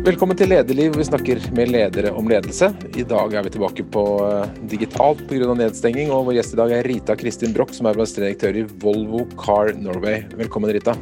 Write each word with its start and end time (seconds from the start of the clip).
Velkommen 0.00 0.32
til 0.32 0.48
Lederliv. 0.48 0.94
Vi 0.96 1.04
snakker 1.04 1.42
med 1.52 1.68
ledere 1.74 2.08
om 2.16 2.24
ledelse. 2.24 2.70
I 2.96 3.02
dag 3.04 3.34
er 3.36 3.42
vi 3.44 3.50
tilbake 3.52 3.84
på 3.92 4.04
eh, 4.24 4.54
digitalt 4.70 5.20
pga. 5.28 5.52
nedstenging, 5.58 6.08
og 6.08 6.24
vår 6.30 6.38
gjest 6.38 6.54
i 6.54 6.58
dag 6.62 6.72
er 6.72 6.86
Rita 6.88 7.16
Kristin 7.20 7.52
Broch, 7.52 7.74
som 7.76 7.84
er 7.84 7.92
administrerende 7.92 8.62
i 8.62 8.78
Volvo 8.80 9.26
Car 9.36 9.74
Norway. 9.76 10.22
Velkommen, 10.38 10.72
Rita. 10.72 10.94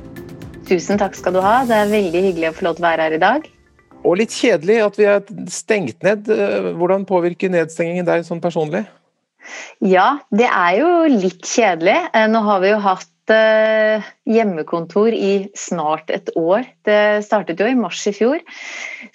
Tusen 0.67 0.99
takk 0.99 1.15
skal 1.15 1.37
du 1.37 1.40
ha. 1.45 1.61
Det 1.69 1.79
er 1.79 1.92
veldig 1.92 2.24
hyggelig 2.24 2.51
å 2.51 2.56
få 2.56 2.67
lov 2.67 2.81
til 2.81 2.83
å 2.83 2.88
være 2.88 3.06
her 3.06 3.15
i 3.15 3.22
dag. 3.22 3.47
Og 4.03 4.19
litt 4.19 4.35
kjedelig 4.35 4.81
at 4.88 4.99
vi 4.99 5.06
er 5.12 5.22
stengt 5.54 6.03
ned. 6.03 6.26
Eh, 6.35 6.72
hvordan 6.74 7.06
påvirker 7.06 7.54
nedstengingen 7.54 8.08
deg 8.08 8.26
sånn 8.26 8.42
personlig? 8.42 8.83
Ja, 9.78 10.17
det 10.35 10.51
er 10.51 10.80
jo 10.80 10.90
litt 11.15 11.46
kjedelig. 11.46 12.01
Eh, 12.10 12.26
nå 12.35 12.42
har 12.51 12.67
vi 12.67 12.74
jo 12.74 12.83
hatt 12.83 13.06
Eh, 13.31 14.06
hjemmekontor 14.29 15.13
i 15.13 15.49
snart 15.56 16.10
et 16.12 16.30
år. 16.37 16.66
Det 16.88 17.24
startet 17.27 17.60
jo 17.60 17.69
i 17.69 17.77
mars 17.77 18.01
i 18.09 18.12
fjor. 18.16 18.41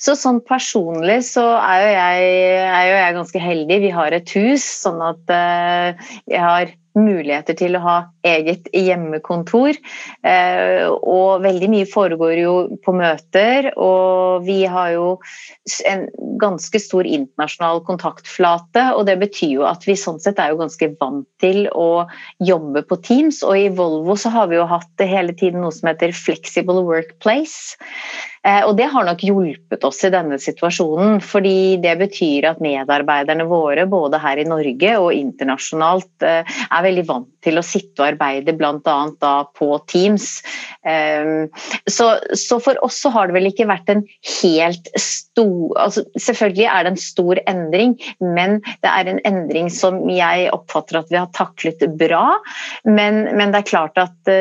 Så 0.01 0.15
sånn 0.19 0.41
personlig 0.45 1.21
så 1.29 1.45
er 1.57 1.81
jo 1.81 1.91
jeg, 1.95 2.29
er 2.67 2.85
jo 2.89 2.95
jeg 2.99 3.17
ganske 3.17 3.43
heldig. 3.43 3.79
Vi 3.87 3.91
har 3.93 4.17
et 4.17 4.35
hus, 4.37 4.65
sånn 4.83 5.01
at 5.05 5.33
eh, 5.33 6.09
jeg 6.29 6.43
har 6.43 6.73
muligheter 6.97 7.57
til 7.57 7.77
å 7.77 7.83
ha 7.83 7.95
eget 8.27 8.67
hjemmekontor. 8.75 9.77
Eh, 10.25 10.85
og 10.89 11.43
veldig 11.45 11.69
mye 11.71 11.89
foregår 11.89 12.35
jo 12.41 12.53
på 12.85 12.95
møter, 12.97 13.71
og 13.77 14.45
vi 14.47 14.61
har 14.69 14.93
jo 14.95 15.07
en 15.89 16.05
ganske 16.41 16.81
stor 16.81 17.07
internasjonal 17.07 17.83
kontaktflate. 17.87 18.89
Og 18.97 19.07
det 19.09 19.17
betyr 19.23 19.55
jo 19.59 19.67
at 19.69 19.87
vi 19.87 19.97
sånn 19.99 20.21
sett 20.23 20.41
er 20.41 20.53
jo 20.53 20.61
ganske 20.61 20.91
vant 20.99 21.27
til 21.43 21.65
å 21.73 22.05
jobbe 22.43 22.85
på 22.89 22.99
Teams. 23.05 23.41
Og 23.47 23.65
i 23.65 23.71
Volvo 23.73 24.17
så 24.19 24.33
har 24.33 24.51
vi 24.51 24.59
jo 24.59 24.69
hatt 24.69 25.07
hele 25.07 25.35
tiden 25.37 25.63
noe 25.63 25.73
som 25.75 25.91
heter 25.91 26.15
flexible 26.15 26.85
workplace. 26.85 27.75
Eh, 28.43 28.61
og 28.67 28.75
det 28.75 28.89
har 28.91 29.05
nok 29.07 29.21
hjulpet 29.23 29.85
oss 29.87 30.01
i 30.03 30.11
denne 30.11 30.37
situasjonen, 30.41 31.21
fordi 31.23 31.77
det 31.83 31.93
betyr 32.01 32.49
at 32.49 32.63
medarbeiderne 32.63 33.45
våre 33.47 33.85
både 33.89 34.19
her 34.19 34.41
i 34.41 34.47
Norge 34.47 34.95
og 34.99 35.13
internasjonalt 35.15 36.25
eh, 36.27 36.43
er 36.43 36.85
veldig 36.85 37.05
vant 37.07 37.29
til 37.43 37.59
å 37.59 37.63
sitte 37.63 38.03
og 38.03 38.09
arbeide 38.09 38.55
bl.a. 38.59 39.33
på 39.55 39.69
Teams. 39.91 40.27
Eh, 40.83 41.47
så, 41.87 42.09
så, 42.35 42.59
for 42.63 42.79
oss 42.83 42.99
så 43.03 43.13
har 43.15 43.31
det 43.31 43.37
vel 43.37 43.47
ikke 43.51 43.69
vært 43.71 43.93
en 43.93 44.03
helt 44.41 44.91
stor 44.99 45.79
altså 45.79 46.03
Selvfølgelig 46.19 46.65
er 46.69 46.85
det 46.85 46.91
en 46.91 46.99
stor 47.01 47.39
endring, 47.49 47.95
men 48.21 48.59
det 48.83 48.91
er 48.91 49.09
en 49.09 49.21
endring 49.27 49.71
som 49.73 50.03
jeg 50.11 50.51
oppfatter 50.53 50.99
at 50.99 51.09
vi 51.11 51.17
har 51.17 51.31
taklet 51.35 51.81
bra. 51.97 52.27
Men, 52.85 53.23
men 53.33 53.55
det 53.55 53.63
er 53.63 53.71
klart 53.71 53.99
at 53.99 54.31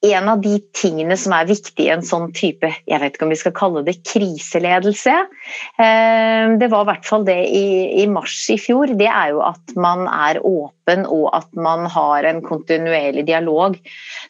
en 0.00 0.28
av 0.32 0.40
de 0.40 0.54
tingene 0.72 1.16
som 1.20 1.34
er 1.36 1.48
viktig 1.50 1.84
i 1.84 1.90
en 1.92 2.04
sånn 2.04 2.30
type 2.36 2.70
jeg 2.88 3.00
vet 3.02 3.16
ikke 3.16 3.26
om 3.26 3.34
vi 3.34 3.40
skal 3.40 3.54
kalle 3.56 3.82
det 3.84 3.98
kriseledelse, 4.08 5.16
eh, 5.82 6.54
det 6.60 6.70
var 6.72 6.86
i 6.86 6.90
hvert 6.90 7.08
fall 7.08 7.26
det 7.28 7.36
i, 7.52 8.06
mars 8.08 8.36
i 8.52 8.56
fjor, 8.60 8.94
det 8.96 9.10
er 9.10 9.34
jo 9.34 9.42
at 9.44 9.74
man 9.76 10.06
er 10.08 10.40
åpen 10.40 11.04
og 11.04 11.28
at 11.36 11.50
man 11.54 11.84
har 11.92 12.26
en 12.26 12.40
kontinuerlig 12.42 13.26
dialog. 13.28 13.76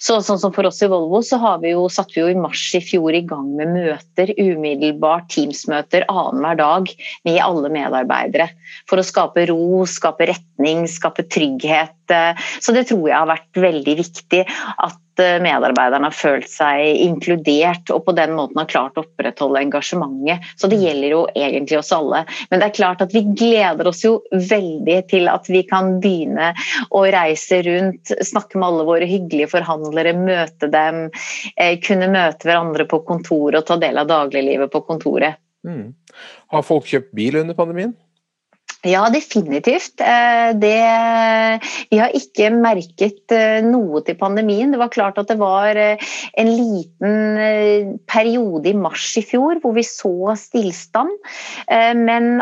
Så, 0.02 0.18
sånn 0.24 0.40
som 0.42 0.52
For 0.52 0.66
oss 0.68 0.82
i 0.82 0.88
Volvo 0.90 1.22
så 1.24 1.38
har 1.40 1.60
vi 1.62 1.70
jo, 1.72 1.86
satt 1.88 2.10
vi 2.12 2.20
jo 2.20 2.28
i 2.32 2.36
mars 2.36 2.66
i 2.76 2.82
fjor 2.84 3.14
i 3.16 3.22
gang 3.24 3.46
med 3.56 3.70
møter, 3.72 4.34
umiddelbart 4.36 5.30
Teams-møter 5.32 6.04
annenhver 6.10 6.58
dag 6.60 6.90
med 7.28 7.40
alle 7.40 7.70
medarbeidere. 7.72 8.50
For 8.90 9.00
å 9.00 9.06
skape 9.06 9.46
ro, 9.48 9.86
skape 9.88 10.28
retning, 10.32 10.84
skape 10.90 11.24
trygghet. 11.30 11.96
Eh, 12.12 12.50
så 12.60 12.76
det 12.76 12.88
tror 12.90 13.06
jeg 13.08 13.16
har 13.16 13.30
vært 13.30 13.62
veldig 13.70 13.96
viktig. 14.02 14.44
at 14.50 15.00
medarbeiderne 15.44 16.08
har 16.08 16.16
følt 16.16 16.48
seg 16.50 17.00
inkludert 17.04 17.90
og 17.94 18.04
på 18.06 18.14
den 18.16 18.34
måten 18.38 18.60
har 18.60 18.68
klart 18.70 18.98
å 18.98 19.04
opprettholde 19.04 19.62
engasjementet. 19.64 20.46
Så 20.56 20.70
det 20.70 20.80
gjelder 20.82 21.14
jo 21.14 21.20
egentlig 21.34 21.78
oss 21.80 21.92
alle. 21.94 22.24
Men 22.50 22.62
det 22.62 22.70
er 22.70 22.76
klart 22.78 23.04
at 23.04 23.14
vi 23.14 23.24
gleder 23.28 23.90
oss 23.90 24.02
jo 24.04 24.16
veldig 24.32 24.98
til 25.10 25.30
at 25.32 25.48
vi 25.50 25.62
kan 25.68 25.96
begynne 26.02 26.52
å 26.96 27.04
reise 27.12 27.62
rundt, 27.66 28.14
snakke 28.26 28.58
med 28.58 28.68
alle 28.70 28.88
våre 28.88 29.08
hyggelige 29.10 29.52
forhandlere, 29.54 30.16
møte 30.18 30.70
dem, 30.72 31.06
eh, 31.56 31.76
kunne 31.84 32.10
møte 32.12 32.48
hverandre 32.48 32.86
på 32.90 33.02
kontoret 33.08 33.62
og 33.62 33.68
ta 33.68 33.78
del 33.80 34.00
av 34.00 34.10
dagliglivet 34.10 34.72
på 34.72 34.84
kontoret. 34.88 35.40
Mm. 35.66 35.92
Har 36.50 36.64
folk 36.66 36.88
kjøpt 36.88 37.12
bil 37.16 37.36
under 37.42 37.56
pandemien? 37.58 37.94
Ja, 38.86 39.02
definitivt. 39.12 40.00
Eh, 40.00 40.50
det, 40.56 40.76
vi 41.90 41.98
har 42.00 42.14
ikke 42.16 42.48
merket 42.54 43.34
eh, 43.36 43.60
noe 43.66 44.00
til 44.06 44.16
pandemien. 44.16 44.72
Det 44.72 44.80
var 44.80 44.92
klart 44.94 45.20
at 45.20 45.28
det 45.28 45.36
var 45.40 45.76
eh, 45.76 46.00
en 46.40 46.48
liten 46.48 48.00
periode 48.08 48.72
i 48.72 48.76
mars 48.76 49.12
i 49.20 49.24
fjor 49.26 49.60
hvor 49.60 49.76
vi 49.76 49.84
så 49.84 50.32
stillstand. 50.38 51.12
Men 51.68 52.40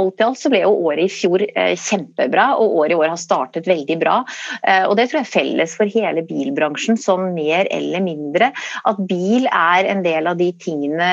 alt 0.00 0.20
i 0.20 0.24
alt 0.24 0.40
så 0.40 0.50
ble 0.52 0.62
jo 0.62 0.72
året 0.88 1.04
i 1.04 1.12
fjor 1.12 1.42
eh, 1.44 1.74
kjempebra, 1.76 2.52
og 2.60 2.76
året 2.80 2.94
i 2.94 2.98
år 2.98 3.12
har 3.12 3.20
startet 3.20 3.68
veldig 3.68 3.98
bra. 4.00 4.20
Eh, 4.64 4.86
og 4.88 4.96
det 4.98 5.08
tror 5.10 5.20
jeg 5.20 5.26
er 5.26 5.32
felles 5.32 5.76
for 5.76 5.92
hele 5.92 6.24
bilbransjen, 6.28 6.98
sånn 7.00 7.32
mer 7.36 7.68
eller 7.74 8.04
mindre. 8.04 8.52
At 8.88 9.02
bil 9.08 9.48
er 9.50 9.90
en 9.92 10.04
del 10.06 10.30
av 10.30 10.40
de 10.40 10.48
tingene 10.62 11.10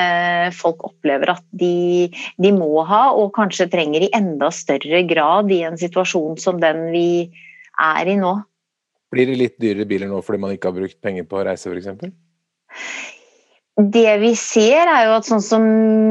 folk 0.56 0.84
opplever 0.88 1.34
at 1.34 1.44
de, 1.60 2.08
de 2.40 2.54
må 2.56 2.86
ha, 2.88 3.10
og 3.12 3.34
kanskje 3.36 3.68
trenger 3.72 4.06
i 4.06 4.12
enda 4.16 4.52
større 4.54 5.04
grad 5.08 5.52
i 5.52 5.62
en 5.68 5.78
situasjon 5.80 6.40
som 6.40 6.62
den 6.62 6.88
vi 6.94 7.10
er 7.80 8.08
i 8.08 8.16
nå. 8.20 8.38
Blir 9.10 9.26
det 9.26 9.38
litt 9.38 9.56
dyrere 9.60 9.88
biler 9.90 10.10
nå 10.10 10.20
fordi 10.22 10.40
man 10.40 10.52
ikke 10.54 10.70
har 10.70 10.76
brukt 10.76 11.00
penger 11.02 11.26
på 11.26 11.40
å 11.40 11.46
reise 11.48 11.68
f.eks.? 11.68 12.12
Det 13.80 14.10
vi 14.20 14.34
ser 14.36 14.90
er 14.90 15.06
jo 15.08 15.16
at 15.16 15.26
sånn 15.28 15.42
som 15.42 15.64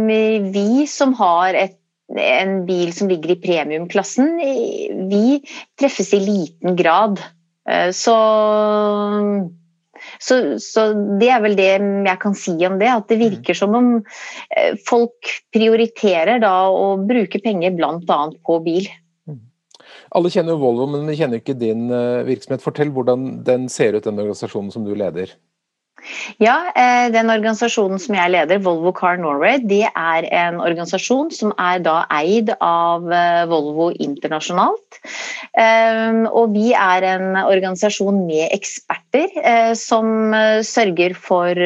vi 0.10 0.88
som 0.90 1.14
har 1.20 1.56
et 1.56 1.79
en 2.18 2.66
bil 2.66 2.94
som 2.96 3.10
ligger 3.10 3.36
i 3.36 3.42
premiumklassen, 3.42 4.38
vi 5.10 5.40
treffes 5.80 6.14
i 6.14 6.22
liten 6.24 6.78
grad. 6.80 7.22
Eh, 7.70 7.92
så, 7.92 8.16
så, 10.20 10.40
så, 10.64 10.86
det 11.22 11.30
er 11.30 11.44
vel 11.44 11.58
det 11.60 11.70
jeg 11.76 12.22
kan 12.22 12.38
si 12.38 12.56
om 12.68 12.80
det. 12.82 12.90
At 12.90 13.12
det 13.12 13.20
virker 13.22 13.58
som 13.58 13.76
om 13.78 13.92
eh, 14.00 14.74
folk 14.88 15.34
prioriterer 15.56 16.42
da 16.44 16.56
å 16.72 16.96
bruke 17.04 17.42
penger 17.44 17.78
bl.a. 17.78 18.22
på 18.46 18.60
bil. 18.66 18.90
Mm. 19.30 19.44
Alle 20.18 20.34
kjenner 20.34 20.56
jo 20.56 20.64
Volvo, 20.64 20.90
men 20.96 21.06
de 21.10 21.18
kjenner 21.20 21.44
ikke 21.44 21.60
din 21.60 21.90
eh, 21.94 22.26
virksomhet. 22.30 22.66
Fortell 22.66 22.94
hvordan 22.96 23.44
den 23.48 23.70
ser 23.70 23.98
ut, 23.98 24.06
den 24.08 24.18
organisasjonen 24.18 24.74
som 24.74 24.88
du 24.88 24.96
leder. 24.98 25.36
Ja, 26.40 26.72
eh, 26.76 27.10
den 27.14 27.30
organisasjonen 27.32 28.00
som 28.02 28.16
jeg 28.16 28.32
leder, 28.32 28.62
Volvo 28.64 28.94
Car 28.96 29.20
Norway, 29.20 29.60
det 29.60 29.86
er 29.90 30.28
en 30.32 30.60
organisasjon 30.64 31.32
som 31.36 31.54
er 31.60 31.82
da 31.84 32.04
eid 32.14 32.52
av 32.64 33.10
eh, 33.12 33.44
Volvo 33.50 33.90
internasjonalt. 33.92 35.00
Eh, 35.60 36.24
og 36.30 36.56
vi 36.56 36.72
er 36.78 37.08
en 37.10 37.40
organisasjon 37.42 38.24
med 38.28 38.54
eksperter 38.56 39.76
som 39.78 40.34
sørger 40.66 41.16
for 41.18 41.58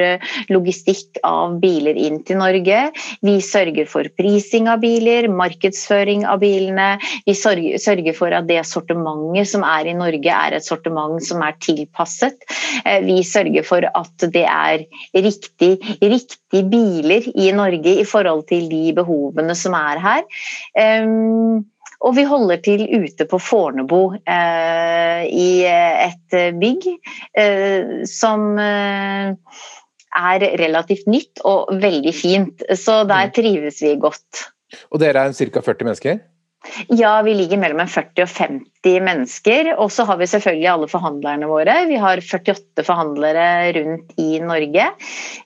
logistikk 0.51 1.19
av 1.27 1.57
biler 1.61 1.97
inn 1.99 2.21
til 2.25 2.39
Norge. 2.39 2.79
Vi 3.25 3.35
sørger 3.43 3.87
for 3.89 4.07
prising 4.17 4.69
av 4.71 4.81
biler, 4.83 5.27
markedsføring 5.31 6.25
av 6.29 6.41
bilene. 6.43 6.95
Vi 7.27 7.35
sørger 7.37 8.15
for 8.17 8.35
at 8.35 8.47
det 8.49 8.61
sortimentet 8.67 9.51
som 9.51 9.65
er 9.67 9.89
i 9.91 9.95
Norge, 9.97 10.33
er 10.33 10.57
et 10.57 10.65
sortiment 10.65 11.21
som 11.23 11.43
er 11.45 11.57
tilpasset. 11.63 12.39
Vi 13.05 13.19
sørger 13.27 13.67
for 13.67 13.87
at 13.89 14.22
det 14.31 14.45
er 14.49 14.85
riktig, 15.15 15.75
riktig 16.01 16.63
biler 16.71 17.27
i 17.33 17.51
Norge 17.55 17.99
i 18.01 18.07
forhold 18.07 18.47
til 18.51 18.69
de 18.71 18.95
behovene 18.95 19.55
som 19.57 19.75
er 19.77 20.01
her. 20.03 20.25
Um, 20.77 21.63
og 22.03 22.17
vi 22.17 22.25
holder 22.27 22.59
til 22.63 22.83
ute 22.91 23.27
på 23.29 23.39
Fornebu 23.39 24.17
eh, 24.27 25.23
i 25.31 25.63
et 25.63 26.35
bygg 26.59 26.89
eh, 27.39 28.03
som 28.09 28.57
eh, 28.59 29.31
er 30.13 30.45
relativt 30.59 31.07
nytt 31.07 31.43
og 31.47 31.71
veldig 31.79 32.13
fint. 32.15 32.65
Så 32.75 33.03
der 33.07 33.29
mm. 33.29 33.33
trives 33.37 33.79
vi 33.85 33.95
godt. 34.01 34.49
Og 34.91 34.99
dere 34.99 35.29
er 35.29 35.37
ca. 35.37 35.63
40 35.63 35.87
mennesker? 35.87 36.19
Ja, 36.87 37.21
vi 37.21 37.33
ligger 37.35 37.59
mellom 37.59 37.87
40 37.87 38.23
og 38.23 38.29
50 38.29 39.01
mennesker. 39.03 39.69
Og 39.75 39.91
så 39.91 40.05
har 40.07 40.17
vi 40.19 40.27
selvfølgelig 40.31 40.69
alle 40.71 40.87
forhandlerne 40.91 41.49
våre. 41.51 41.75
Vi 41.89 41.97
har 41.99 42.21
48 42.23 42.85
forhandlere 42.87 43.73
rundt 43.77 44.13
i 44.21 44.39
Norge. 44.43 44.85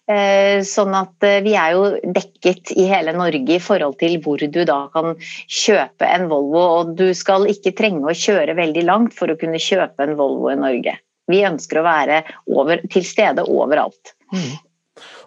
Eh, 0.07 0.61
sånn 0.67 0.93
at 0.97 1.27
eh, 1.27 1.39
vi 1.45 1.55
er 1.57 1.73
jo 1.73 1.89
dekket 2.03 2.75
i 2.77 2.87
hele 2.91 3.15
Norge 3.17 3.57
i 3.57 3.63
forhold 3.63 3.97
til 4.01 4.19
hvor 4.23 4.41
du 4.41 4.61
da 4.67 4.79
kan 4.93 5.17
kjøpe 5.19 6.11
en 6.11 6.29
Volvo. 6.31 6.63
Og 6.81 6.93
du 6.99 7.09
skal 7.17 7.49
ikke 7.51 7.75
trenge 7.77 8.05
å 8.05 8.17
kjøre 8.17 8.57
veldig 8.57 8.85
langt 8.87 9.17
for 9.17 9.33
å 9.33 9.39
kunne 9.39 9.61
kjøpe 9.61 10.05
en 10.05 10.17
Volvo 10.19 10.53
i 10.53 10.59
Norge. 10.61 10.97
Vi 11.27 11.43
ønsker 11.43 11.81
å 11.81 11.87
være 11.87 12.21
over, 12.53 12.85
til 12.93 13.03
stede 13.03 13.43
overalt. 13.51 14.15
Mm. 14.31 14.53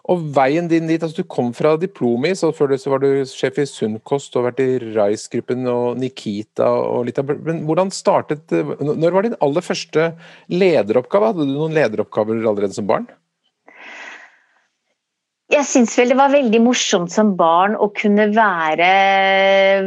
Og 0.09 0.23
veien 0.35 0.69
din 0.71 0.89
dit, 0.89 1.03
altså 1.03 1.21
Du 1.23 1.29
kom 1.29 1.53
fra 1.57 1.75
Diplomi, 1.81 2.33
så 2.39 2.53
før 2.57 2.73
det 2.73 2.81
så 2.81 2.93
var 2.95 3.03
du 3.03 3.09
sjef 3.29 3.61
i 3.61 3.67
Sunnkost 3.69 4.37
og 4.39 4.49
vært 4.49 4.63
i 4.65 4.69
Rice-gruppen 4.97 5.69
og 5.71 6.01
Nikita 6.01 6.71
og 6.71 7.05
litt 7.09 7.21
av 7.21 7.29
Men 7.47 7.65
hvordan 7.69 7.93
startet 7.95 8.51
Når 8.81 9.17
var 9.17 9.29
din 9.29 9.39
aller 9.45 9.65
første 9.65 10.13
lederoppgave? 10.49 11.33
Hadde 11.33 11.49
du 11.49 11.53
noen 11.53 11.77
lederoppgaver 11.77 12.41
allerede 12.41 12.77
som 12.77 12.89
barn? 12.89 13.11
Jeg 15.51 15.67
syns 15.67 15.97
vel 15.99 16.13
det 16.13 16.19
var 16.19 16.31
veldig 16.31 16.61
morsomt 16.63 17.11
som 17.11 17.33
barn 17.39 17.73
å 17.75 17.89
kunne 17.91 18.29
være, 18.31 18.91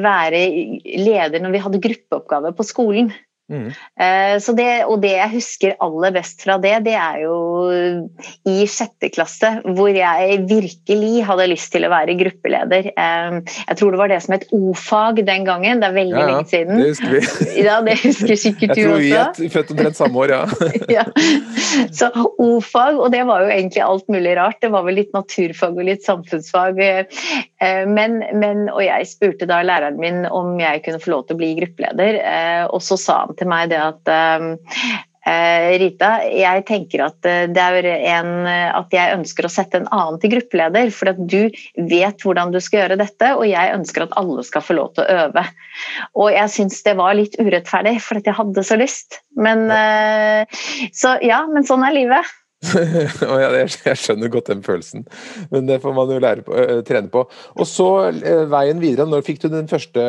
være 0.04 0.42
leder 0.84 1.40
når 1.40 1.54
vi 1.54 1.62
hadde 1.64 1.80
gruppeoppgave 1.86 2.52
på 2.58 2.66
skolen. 2.68 3.14
Mm. 3.52 3.68
Eh, 4.00 4.36
så 4.40 4.54
det, 4.56 4.86
og 4.88 5.02
det 5.04 5.12
jeg 5.18 5.32
husker 5.34 5.74
aller 5.84 6.14
best 6.16 6.46
fra 6.46 6.56
det, 6.64 6.78
det 6.86 6.94
er 6.96 7.20
jo 7.26 7.36
i 8.48 8.64
sjette 8.72 9.10
klasse, 9.14 9.50
hvor 9.76 9.92
jeg 9.92 10.40
virkelig 10.50 11.26
hadde 11.28 11.50
lyst 11.52 11.74
til 11.76 11.84
å 11.84 11.92
være 11.92 12.16
gruppeleder. 12.20 12.90
Eh, 12.94 13.38
jeg 13.68 13.80
tror 13.80 13.94
det 13.94 14.00
var 14.00 14.14
det 14.14 14.22
som 14.24 14.36
het 14.38 14.48
O-fag 14.56 15.24
den 15.28 15.48
gangen, 15.48 15.84
det 15.84 15.90
er 15.90 15.98
veldig 15.98 16.16
ja, 16.16 16.24
ja, 16.24 16.30
lenge 16.32 16.52
siden. 16.54 16.80
Det 16.80 16.92
husker 16.94 17.18
vi. 17.18 17.24
Ja, 17.68 17.78
det 17.86 17.98
husker 18.02 18.36
sikkert 18.40 18.74
du 18.76 18.82
også. 18.82 19.04
Jeg 19.04 19.28
tror 19.36 19.44
vi 19.44 19.50
er 19.50 19.54
født 19.54 19.74
omtrent 19.76 20.00
samme 20.00 20.24
år, 20.24 20.34
ja. 20.34 20.44
ja. 20.98 21.06
Så 21.94 22.10
O-fag, 22.42 22.98
og 23.00 23.12
det 23.14 23.24
var 23.28 23.46
jo 23.46 23.52
egentlig 23.54 23.84
alt 23.86 24.08
mulig 24.12 24.38
rart. 24.40 24.60
Det 24.64 24.72
var 24.74 24.88
vel 24.88 25.00
litt 25.02 25.14
naturfag 25.16 25.78
og 25.78 25.88
litt 25.88 26.08
samfunnsfag. 26.08 26.82
Eh, 27.64 27.86
men, 27.88 28.20
men, 28.40 28.68
og 28.74 28.84
jeg 28.84 29.08
spurte 29.10 29.48
da 29.50 29.62
læreren 29.66 30.00
min 30.02 30.26
om 30.28 30.58
jeg 30.62 30.84
kunne 30.86 31.02
få 31.04 31.14
lov 31.14 31.26
til 31.28 31.38
å 31.38 31.42
bli 31.42 31.54
gruppeleder, 31.62 32.20
og 32.74 32.84
så 32.84 33.00
sa 33.00 33.24
han 33.24 33.40
til 33.40 33.50
meg 33.52 33.72
det 33.72 33.80
at 33.80 34.12
uh, 34.14 35.02
Rita, 35.80 36.10
jeg 36.36 36.66
tenker 36.68 37.06
at 37.06 37.28
eh, 37.30 37.46
det 37.48 37.64
er 37.64 37.86
en 38.18 38.34
at 38.50 38.92
jeg 38.92 39.16
ønsker 39.16 39.48
å 39.48 39.52
sette 39.52 39.80
en 39.80 39.88
annen 39.96 40.20
til 40.20 40.34
gruppeleder, 40.34 40.92
for 40.92 41.14
at 41.14 41.22
du 41.22 41.48
vet 41.80 42.26
hvordan 42.26 42.52
du 42.52 42.60
skal 42.64 42.84
gjøre 42.84 43.00
dette, 43.00 43.32
og 43.38 43.46
jeg 43.48 43.72
ønsker 43.78 44.08
at 44.08 44.18
alle 44.20 44.44
skal 44.44 44.66
få 44.66 44.76
lov 44.82 44.92
til 44.98 45.06
å 45.06 45.24
øve. 45.28 45.46
Og 46.20 46.32
jeg 46.36 46.54
syns 46.58 46.84
det 46.84 46.98
var 47.00 47.16
litt 47.16 47.40
urettferdig, 47.40 47.96
for 48.04 48.20
at 48.20 48.28
jeg 48.28 48.40
hadde 48.42 48.68
så 48.68 48.80
lyst. 48.80 49.22
Men 49.40 49.66
Så 50.94 51.16
ja, 51.24 51.44
men 51.50 51.66
sånn 51.68 51.86
er 51.88 51.96
livet. 51.96 52.34
jeg 53.86 53.98
skjønner 54.00 54.32
godt 54.32 54.52
den 54.52 54.64
følelsen, 54.66 55.06
men 55.52 55.68
det 55.68 55.80
får 55.84 55.96
man 55.96 56.12
jo 56.14 56.20
på, 56.48 56.56
uh, 56.56 56.82
trene 56.88 57.12
på. 57.12 57.26
Og 57.58 57.68
så 57.70 57.90
uh, 58.14 58.44
veien 58.52 58.82
videre. 58.82 59.08
Når 59.10 59.26
fikk 59.28 59.44
du 59.44 59.50
din 59.52 59.70
første 59.72 60.04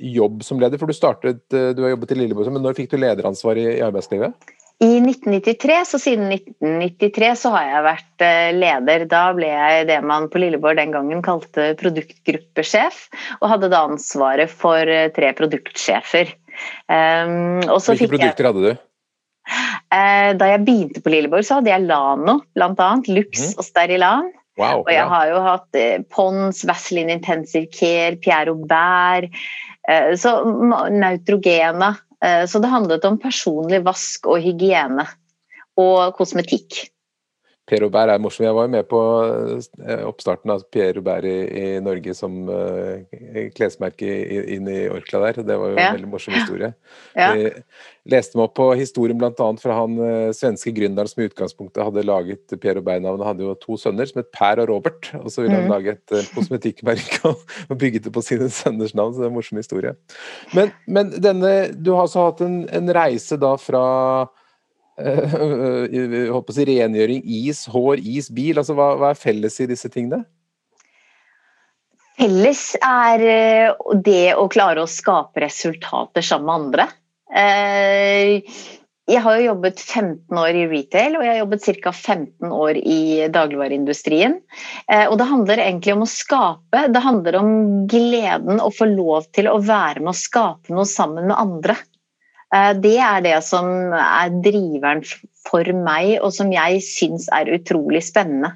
jobb 0.00 0.44
som 0.46 0.60
leder? 0.62 0.80
For 0.80 0.90
du 0.90 0.96
startet, 0.96 1.44
uh, 1.54 1.70
du 1.76 1.84
har 1.84 1.94
jobbet 1.94 2.14
i 2.14 2.22
Lilleborg, 2.22 2.50
men 2.54 2.66
når 2.66 2.78
fikk 2.78 2.92
du 2.94 2.98
lederansvar 3.00 3.60
i, 3.60 3.68
i, 3.76 3.84
arbeidslivet? 3.86 4.34
I 4.80 4.94
1993, 4.96 5.78
så 5.90 6.00
siden 6.00 6.30
1993 6.32 7.32
så 7.42 7.50
har 7.52 7.66
jeg 7.68 7.84
vært 7.84 8.26
leder. 8.56 9.02
Da 9.10 9.24
ble 9.36 9.50
jeg 9.52 9.88
det 9.90 9.98
man 10.08 10.30
på 10.32 10.40
Lilleborg 10.40 10.80
den 10.80 10.94
gangen 10.94 11.20
kalte 11.24 11.74
produktgruppesjef, 11.82 13.02
og 13.42 13.50
hadde 13.52 13.68
da 13.74 13.84
ansvaret 13.90 14.48
for 14.48 14.88
tre 15.12 15.34
produktsjefer. 15.36 16.32
Um, 16.88 17.60
Hvilke 17.60 18.08
produkter 18.08 18.40
jeg... 18.40 18.48
hadde 18.48 18.64
du? 18.64 18.86
Eh, 19.90 20.32
da 20.38 20.50
jeg 20.52 20.62
begynte 20.66 21.02
på 21.02 21.10
Lilleborg, 21.10 21.46
så 21.46 21.58
hadde 21.58 21.72
jeg 21.72 21.86
Lano, 21.88 22.38
bl.a. 22.54 22.90
Lux 23.10 23.42
mm. 23.42 23.56
og 23.58 23.66
Sterilan. 23.66 24.28
Wow, 24.60 24.84
og 24.84 24.90
jeg 24.92 25.00
ja. 25.00 25.08
har 25.10 25.30
jo 25.30 25.40
hatt 25.46 25.78
eh, 25.78 26.04
Pons, 26.12 26.62
Vaseline 26.68 27.16
Intensive 27.16 27.70
Care, 27.74 28.18
Pierre 28.20 28.52
Aubert, 28.52 29.34
eh, 29.88 30.12
så 30.20 30.40
Nautrogena. 30.44 31.96
Så 32.20 32.60
det 32.60 32.68
handlet 32.68 33.04
om 33.08 33.14
personlig 33.16 33.78
vask 33.80 34.26
og 34.28 34.42
hygiene. 34.44 35.06
Og 35.80 36.10
kosmetikk. 36.18 36.82
Per 37.70 37.84
Robert 37.84 38.10
er 38.10 38.22
morsom. 38.22 38.44
Jeg 38.48 38.56
var 38.56 38.66
jo 38.66 38.72
med 38.72 38.86
på 38.90 39.00
eh, 39.86 40.02
oppstarten 40.08 40.50
av 40.50 40.64
Per 40.74 40.92
Robert 40.96 41.26
i, 41.28 41.36
i 41.46 41.66
Norge 41.84 42.14
som 42.18 42.34
uh, 42.50 42.98
klesmerke 43.54 44.08
inn 44.56 44.66
i 44.70 44.80
Orkla 44.90 45.22
der. 45.28 45.42
Det 45.46 45.58
var 45.60 45.70
jo 45.70 45.78
ja. 45.78 45.90
en 45.90 45.98
veldig 46.00 46.12
morsom 46.16 46.36
historie. 46.38 46.74
Ja. 47.20 47.32
Jeg 47.34 48.12
leste 48.12 48.38
meg 48.38 48.46
opp 48.46 48.52
på 48.56 48.64
historien 48.78 49.18
bl.a. 49.18 49.46
fra 49.60 49.74
han 49.80 49.96
uh, 49.98 50.30
svenske 50.34 50.70
gründeren 50.74 51.10
som 51.10 51.22
i 51.22 51.26
utgangspunktet 51.28 51.82
hadde 51.82 52.04
laget 52.06 52.54
Per 52.62 52.78
Robert-navnet. 52.78 53.24
Han 53.24 53.32
hadde 53.32 53.44
jo 53.44 53.56
to 53.60 53.78
sønner 53.80 54.08
som 54.08 54.20
het 54.22 54.30
Per 54.34 54.62
og 54.62 54.70
Robert. 54.70 55.10
Og 55.20 55.28
så 55.32 55.44
ville 55.44 55.58
han 55.58 55.66
mm. 55.66 55.72
lage 55.74 55.96
et 55.96 56.14
uh, 56.14 56.30
kosmetikkmerke 56.36 57.34
og 57.70 57.74
bygget 57.74 58.06
det 58.06 58.14
på 58.14 58.24
sine 58.24 58.50
sønners 58.54 58.94
navn. 58.96 59.14
Så 59.14 59.22
det 59.22 59.28
er 59.28 59.32
en 59.32 59.38
morsom 59.38 59.60
historie. 59.60 59.94
Men, 60.56 60.74
men 60.86 61.14
denne, 61.18 61.54
du 61.74 61.92
har 61.94 62.06
altså 62.06 62.30
hatt 62.30 62.44
en, 62.46 62.62
en 62.78 62.94
reise 62.94 63.38
da 63.40 63.56
fra 63.60 63.84
uh, 66.30 66.36
å 66.36 66.42
si, 66.52 66.66
rengjøring, 66.68 67.22
is, 67.24 67.64
hår, 67.70 68.02
is, 68.02 68.30
bil? 68.34 68.60
Altså, 68.60 68.76
hva, 68.78 68.92
hva, 69.00 69.12
er 69.12 69.20
felles 69.20 69.60
i 69.62 69.68
disse 69.70 69.90
tingene? 69.92 70.24
Felles 72.20 72.64
er 72.84 73.22
eh, 73.24 73.94
det 74.04 74.34
å 74.36 74.44
klare 74.52 74.82
å 74.82 74.90
skape 74.90 75.40
resultater 75.40 76.24
sammen 76.26 76.50
med 76.50 76.58
andre. 76.58 76.86
Uh, 77.30 78.66
jeg 79.10 79.22
har 79.24 79.38
jo 79.38 79.46
jobbet 79.48 79.80
15 79.80 80.38
år 80.38 80.54
i 80.54 80.66
retail, 80.70 81.16
og 81.18 81.24
jeg 81.24 81.32
har 81.32 81.40
jobbet 81.40 81.64
ca. 81.82 81.92
15 81.96 82.52
år 82.54 82.78
i 82.78 83.00
dagligvareindustrien. 83.34 84.36
Og 85.08 85.16
det 85.18 85.26
handler 85.26 85.62
egentlig 85.64 85.96
om 85.96 86.04
å 86.04 86.06
skape. 86.06 86.84
Det 86.94 87.02
handler 87.02 87.38
om 87.40 87.50
gleden 87.90 88.62
å 88.62 88.68
få 88.70 88.86
lov 88.92 89.26
til 89.34 89.50
å 89.50 89.56
være 89.66 90.04
med 90.04 90.12
å 90.12 90.20
skape 90.20 90.76
noe 90.76 90.86
sammen 90.86 91.26
med 91.26 91.40
andre. 91.42 91.74
Eh, 92.54 92.72
det 92.82 92.96
er 92.98 93.22
det 93.24 93.36
som 93.46 93.94
er 93.94 94.34
driveren 94.42 95.04
for 95.46 95.70
meg, 95.86 96.18
og 96.20 96.34
som 96.34 96.50
jeg 96.54 96.82
syns 96.86 97.30
er 97.34 97.52
utrolig 97.54 98.02
spennende. 98.08 98.54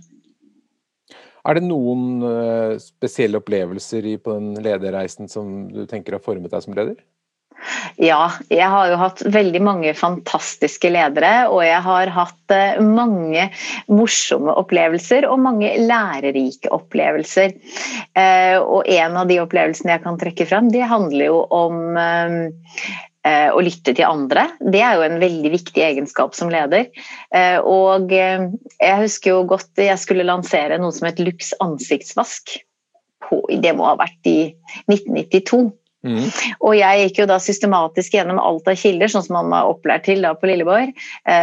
Er 1.45 1.59
det 1.59 1.67
noen 1.67 2.23
eh, 2.25 2.77
spesielle 2.81 3.43
opplevelser 3.43 4.07
på 4.25 4.39
den 4.39 4.55
lederreisen 4.65 5.29
som 5.31 5.67
du 5.71 5.85
tenker 5.87 6.17
har 6.17 6.25
formet 6.25 6.55
deg 6.55 6.65
som 6.65 6.77
leder? 6.77 6.97
Ja, 8.01 8.33
jeg 8.51 8.67
har 8.69 8.89
jo 8.91 8.97
hatt 8.99 9.21
veldig 9.33 9.61
mange 9.63 9.93
fantastiske 9.97 10.91
ledere, 10.91 11.47
og 11.53 11.63
jeg 11.65 11.79
har 11.85 12.11
hatt 12.17 12.53
eh, 12.53 12.81
mange 12.83 13.47
morsomme 13.93 14.57
opplevelser 14.59 15.29
og 15.29 15.39
mange 15.45 15.71
lærerike 15.85 16.73
opplevelser. 16.75 17.55
Og 18.65 18.91
en 18.91 19.17
av 19.21 19.31
de 19.31 19.39
opplevelsene 19.43 19.95
jeg 19.95 20.05
kan 20.05 20.19
trekke 20.21 20.49
frem, 20.51 20.73
det 20.75 20.85
handler 20.91 21.29
jo 21.31 21.41
om 21.55 21.79
å 23.25 23.63
lytte 23.65 23.95
til 23.97 24.07
andre. 24.07 24.49
Det 24.61 24.83
er 24.85 24.99
jo 24.99 25.07
en 25.07 25.21
veldig 25.23 25.53
viktig 25.55 25.85
egenskap 25.85 26.37
som 26.37 26.53
leder. 26.53 26.91
Eh, 27.35 27.57
og 27.61 28.13
eh, 28.13 28.51
jeg 28.81 29.01
husker 29.05 29.35
jo 29.35 29.47
godt 29.55 29.81
jeg 29.81 30.01
skulle 30.01 30.27
lansere 30.29 30.81
noe 30.81 30.95
som 30.95 31.09
het 31.09 31.23
Lux 31.23 31.55
ansiktsvask. 31.65 32.59
Det 33.49 33.73
må 33.77 33.89
ha 33.89 33.97
vært 33.97 34.29
i 34.29 34.39
1992. 34.91 35.73
Mm. 36.05 36.27
Og 36.61 36.75
jeg 36.77 37.01
gikk 37.01 37.23
jo 37.23 37.27
da 37.31 37.39
systematisk 37.41 38.13
gjennom 38.13 38.37
alt 38.37 38.67
av 38.69 38.77
kilder, 38.77 39.09
sånn 39.09 39.25
som 39.25 39.39
man 39.39 39.49
var 39.49 39.71
opplært 39.71 40.05
til 40.05 40.21
da 40.21 40.35
på 40.37 40.51
Lilleborg, 40.51 40.91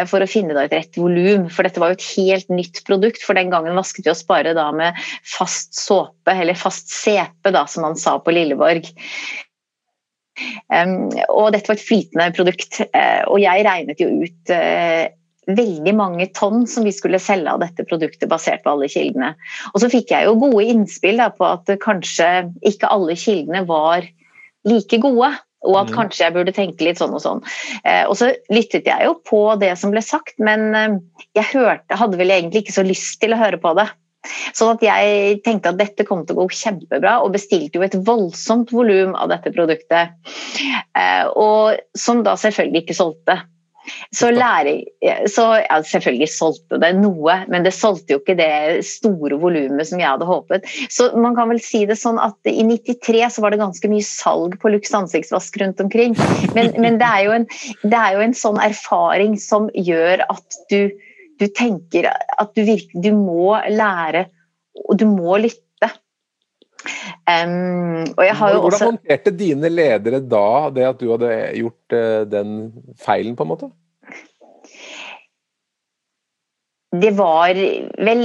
for 0.05 0.21
å 0.21 0.29
finne 0.29 0.53
da 0.53 0.67
et 0.67 0.75
rett 0.77 0.99
volum. 1.01 1.47
For 1.49 1.65
dette 1.65 1.81
var 1.81 1.89
jo 1.89 1.97
et 1.97 2.05
helt 2.11 2.53
nytt 2.53 2.83
produkt. 2.85 3.25
For 3.25 3.33
den 3.33 3.49
gangen 3.49 3.73
vasket 3.73 4.05
vi 4.05 4.13
oss 4.13 4.21
bare 4.29 4.53
da 4.53 4.67
med 4.69 5.01
fast 5.25 5.73
såpe, 5.73 6.35
eller 6.35 6.53
fast 6.53 6.93
sepe, 6.93 7.49
da, 7.49 7.65
som 7.65 7.89
man 7.89 7.97
sa 7.97 8.19
på 8.21 8.37
Lilleborg. 8.37 8.91
Og 10.71 11.49
dette 11.53 11.67
var 11.67 11.75
et 11.77 11.83
flytende 11.83 12.29
produkt, 12.35 12.79
uh, 12.93 13.23
og 13.27 13.41
jeg 13.43 13.65
regnet 13.67 13.99
jo 13.99 14.07
ut 14.23 14.53
uh, 14.55 15.09
veldig 15.49 15.93
mange 15.97 16.27
tonn 16.37 16.65
som 16.69 16.85
vi 16.85 16.93
skulle 16.95 17.21
selge 17.21 17.51
av 17.51 17.61
dette 17.63 17.85
produktet 17.89 18.29
basert 18.31 18.63
på 18.63 18.73
alle 18.73 18.89
kildene. 18.91 19.33
Og 19.73 19.83
så 19.83 19.89
fikk 19.91 20.13
jeg 20.13 20.27
jo 20.27 20.39
gode 20.41 20.65
innspill 20.73 21.21
da, 21.21 21.31
på 21.33 21.47
at 21.47 21.71
kanskje 21.83 22.29
ikke 22.67 22.91
alle 22.93 23.17
kildene 23.19 23.63
var 23.69 24.05
like 24.67 25.01
gode. 25.01 25.33
Og 25.61 25.75
at 25.77 25.91
mm. 25.91 25.93
kanskje 25.93 26.23
jeg 26.25 26.33
burde 26.33 26.53
tenke 26.55 26.85
litt 26.85 26.97
sånn 26.97 27.13
og 27.13 27.21
sånn. 27.21 27.43
Eh, 27.85 28.01
og 28.09 28.15
så 28.17 28.31
lyttet 28.49 28.87
jeg 28.89 29.05
jo 29.05 29.13
på 29.29 29.43
det 29.61 29.75
som 29.77 29.91
ble 29.93 30.01
sagt, 30.01 30.33
men 30.41 30.71
eh, 30.73 30.95
jeg 31.37 31.51
hørte, 31.51 31.99
hadde 31.99 32.17
vel 32.17 32.33
egentlig 32.33 32.63
ikke 32.63 32.79
så 32.79 32.85
lyst 32.87 33.19
til 33.21 33.35
å 33.35 33.41
høre 33.41 33.59
på 33.61 33.75
det. 33.77 33.85
Sånn 34.53 34.75
at 34.75 34.83
jeg 34.85 35.39
tenkte 35.45 35.71
at 35.71 35.79
dette 35.79 36.05
kom 36.07 36.25
til 36.25 36.37
å 36.37 36.43
gå 36.43 36.57
kjempebra, 36.61 37.19
og 37.23 37.33
bestilte 37.35 37.79
jo 37.79 37.85
et 37.85 37.97
voldsomt 38.05 38.73
volum 38.75 39.15
av 39.17 39.31
dette 39.33 39.53
produktet. 39.55 40.13
Eh, 40.97 41.25
og 41.33 41.79
som 41.97 42.21
da 42.25 42.37
selvfølgelig 42.39 42.85
ikke 42.85 42.99
solgte. 42.99 43.41
Så, 44.13 44.29
lærer, 44.29 44.83
så 45.29 45.45
ja, 45.63 45.79
selvfølgelig 45.87 46.27
solgte 46.29 46.77
det 46.81 46.91
noe, 46.99 47.37
men 47.49 47.65
det 47.65 47.73
solgte 47.73 48.13
jo 48.13 48.21
ikke 48.21 48.37
det 48.37 48.83
store 48.85 49.39
volumet 49.41 49.89
som 49.89 50.01
jeg 50.01 50.09
hadde 50.09 50.27
håpet. 50.29 50.67
Så 50.93 51.09
man 51.17 51.35
kan 51.37 51.49
vel 51.49 51.61
si 51.63 51.83
det 51.89 51.97
sånn 51.99 52.19
at 52.21 52.37
i 52.49 52.61
93 52.67 53.23
så 53.33 53.43
var 53.43 53.53
det 53.53 53.61
ganske 53.63 53.91
mye 53.91 54.05
salg 54.05 54.57
på 54.61 54.73
Lux 54.73 54.93
ansiktsvask 54.97 55.57
rundt 55.63 55.81
omkring. 55.83 56.13
Men, 56.53 56.75
men 56.77 56.99
det, 57.01 57.09
er 57.09 57.33
en, 57.39 57.47
det, 57.81 57.97
er 57.97 58.17
jo 58.17 58.25
en, 58.27 58.37
sånn 58.37 58.61
erfaring 58.61 59.39
som 59.41 59.69
gjør 59.73 60.27
at 60.29 60.61
du 60.69 60.91
du 61.41 61.49
tenker 61.49 62.07
at 62.11 62.53
du 62.55 62.63
virkelig 62.63 63.03
Du 63.03 63.11
må 63.17 63.57
lære, 63.71 64.27
og 64.85 64.97
du 64.99 65.07
må 65.09 65.39
lytte. 65.41 65.89
Um, 67.29 68.07
Hvordan 68.17 68.57
også... 68.57 68.87
håndterte 68.87 69.33
dine 69.37 69.69
ledere 69.69 70.21
da 70.25 70.71
det 70.73 70.87
at 70.87 71.01
du 71.01 71.11
hadde 71.11 71.35
gjort 71.59 71.93
uh, 71.93 72.23
den 72.29 72.55
feilen, 73.01 73.35
på 73.37 73.45
en 73.45 73.51
måte? 73.51 73.69
Det 76.91 77.13
var 77.15 77.55
vel 77.55 78.23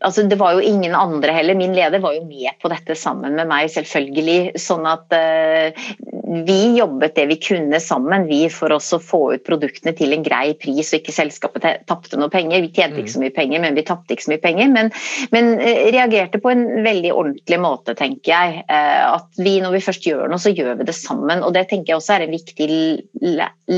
altså 0.00 0.22
Det 0.24 0.38
var 0.40 0.54
jo 0.56 0.62
ingen 0.64 0.94
andre 0.96 1.34
heller. 1.36 1.58
Min 1.58 1.74
leder 1.76 2.00
var 2.00 2.14
jo 2.16 2.22
med 2.24 2.56
på 2.62 2.70
dette 2.72 2.96
sammen 2.96 3.34
med 3.36 3.50
meg, 3.50 3.68
selvfølgelig. 3.74 4.54
Sånn 4.60 4.86
at 4.88 5.12
uh, 5.12 5.90
vi 6.24 6.76
jobbet 6.78 7.14
det 7.14 7.26
vi 7.26 7.36
kunne 7.36 7.80
sammen 7.80 8.26
vi 8.28 8.46
for 8.52 8.72
oss 8.72 8.92
å 8.96 9.00
få 9.02 9.20
ut 9.34 9.44
produktene 9.44 9.92
til 9.96 10.14
en 10.16 10.24
grei 10.24 10.54
pris, 10.60 10.92
og 10.92 11.02
ikke 11.02 11.12
selskapet 11.12 11.66
tapte 11.88 12.18
noe 12.20 12.32
penger. 12.32 12.62
Vi 12.64 12.72
tjente 12.72 13.02
ikke 13.02 13.12
så 13.12 13.22
mye 13.22 13.34
penger, 13.34 13.60
men 13.64 13.76
vi 13.76 13.84
tapte 13.84 14.16
ikke 14.16 14.26
så 14.26 14.32
mye 14.32 14.42
penger. 14.44 14.70
Men, 14.72 14.90
men 15.34 15.52
eh, 15.58 15.90
reagerte 15.94 16.40
på 16.40 16.52
en 16.54 16.64
veldig 16.86 17.12
ordentlig 17.12 17.60
måte, 17.60 17.96
tenker 17.98 18.32
jeg. 18.32 18.64
Eh, 18.64 19.04
at 19.10 19.44
vi 19.44 19.58
når 19.60 19.76
vi 19.76 19.84
først 19.84 20.08
gjør 20.08 20.32
noe, 20.32 20.40
så 20.40 20.54
gjør 20.54 20.80
vi 20.80 20.88
det 20.88 20.96
sammen. 20.96 21.44
Og 21.44 21.52
det 21.56 21.66
tenker 21.72 21.92
jeg 21.92 22.00
også 22.00 22.16
er 22.16 22.26
en 22.26 22.36
viktig 22.36 22.70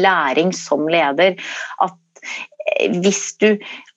læring 0.06 0.54
som 0.54 0.86
leder. 0.90 1.40
At 1.82 1.98
hvis 3.02 3.36
du 3.42 3.52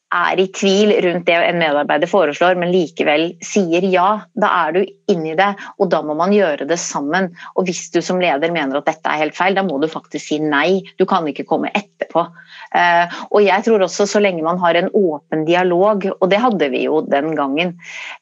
er 0.09 0.39
i 0.41 0.47
tvil 0.49 0.91
rundt 1.05 1.27
det 1.27 1.35
en 1.37 1.59
medarbeider 1.61 2.09
foreslår, 2.09 2.57
men 2.57 2.71
likevel 2.73 3.27
sier 3.45 3.85
ja, 3.85 4.07
da 4.33 4.49
er 4.65 4.73
du 4.73 4.79
inni 5.11 5.35
det, 5.37 5.51
og 5.77 5.91
da 5.93 6.01
må 6.05 6.15
man 6.17 6.33
gjøre 6.33 6.65
det 6.69 6.79
sammen. 6.81 7.29
Og 7.53 7.67
hvis 7.67 7.87
du 7.93 7.99
som 8.05 8.21
leder 8.21 8.53
mener 8.53 8.79
at 8.79 8.89
dette 8.89 9.09
er 9.09 9.21
helt 9.21 9.37
feil, 9.37 9.57
da 9.57 9.63
må 9.65 9.77
du 9.81 9.87
faktisk 9.91 10.31
si 10.31 10.39
nei. 10.41 10.81
Du 10.97 11.05
kan 11.09 11.27
ikke 11.29 11.45
komme 11.49 11.69
etterpå. 11.77 12.25
Uh, 12.73 13.19
og 13.29 13.41
jeg 13.45 13.65
tror 13.65 13.85
også 13.85 14.07
så 14.09 14.21
lenge 14.21 14.45
man 14.45 14.61
har 14.61 14.77
en 14.79 14.89
åpen 14.97 15.45
dialog, 15.47 16.07
og 16.17 16.25
det 16.31 16.41
hadde 16.41 16.71
vi 16.73 16.85
jo 16.87 17.03
den 17.05 17.35
gangen, 17.37 17.75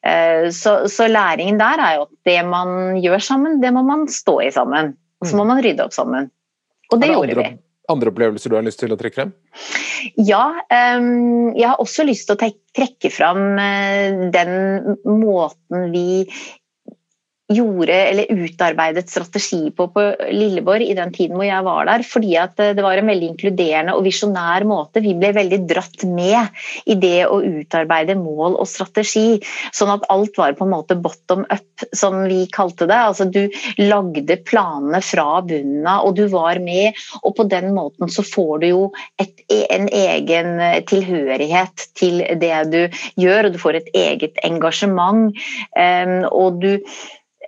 uh, 0.04 0.48
så, 0.52 0.80
så, 0.92 1.08
læringen 1.08 1.60
der 1.60 1.80
er 1.80 1.94
jo 1.96 2.08
at 2.08 2.14
det 2.28 2.40
man 2.48 2.98
gjør 3.00 3.24
sammen, 3.30 3.62
det 3.64 3.72
må 3.72 3.84
man 3.86 4.04
stå 4.12 4.40
i 4.44 4.52
sammen. 4.52 4.92
Og 5.22 5.26
så 5.26 5.40
må 5.40 5.48
mm. 5.48 5.54
man 5.54 5.64
rydde 5.64 5.88
opp 5.88 5.96
sammen. 5.96 6.28
Og 6.92 7.00
det, 7.00 7.08
det 7.08 7.16
gjorde 7.16 7.40
vi 7.40 7.48
andre 7.92 8.12
opplevelser 8.12 8.52
du 8.52 8.58
har 8.58 8.66
lyst 8.66 8.82
til 8.82 8.94
å 8.94 8.98
trekke 9.00 9.20
frem? 9.20 9.34
Ja, 10.20 10.44
jeg 10.70 11.66
har 11.66 11.80
også 11.82 12.06
lyst 12.06 12.28
til 12.28 12.36
å 12.36 12.50
trekke 12.78 13.10
frem 13.10 13.58
uh, 13.58 14.28
den 14.34 14.52
måten 15.04 15.88
vi 15.94 16.24
gjorde 17.48 17.94
eller 17.94 18.26
utarbeidet 18.28 19.08
strategi 19.08 19.70
på 19.72 19.86
på 19.94 20.02
Lilleborg 20.30 20.84
i 20.84 20.96
den 20.96 21.12
tiden 21.14 21.38
hvor 21.38 21.46
jeg 21.48 21.64
var 21.64 21.88
der. 21.88 22.04
Fordi 22.04 22.34
at 22.36 22.60
eh, 22.60 22.74
det 22.76 22.84
var 22.84 23.00
en 23.00 23.08
veldig 23.08 23.30
inkluderende 23.32 23.94
og 23.96 24.04
visjonær 24.04 24.66
måte. 24.68 25.02
Vi 25.04 25.14
ble 25.16 25.32
veldig 25.36 25.60
dratt 25.70 26.04
med 26.08 26.60
i 26.84 26.98
det 27.00 27.24
å 27.26 27.40
utarbeide 27.40 28.18
mål 28.20 28.58
og 28.60 28.68
strategi. 28.68 29.40
Sånn 29.72 29.94
at 29.94 30.04
alt 30.12 30.36
var 30.40 30.58
på 30.58 30.66
en 30.66 30.74
måte 30.74 30.98
bottom 31.00 31.46
up, 31.48 31.86
som 31.96 32.20
vi 32.28 32.44
kalte 32.52 32.88
det. 32.90 32.98
Altså 32.98 33.28
du 33.32 33.46
lagde 33.80 34.38
planene 34.48 35.00
fra 35.04 35.40
bunnen 35.40 35.88
av, 35.88 36.04
og 36.08 36.18
du 36.20 36.26
var 36.32 36.60
med. 36.60 36.98
Og 37.22 37.36
på 37.38 37.48
den 37.48 37.72
måten 37.76 38.12
så 38.12 38.24
får 38.26 38.64
du 38.64 38.68
jo 38.68 38.82
et, 39.22 39.32
en 39.72 39.88
egen 39.88 40.60
tilhørighet 40.88 41.88
til 41.96 42.20
det 42.40 42.56
du 42.74 42.80
gjør, 43.16 43.48
og 43.48 43.56
du 43.56 43.62
får 43.62 43.80
et 43.80 43.92
eget 43.96 44.42
engasjement. 44.44 45.32
Og 46.28 46.60
du 46.60 46.72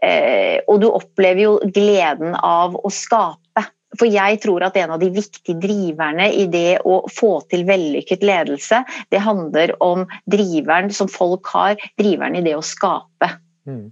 og 0.01 0.81
du 0.81 0.87
opplever 0.89 1.43
jo 1.45 1.53
gleden 1.77 2.33
av 2.37 2.77
å 2.79 2.93
skape. 2.95 3.67
For 3.99 4.07
jeg 4.07 4.39
tror 4.45 4.63
at 4.65 4.77
en 4.79 4.95
av 4.95 5.03
de 5.03 5.11
viktige 5.13 5.59
driverne 5.61 6.29
i 6.31 6.47
det 6.51 6.79
å 6.87 7.03
få 7.11 7.41
til 7.51 7.67
vellykket 7.69 8.23
ledelse, 8.25 8.85
det 9.11 9.23
handler 9.25 9.75
om 9.83 10.07
driveren 10.31 10.93
som 10.95 11.11
folk 11.11 11.51
har, 11.51 11.77
driveren 11.99 12.39
i 12.39 12.45
det 12.47 12.55
å 12.57 12.65
skape. 12.65 13.33
Mm. 13.67 13.91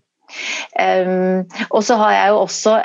Um, 0.78 1.44
og 1.72 1.82
så 1.88 1.98
har 1.98 2.14
jeg 2.14 2.32
jo 2.32 2.40
også 2.44 2.78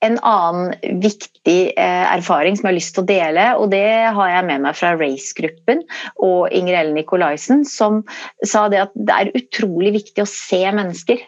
en 0.00 0.16
annen 0.24 1.00
viktig 1.02 1.58
eh, 1.76 2.04
erfaring 2.08 2.56
som 2.56 2.66
jeg 2.66 2.70
har 2.70 2.78
lyst 2.78 2.94
til 2.96 3.04
å 3.04 3.10
dele, 3.10 3.42
og 3.60 3.68
det 3.74 3.84
har 4.16 4.30
jeg 4.32 4.46
med 4.48 4.64
meg 4.64 4.78
fra 4.78 4.94
Race-gruppen 4.96 5.82
og 6.24 6.48
Inger 6.56 6.78
Ellen 6.78 6.96
Nikolaisen, 6.96 7.66
som 7.68 8.00
sa 8.40 8.64
det 8.72 8.80
at 8.86 8.96
det 8.96 9.18
er 9.18 9.32
utrolig 9.36 9.92
viktig 9.98 10.24
å 10.24 10.30
se 10.30 10.62
mennesker. 10.72 11.20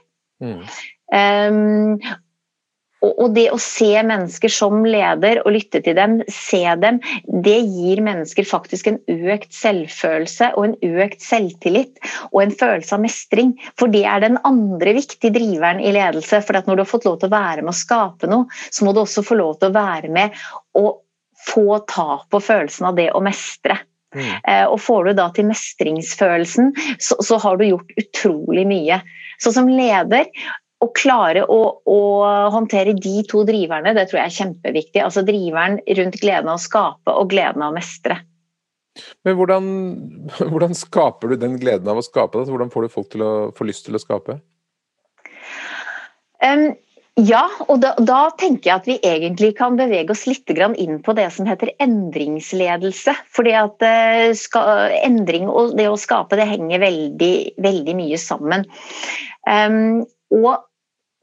Mm. 0.43 0.65
Um, 1.13 1.99
og 3.03 3.33
det 3.35 3.49
å 3.51 3.59
se 3.59 3.91
mennesker 4.07 4.53
som 4.53 4.85
leder 4.87 5.41
og 5.43 5.51
lytte 5.57 5.81
til 5.83 5.97
dem, 5.99 6.21
se 6.31 6.63
dem, 6.79 7.01
det 7.27 7.57
gir 7.59 8.03
mennesker 8.05 8.47
faktisk 8.47 8.93
en 8.93 9.01
økt 9.11 9.51
selvfølelse 9.57 10.53
og 10.55 10.69
en 10.69 11.01
økt 11.03 11.25
selvtillit 11.25 11.99
og 12.31 12.45
en 12.45 12.55
følelse 12.55 12.95
av 12.95 13.03
mestring. 13.03 13.57
For 13.81 13.91
det 13.91 14.05
er 14.07 14.23
den 14.23 14.39
andre 14.47 14.95
viktige 14.95 15.35
driveren 15.35 15.83
i 15.83 15.95
ledelse. 15.97 16.45
For 16.47 16.63
når 16.63 16.79
du 16.79 16.85
har 16.85 16.93
fått 16.93 17.09
lov 17.09 17.19
til 17.19 17.33
å 17.33 17.35
være 17.35 17.65
med 17.65 17.75
å 17.75 17.81
skape 17.83 18.31
noe, 18.31 18.63
så 18.71 18.87
må 18.87 18.95
du 18.95 19.03
også 19.03 19.27
få 19.27 19.41
lov 19.41 19.57
til 19.59 19.73
å 19.73 19.79
være 19.81 20.13
med 20.13 20.39
og 20.79 21.03
få 21.43 21.81
ta 21.91 22.23
på 22.31 22.39
følelsen 22.39 22.93
av 22.93 23.01
det 23.01 23.11
å 23.11 23.25
mestre. 23.25 23.81
Mm. 24.15 24.31
Eh, 24.47 24.65
og 24.69 24.79
får 24.85 25.09
du 25.09 25.17
da 25.19 25.27
til 25.35 25.49
mestringsfølelsen, 25.49 26.71
så, 27.03 27.19
så 27.19 27.39
har 27.43 27.59
du 27.59 27.67
gjort 27.67 27.95
utrolig 27.99 28.67
mye. 28.69 29.01
Så 29.43 29.51
som 29.57 29.67
leder 29.67 30.29
å 30.83 30.91
klare 30.97 31.45
å, 31.47 31.61
å, 31.87 32.01
håndtere 32.55 32.97
de 32.99 33.23
to 33.31 33.45
driverne, 33.49 33.95
det 33.97 34.09
tror 34.11 34.23
jeg 34.23 34.31
er 34.31 34.39
kjempeviktig. 34.41 35.03
Altså 35.05 35.25
driveren 35.27 35.79
rundt 35.99 36.21
gleden 36.21 36.51
av 36.51 36.59
å 36.59 36.63
skape 36.63 37.15
og 37.15 37.31
gleden 37.33 37.63
av 37.63 37.73
å 37.73 37.79
mestre. 37.79 38.19
Men 39.25 39.37
hvordan, 39.39 39.67
hvordan 40.53 40.77
skaper 40.77 41.33
du 41.33 41.41
den 41.41 41.59
gleden 41.61 41.89
av 41.89 42.01
å 42.01 42.05
skape? 42.05 42.41
Altså, 42.41 42.53
hvordan 42.55 42.73
får 42.73 42.87
du 42.87 42.95
folk 42.97 43.13
til 43.13 43.27
å 43.27 43.35
få 43.57 43.69
lyst 43.69 43.87
til 43.87 43.97
å 43.97 44.03
skape? 44.03 44.41
Um, 46.43 46.73
ja, 47.21 47.45
og 47.69 47.83
da, 47.85 47.93
da, 48.01 48.23
tenker 48.41 48.71
jeg 48.71 48.81
at 48.81 48.89
vi 48.89 48.97
egentlig 49.05 49.53
kan 49.59 49.77
bevege 49.77 50.15
oss 50.15 50.25
litt 50.27 50.49
inn 50.51 50.99
på 51.05 51.15
det 51.17 51.29
som 51.35 51.47
heter 51.47 51.73
endringsledelse. 51.79 53.15
Fordi 53.37 53.55
at 53.57 53.85
uh, 53.85 54.99
endring 55.05 55.49
og 55.49 55.77
det 55.79 55.89
å 55.93 56.01
skape 56.01 56.41
det 56.41 56.49
henger 56.51 56.83
veldig, 56.83 57.35
veldig 57.63 57.97
mye 58.01 58.21
sammen. 58.21 58.67
Um, 59.47 60.05
og 60.33 60.65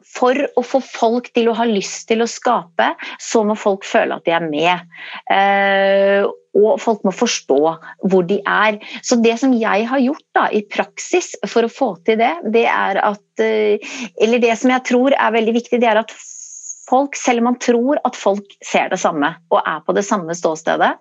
for 0.10 0.38
å 0.58 0.64
få 0.66 0.82
folk 0.84 1.30
til 1.36 1.50
å 1.52 1.56
ha 1.58 1.68
lyst 1.70 2.08
til 2.10 2.24
å 2.24 2.30
skape, 2.30 2.94
så 3.22 3.44
må 3.48 3.56
folk 3.60 3.86
føle 3.88 4.18
at 4.18 4.26
de 4.28 4.36
er 4.36 4.46
med. 4.46 4.88
Eh, 5.32 6.26
og 6.58 6.80
folk 6.82 7.04
må 7.06 7.14
forstå 7.14 7.60
hvor 8.10 8.26
de 8.30 8.40
er. 8.42 8.80
Så 9.06 9.20
det 9.22 9.36
som 9.42 9.54
jeg 9.56 9.86
har 9.90 10.02
gjort 10.02 10.26
da, 10.36 10.48
i 10.50 10.64
praksis 10.66 11.36
for 11.48 11.68
å 11.68 11.72
få 11.72 11.92
til 12.08 12.20
det, 12.22 12.34
det 12.56 12.66
er 12.72 13.02
at 13.04 13.44
eh, 13.44 13.78
Eller 14.20 14.42
det 14.42 14.56
som 14.60 14.74
jeg 14.74 14.86
tror 14.90 15.14
er 15.16 15.36
veldig 15.36 15.56
viktig, 15.56 15.80
det 15.82 15.92
er 15.92 16.02
at 16.02 16.14
folk, 16.90 17.16
selv 17.18 17.42
om 17.42 17.50
man 17.52 17.60
tror 17.62 18.00
at 18.08 18.18
folk 18.18 18.56
ser 18.66 18.90
det 18.92 19.00
samme 19.02 19.32
og 19.54 19.60
er 19.62 19.84
på 19.86 19.96
det 19.98 20.04
samme 20.08 20.36
ståstedet, 20.38 20.92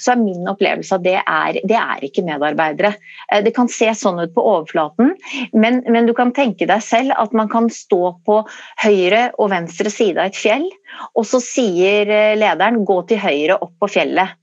så 0.00 0.12
er 0.14 0.22
min 0.22 0.48
opplevelse 0.50 0.96
at 0.98 1.04
det 1.04 1.16
er, 1.20 1.60
det 1.68 1.78
er 1.78 2.04
ikke 2.08 2.24
medarbeidere. 2.26 2.94
Eh, 3.32 3.42
det 3.44 3.54
kan 3.56 3.70
se 3.72 3.90
sånn 3.96 4.20
ut 4.22 4.34
på 4.36 4.44
overflaten, 4.44 5.14
men, 5.52 5.82
men, 5.86 6.08
du 6.08 6.14
kan 6.16 6.32
tenke 6.36 6.68
deg 6.68 6.82
selv 6.84 7.16
at 7.18 7.36
man 7.36 7.50
kan 7.52 7.68
stå 7.72 8.14
på 8.26 8.42
høyre 8.84 9.28
og 9.36 9.52
venstre 9.52 9.92
side 9.92 10.18
av 10.18 10.32
et 10.32 10.38
fjell, 10.38 10.68
og 11.14 11.28
så 11.28 11.42
sier 11.44 12.08
eh, 12.08 12.36
lederen 12.38 12.84
'gå 12.88 13.02
til 13.08 13.22
høyre 13.22 13.60
opp 13.60 13.76
på 13.80 13.92
fjellet'. 13.98 14.36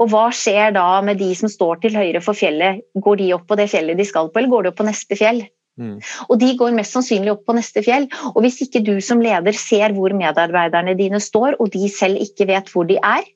Og 0.00 0.08
hva 0.12 0.28
skjer 0.32 0.72
da 0.76 1.02
med 1.04 1.18
de 1.20 1.34
som 1.36 1.50
står 1.52 1.82
til 1.82 1.98
høyre 1.98 2.22
for 2.24 2.38
fjellet? 2.38 2.80
Går 2.96 3.20
de 3.20 3.32
opp 3.36 3.44
på 3.50 3.58
det 3.60 3.68
fjellet 3.72 3.98
de 3.98 4.06
skal 4.08 4.30
på, 4.30 4.40
eller 4.40 4.54
går 4.54 4.64
de 4.64 4.72
opp 4.72 4.78
på 4.80 4.88
neste 4.88 5.18
fjell? 5.18 5.42
Mm. 5.76 5.96
Og 6.30 6.38
de 6.40 6.50
går 6.56 6.76
mest 6.76 6.96
sannsynlig 6.96 7.34
opp 7.34 7.44
på 7.48 7.56
neste 7.56 7.82
fjell. 7.84 8.08
Og 8.32 8.42
hvis 8.44 8.62
ikke 8.64 8.84
du 8.86 8.94
som 9.04 9.20
leder 9.22 9.56
ser 9.56 9.94
hvor 9.96 10.14
medarbeiderne 10.16 10.96
dine 10.98 11.20
står, 11.22 11.58
og 11.60 11.72
de 11.74 11.90
selv 11.92 12.20
ikke 12.22 12.48
vet 12.48 12.72
hvor 12.72 12.88
de 12.88 12.98
er, 13.02 13.26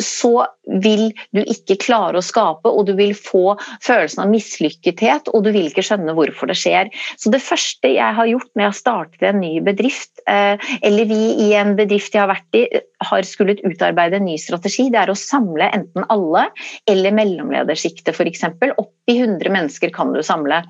så 0.00 0.32
vil 0.82 1.10
du 1.34 1.40
ikke 1.42 1.76
klare 1.82 2.20
å 2.20 2.24
skape, 2.24 2.70
og 2.70 2.86
du 2.88 2.94
vil 2.98 3.12
få 3.16 3.56
følelsen 3.84 4.22
av 4.24 4.30
mislykkethet, 4.32 5.30
og 5.34 5.44
du 5.44 5.50
vil 5.54 5.68
ikke 5.70 5.84
skjønne 5.84 6.14
hvorfor 6.16 6.50
det 6.50 6.56
skjer. 6.60 6.90
Så 7.20 7.32
det 7.32 7.42
første 7.44 7.90
jeg 7.92 8.16
har 8.16 8.30
gjort 8.30 8.50
når 8.54 8.64
jeg 8.64 8.70
har 8.70 8.78
startet 8.78 9.26
en 9.30 9.40
ny 9.42 9.52
bedrift, 9.66 10.22
eh, 10.30 10.70
eller 10.86 11.10
vi 11.10 11.20
i 11.46 11.50
en 11.58 11.74
bedrift 11.78 12.14
jeg 12.14 12.24
har 12.24 12.32
vært 12.32 12.58
i, 12.58 12.64
har 13.10 13.26
skullet 13.26 13.62
utarbeide 13.64 14.20
en 14.20 14.28
ny 14.28 14.36
strategi, 14.40 14.88
det 14.92 15.02
er 15.02 15.12
å 15.12 15.18
samle 15.18 15.70
enten 15.74 16.06
alle 16.12 16.48
eller 16.90 17.16
mellomledersjiktet 17.16 18.14
f.eks. 18.14 18.46
Opp 18.76 19.10
i 19.10 19.18
100 19.18 19.52
mennesker 19.52 19.92
kan 19.94 20.14
du 20.14 20.22
samle. 20.26 20.62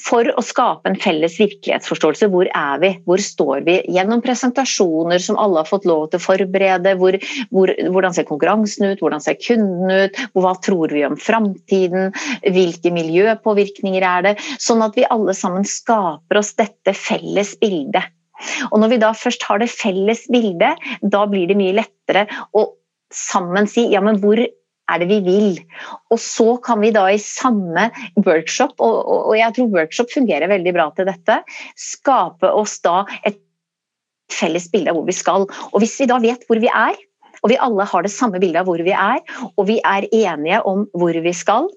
For 0.00 0.28
å 0.32 0.42
skape 0.44 0.88
en 0.88 0.98
felles 1.00 1.36
virkelighetsforståelse. 1.40 2.28
Hvor 2.32 2.48
er 2.56 2.80
vi? 2.82 2.92
Hvor 3.08 3.22
står 3.22 3.64
vi? 3.66 3.76
Gjennom 3.92 4.22
presentasjoner 4.24 5.22
som 5.22 5.38
alle 5.40 5.62
har 5.62 5.68
fått 5.68 5.88
lov 5.88 6.08
til 6.10 6.20
å 6.20 6.24
forberede. 6.24 6.94
Hvor, 7.00 7.18
hvor, 7.52 7.72
hvordan 7.92 8.16
ser 8.16 8.28
konkurransen 8.28 8.90
ut? 8.90 9.02
Hvordan 9.02 9.24
ser 9.24 9.38
kunden 9.40 9.92
ut? 10.06 10.22
Hva 10.38 10.54
tror 10.64 10.94
vi 10.94 11.04
om 11.08 11.18
framtiden? 11.20 12.14
Hvilke 12.46 12.94
miljøpåvirkninger 12.96 14.06
er 14.06 14.30
det? 14.30 14.34
Sånn 14.62 14.84
at 14.86 14.96
vi 14.98 15.08
alle 15.08 15.36
sammen 15.36 15.68
skaper 15.68 16.40
oss 16.40 16.54
dette 16.58 16.96
felles 16.96 17.56
bildet. 17.60 18.08
Og 18.70 18.80
når 18.80 18.94
vi 18.94 19.00
da 19.02 19.12
først 19.16 19.44
har 19.44 19.60
det 19.60 19.68
felles 19.72 20.24
bildet, 20.32 20.80
da 21.04 21.26
blir 21.28 21.50
det 21.50 21.58
mye 21.60 21.76
lettere 21.76 22.24
å 22.56 22.70
sammen 23.12 23.66
si 23.68 23.88
ja, 23.90 24.00
men 24.04 24.20
hvor 24.22 24.38
er 24.90 25.02
det 25.02 25.10
vi 25.10 25.20
vil? 25.26 25.60
Og 26.12 26.20
så 26.22 26.56
kan 26.64 26.80
vi 26.82 26.92
da 26.94 27.06
i 27.10 27.20
samme 27.22 27.88
workshop, 28.24 28.76
og, 28.78 28.98
og, 29.06 29.36
jeg 29.38 29.56
tror 29.56 29.76
workshop 29.76 30.12
fungerer 30.14 30.50
veldig 30.50 30.74
bra 30.76 30.90
til 30.96 31.08
dette, 31.10 31.40
skape 31.78 32.50
oss 32.50 32.78
da 32.84 33.04
et 33.24 33.40
felles 34.30 34.68
bilde 34.70 34.92
av 34.92 34.98
hvor 34.98 35.08
vi 35.08 35.16
skal. 35.16 35.48
Og 35.72 35.82
hvis 35.82 35.98
vi 36.00 36.10
da 36.10 36.20
vet 36.22 36.46
hvor 36.48 36.60
vi 36.62 36.70
er, 36.70 36.98
og 37.40 37.52
vi 37.52 37.60
alle 37.62 37.86
har 37.88 38.04
det 38.04 38.12
samme 38.12 38.40
bildet 38.40 38.62
av 38.62 38.68
hvor 38.68 38.82
vi 38.84 38.92
er, 38.94 39.22
og 39.54 39.66
vi 39.70 39.80
er 39.80 40.06
enige 40.12 40.60
om 40.68 40.84
hvor 40.92 41.16
vi 41.24 41.32
skal, 41.36 41.70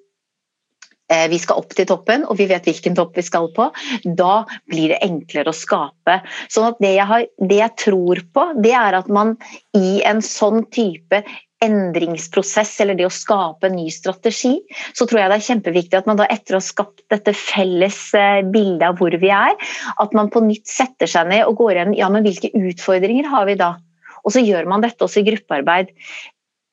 Eh, 1.14 1.30
vi 1.30 1.40
skal 1.40 1.60
opp 1.60 1.74
til 1.76 1.88
toppen, 1.90 2.24
og 2.30 2.38
vi 2.40 2.48
vet 2.50 2.68
hvilken 2.68 2.96
topp 2.98 3.18
vi 3.18 3.26
skal 3.26 3.50
på. 3.56 3.70
Da 4.18 4.44
blir 4.72 4.94
det 4.94 5.02
enklere 5.06 5.52
å 5.52 5.58
skape. 5.58 6.20
Sånn 6.52 6.70
at 6.72 6.80
det 6.84 6.94
jeg, 6.96 7.08
har, 7.10 7.26
det 7.50 7.60
jeg 7.60 7.76
tror 7.86 8.24
på, 8.36 8.46
det 8.64 8.74
er 8.80 9.00
at 9.02 9.10
man 9.12 9.36
i 9.78 10.00
en 10.08 10.24
sånn 10.24 10.64
type 10.74 11.24
endringsprosess 11.64 12.76
eller 12.84 12.98
det 13.00 13.08
å 13.08 13.14
skape 13.14 13.70
en 13.70 13.78
ny 13.78 13.88
strategi, 13.94 14.56
så 14.96 15.08
tror 15.08 15.22
jeg 15.22 15.32
det 15.32 15.38
er 15.40 15.48
kjempeviktig 15.48 16.00
at 16.00 16.10
man 16.10 16.20
da 16.20 16.28
etter 16.32 16.58
å 16.58 16.62
ha 16.62 16.66
skapt 16.66 17.06
dette 17.14 17.36
felles 17.38 18.00
eh, 18.18 18.42
bildet 18.44 18.88
av 18.90 19.00
hvor 19.00 19.16
vi 19.22 19.32
er, 19.34 19.56
at 20.04 20.18
man 20.18 20.32
på 20.34 20.44
nytt 20.46 20.68
setter 20.70 21.10
seg 21.10 21.32
ned 21.32 21.46
og 21.48 21.58
går 21.62 21.78
igjen 21.78 21.98
ja, 22.00 22.12
men 22.14 22.26
hvilke 22.28 22.52
utfordringer 22.58 23.30
har 23.32 23.48
vi 23.50 23.58
da? 23.60 23.76
Og 24.24 24.36
så 24.36 24.44
gjør 24.44 24.70
man 24.72 24.84
dette 24.84 25.04
også 25.04 25.22
i 25.22 25.28
gruppearbeid. 25.28 25.92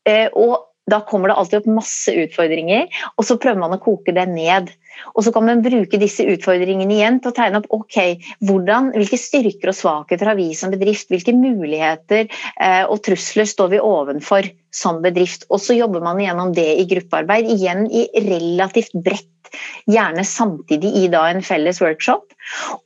Eh, 0.09 0.28
og 0.38 0.70
da 0.90 1.00
kommer 1.06 1.30
det 1.30 1.38
alltid 1.40 1.62
opp 1.62 1.73
masse 1.80 2.14
utfordringer, 2.25 2.87
og 3.16 3.26
så 3.26 3.38
prøver 3.40 3.62
man 3.62 3.76
å 3.76 3.82
koke 3.82 4.14
det 4.16 4.26
ned. 4.30 4.70
Og 5.14 5.25
så 5.25 5.32
kan 5.32 5.47
man 5.47 5.62
bruke 5.64 5.99
disse 6.00 6.26
utfordringene 6.28 6.92
igjen 6.97 7.20
til 7.23 7.32
å 7.32 7.37
tegne 7.37 7.61
opp 7.62 7.70
ok, 7.73 7.97
hvordan, 8.44 8.90
hvilke 8.97 9.18
styrker 9.20 9.73
og 9.73 9.78
svakheter 9.78 10.32
har 10.32 10.38
vi 10.38 10.50
som 10.59 10.73
bedrift, 10.75 11.09
hvilke 11.12 11.35
muligheter 11.37 12.26
eh, 12.26 12.85
og 12.85 13.00
trusler 13.06 13.49
står 13.49 13.75
vi 13.75 13.82
ovenfor 13.85 14.50
som 14.75 15.00
bedrift. 15.04 15.47
Og 15.49 15.62
så 15.62 15.78
jobber 15.78 16.04
man 16.04 16.20
gjennom 16.23 16.52
det 16.56 16.68
i 16.82 16.87
gruppearbeid, 16.90 17.49
igjen 17.56 17.87
i 17.88 18.06
relativt 18.26 18.92
bredt 18.94 19.39
gjerne 19.90 20.25
samtidig 20.26 20.92
i 21.02 21.07
en 21.11 21.42
felles 21.42 21.80
workshop. 21.80 22.35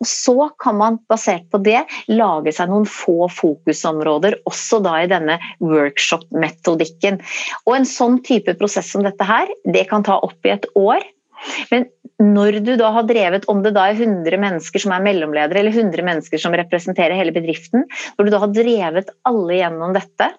Og 0.01 0.07
så 0.09 0.51
kan 0.63 0.79
man 0.81 0.99
basert 1.09 1.47
på 1.53 1.61
det 1.65 1.85
lage 2.09 2.53
seg 2.53 2.71
noen 2.71 2.87
få 2.89 3.29
fokusområder, 3.33 4.41
også 4.49 4.81
da 4.85 4.99
i 5.03 5.11
denne 5.11 5.39
workshop-metodikken. 5.61 7.21
Og 7.67 7.77
en 7.79 7.89
sånn 7.89 8.21
type 8.27 8.57
prosess 8.61 8.91
som 8.93 9.05
dette 9.07 9.25
her, 9.29 9.51
det 9.65 9.89
kan 9.91 10.05
ta 10.07 10.19
opp 10.23 10.47
i 10.47 10.55
et 10.55 10.69
år. 10.79 11.05
Men 11.73 11.87
når 12.23 12.61
du 12.65 12.75
da 12.81 12.91
har 12.95 13.07
drevet, 13.09 13.47
om 13.51 13.63
det 13.65 13.75
da 13.77 13.89
er 13.91 13.99
100 13.99 14.39
mennesker 14.41 14.83
som 14.85 14.95
er 14.95 15.05
mellomledere, 15.05 15.61
eller 15.61 15.75
100 15.75 16.07
mennesker 16.07 16.41
som 16.41 16.55
representerer 16.57 17.17
hele 17.19 17.35
bedriften, 17.35 17.87
når 18.17 18.27
du 18.27 18.33
da 18.35 18.43
har 18.45 18.55
drevet 18.55 19.13
alle 19.29 19.59
gjennom 19.59 19.95
dette, 19.97 20.31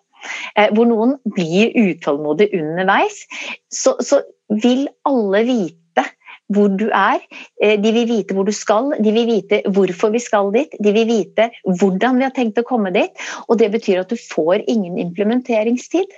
eh, 0.56 0.72
hvor 0.74 0.88
noen 0.90 1.18
blir 1.36 1.76
utålmodige 1.76 2.62
underveis, 2.62 3.26
så, 3.74 3.98
så 4.00 4.24
vil 4.64 4.88
alle 5.10 5.44
vite 5.48 5.85
hvor 6.54 6.70
du 6.78 6.88
er. 6.90 7.24
Eh, 7.62 7.78
de 7.82 7.94
vil 7.96 8.08
vite 8.10 8.36
hvor 8.36 8.48
du 8.48 8.54
skal, 8.56 8.94
de 9.00 9.14
vil 9.16 9.28
vite 9.30 9.62
hvorfor 9.74 10.14
vi 10.14 10.22
skal 10.24 10.52
dit, 10.56 10.76
de 10.84 10.94
vil 10.96 11.08
vite 11.10 11.50
hvordan 11.66 12.20
vi 12.20 12.28
har 12.28 12.36
tenkt 12.36 12.62
å 12.62 12.68
komme 12.68 12.94
dit. 12.96 13.26
Og 13.48 13.60
det 13.62 13.72
betyr 13.74 14.04
at 14.04 14.14
du 14.14 14.20
får 14.20 14.66
ingen 14.68 15.00
implementeringstid. 15.02 16.14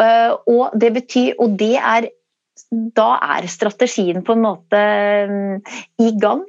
Eh, 0.00 0.32
og 0.48 0.80
det 0.80 0.94
betyr, 1.00 1.36
og 1.38 1.58
det 1.58 1.76
er 1.76 2.10
Da 2.70 3.16
er 3.24 3.46
strategien 3.48 4.20
på 4.22 4.34
en 4.36 4.42
måte 4.44 4.80
mm, 5.30 5.54
i 6.04 6.10
gang. 6.20 6.42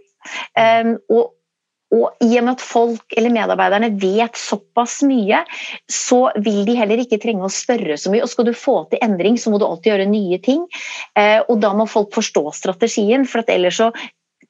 Eh, 0.60 0.90
og 1.10 1.32
og 1.92 2.24
i 2.24 2.30
og 2.40 2.46
med 2.46 2.54
at 2.54 2.64
folk 2.64 3.16
eller 3.20 3.34
medarbeiderne 3.36 3.92
vet 4.00 4.38
såpass 4.40 5.02
mye, 5.08 5.42
så 5.92 6.24
vil 6.40 6.64
de 6.68 6.78
heller 6.80 7.04
ikke 7.04 7.20
trenge 7.22 7.44
å 7.44 7.52
spørre 7.52 7.98
så 8.00 8.14
mye. 8.14 8.24
Og 8.24 8.32
skal 8.32 8.48
du 8.48 8.54
få 8.56 8.78
til 8.92 9.02
endring, 9.04 9.40
så 9.40 9.52
må 9.52 9.60
du 9.60 9.68
alltid 9.68 9.92
gjøre 9.92 10.12
nye 10.12 10.40
ting. 10.44 10.64
Eh, 11.20 11.40
og 11.44 11.60
da 11.64 11.74
må 11.76 11.88
folk 11.92 12.14
forstå 12.16 12.46
strategien, 12.56 13.28
for 13.28 13.44
ellers 13.52 13.82
så 13.82 13.92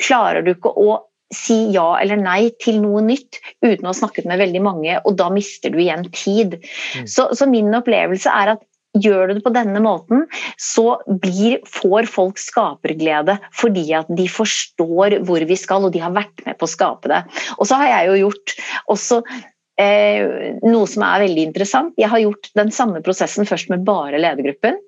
klarer 0.02 0.46
du 0.46 0.54
ikke 0.54 0.74
å 0.78 1.02
si 1.32 1.70
ja 1.72 1.94
eller 2.02 2.20
nei 2.20 2.52
til 2.60 2.82
noe 2.84 3.00
nytt 3.06 3.40
uten 3.64 3.86
å 3.86 3.94
ha 3.94 3.96
snakket 3.96 4.28
med 4.28 4.42
veldig 4.42 4.62
mange, 4.66 4.98
og 5.08 5.16
da 5.20 5.30
mister 5.34 5.72
du 5.72 5.80
igjen 5.80 6.04
tid. 6.12 6.58
Mm. 6.60 7.08
Så, 7.08 7.30
så 7.38 7.48
min 7.50 7.72
opplevelse 7.78 8.34
er 8.36 8.56
at 8.58 8.66
Gjør 9.00 9.30
du 9.30 9.38
det 9.38 9.44
på 9.46 9.54
denne 9.56 9.80
måten, 9.80 10.26
så 10.60 10.98
blir, 11.08 11.62
får 11.64 12.10
folk 12.12 12.42
skaperglede 12.42 13.38
fordi 13.56 13.86
at 13.96 14.10
de 14.12 14.26
forstår 14.28 15.22
hvor 15.28 15.46
vi 15.48 15.58
skal, 15.60 15.88
og 15.88 15.96
de 15.96 16.02
har 16.04 16.12
vært 16.16 16.44
med 16.44 16.60
på 16.60 16.68
å 16.68 16.72
skape 16.74 17.12
det. 17.12 17.22
Og 17.58 17.70
så 17.70 17.80
har 17.80 17.92
jeg 17.94 18.10
jo 18.10 18.20
gjort 18.26 18.56
også 18.92 19.22
eh, 19.80 20.58
noe 20.66 20.90
som 20.92 21.06
er 21.08 21.24
veldig 21.24 21.46
interessant. 21.48 21.96
Jeg 22.00 22.12
har 22.12 22.24
gjort 22.24 22.52
den 22.60 22.72
samme 22.76 23.00
prosessen 23.06 23.48
først 23.48 23.72
med 23.72 23.88
bare 23.88 24.20
ledergruppen. 24.20 24.80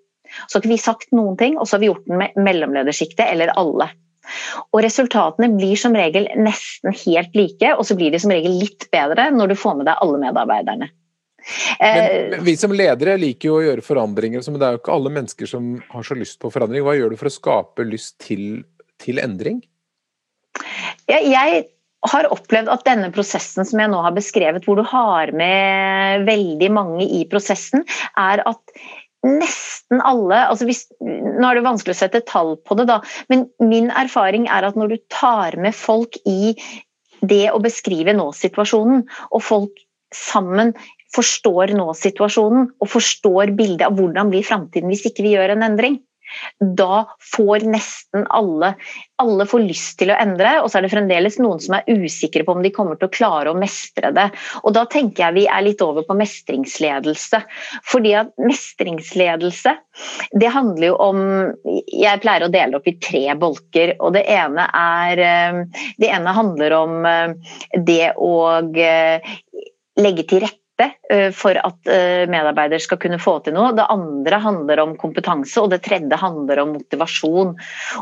Så 0.47 0.57
har 0.57 0.63
ikke 0.63 0.73
vi 0.73 0.81
sagt 0.81 1.15
noen 1.15 1.37
ting, 1.39 1.55
og 1.59 1.67
så 1.67 1.77
har 1.77 1.83
vi 1.83 1.91
gjort 1.91 2.07
den 2.09 2.19
med 2.19 2.35
mellomledersjiktet 2.43 3.27
eller 3.29 3.53
alle. 3.59 3.87
Og 4.71 4.81
Resultatene 4.83 5.51
blir 5.55 5.79
som 5.79 5.95
regel 5.95 6.29
nesten 6.39 6.95
helt 7.05 7.35
like, 7.37 7.73
og 7.75 7.87
så 7.87 7.95
blir 7.99 8.11
de 8.13 8.21
som 8.23 8.33
regel 8.33 8.55
litt 8.59 8.87
bedre 8.93 9.29
når 9.35 9.53
du 9.53 9.59
får 9.59 9.79
med 9.79 9.89
deg 9.89 10.03
alle 10.03 10.21
medarbeiderne. 10.21 10.89
Men, 11.79 12.33
eh, 12.33 12.39
vi 12.45 12.55
som 12.59 12.73
ledere 12.75 13.17
liker 13.19 13.49
jo 13.49 13.59
å 13.59 13.65
gjøre 13.65 13.85
forandringer, 13.85 14.43
men 14.49 14.61
det 14.61 14.67
er 14.67 14.77
jo 14.77 14.81
ikke 14.83 14.95
alle 14.95 15.13
mennesker 15.17 15.49
som 15.49 15.75
har 15.91 16.07
så 16.07 16.17
lyst 16.17 16.39
på 16.41 16.51
forandring. 16.53 16.85
Hva 16.85 16.95
gjør 16.97 17.13
du 17.13 17.19
for 17.19 17.31
å 17.31 17.35
skape 17.37 17.87
lyst 17.87 18.17
til, 18.23 18.63
til 19.03 19.21
endring? 19.23 19.61
Ja, 21.09 21.19
jeg 21.19 21.65
har 22.11 22.27
opplevd 22.35 22.71
at 22.71 22.83
denne 22.87 23.11
prosessen 23.15 23.67
som 23.67 23.79
jeg 23.79 23.91
nå 23.91 24.01
har 24.03 24.15
beskrevet, 24.15 24.65
hvor 24.67 24.79
du 24.79 24.83
har 24.87 25.31
med 25.35 26.27
veldig 26.27 26.69
mange 26.75 27.07
i 27.07 27.23
prosessen, 27.31 27.85
er 28.19 28.43
at 28.47 28.75
nesten 29.23 30.01
alle 30.03 30.41
altså 30.49 30.67
hvis, 30.67 30.81
Nå 30.99 31.47
er 31.47 31.57
det 31.57 31.63
vanskelig 31.65 31.95
å 31.95 31.99
sette 32.01 32.19
tall 32.27 32.57
på 32.67 32.75
det, 32.77 32.87
da, 32.91 32.99
men 33.31 33.47
min 33.63 33.87
erfaring 33.89 34.49
er 34.51 34.67
at 34.67 34.75
når 34.79 34.93
du 34.93 34.97
tar 35.11 35.55
med 35.63 35.75
folk 35.75 36.19
i 36.29 36.53
det 37.23 37.47
å 37.53 37.61
beskrive 37.63 38.13
nå-situasjonen, 38.15 39.05
og 39.31 39.43
folk 39.43 39.79
sammen 40.13 40.73
forstår 41.13 41.75
nå 41.77 41.91
situasjonen 41.97 42.71
og 42.81 42.89
forstår 42.89 43.53
bildet 43.57 43.87
av 43.87 43.99
hvordan 43.99 44.33
blir 44.33 44.45
framtiden 44.47 44.91
hvis 44.91 45.05
ikke 45.09 45.25
vi 45.27 45.35
gjør 45.37 45.55
en 45.55 45.67
endring. 45.69 46.01
Da 46.59 47.03
får 47.35 47.65
nesten 47.69 48.25
alle 48.33 48.73
alle 49.23 49.45
får 49.47 49.63
lyst 49.63 49.97
til 50.01 50.11
å 50.11 50.17
endre, 50.19 50.57
og 50.61 50.69
så 50.69 50.79
er 50.79 50.85
det 50.85 50.91
fremdeles 50.93 51.37
noen 51.41 51.61
som 51.63 51.77
er 51.77 51.87
usikre 51.87 52.43
på 52.45 52.55
om 52.55 52.63
de 52.63 52.71
kommer 52.73 52.99
til 52.99 53.07
å 53.07 53.13
klare 53.13 53.51
å 53.51 53.57
mestre 53.57 54.11
det. 54.15 54.27
Og 54.63 54.73
Da 54.75 54.85
tenker 54.89 55.27
jeg 55.27 55.37
vi 55.37 55.45
er 55.47 55.63
litt 55.65 55.83
over 55.85 56.05
på 56.07 56.17
mestringsledelse. 56.17 57.43
Fordi 57.87 58.15
at 58.19 58.33
mestringsledelse, 58.41 59.75
det 60.39 60.51
handler 60.53 60.87
jo 60.89 60.97
om 60.97 61.21
Jeg 61.93 62.21
pleier 62.23 62.47
å 62.47 62.51
dele 62.51 62.79
opp 62.79 62.87
i 62.89 62.97
tre 62.97 63.35
bolker. 63.39 63.95
og 63.99 64.13
Det 64.13 64.25
ene, 64.27 64.67
er, 64.73 65.19
eh, 65.19 65.63
det 65.99 66.09
ene 66.09 66.33
handler 66.33 66.73
om 66.73 67.05
eh, 67.05 67.33
det 67.77 68.13
å 68.17 68.33
eh, 68.75 69.21
legge 69.97 70.27
til 70.27 70.43
rette 70.43 70.62
for 71.35 71.57
at 71.59 71.89
eh, 71.91 72.23
medarbeider 72.31 72.81
skal 72.81 72.99
kunne 73.01 73.19
få 73.21 73.37
til 73.45 73.55
noe. 73.55 73.73
Det 73.77 73.85
andre 73.93 74.39
handler 74.41 74.81
om 74.83 74.95
kompetanse, 74.99 75.61
og 75.61 75.71
det 75.73 75.83
tredje 75.85 76.17
handler 76.19 76.63
om 76.63 76.73
motivasjon. 76.77 77.53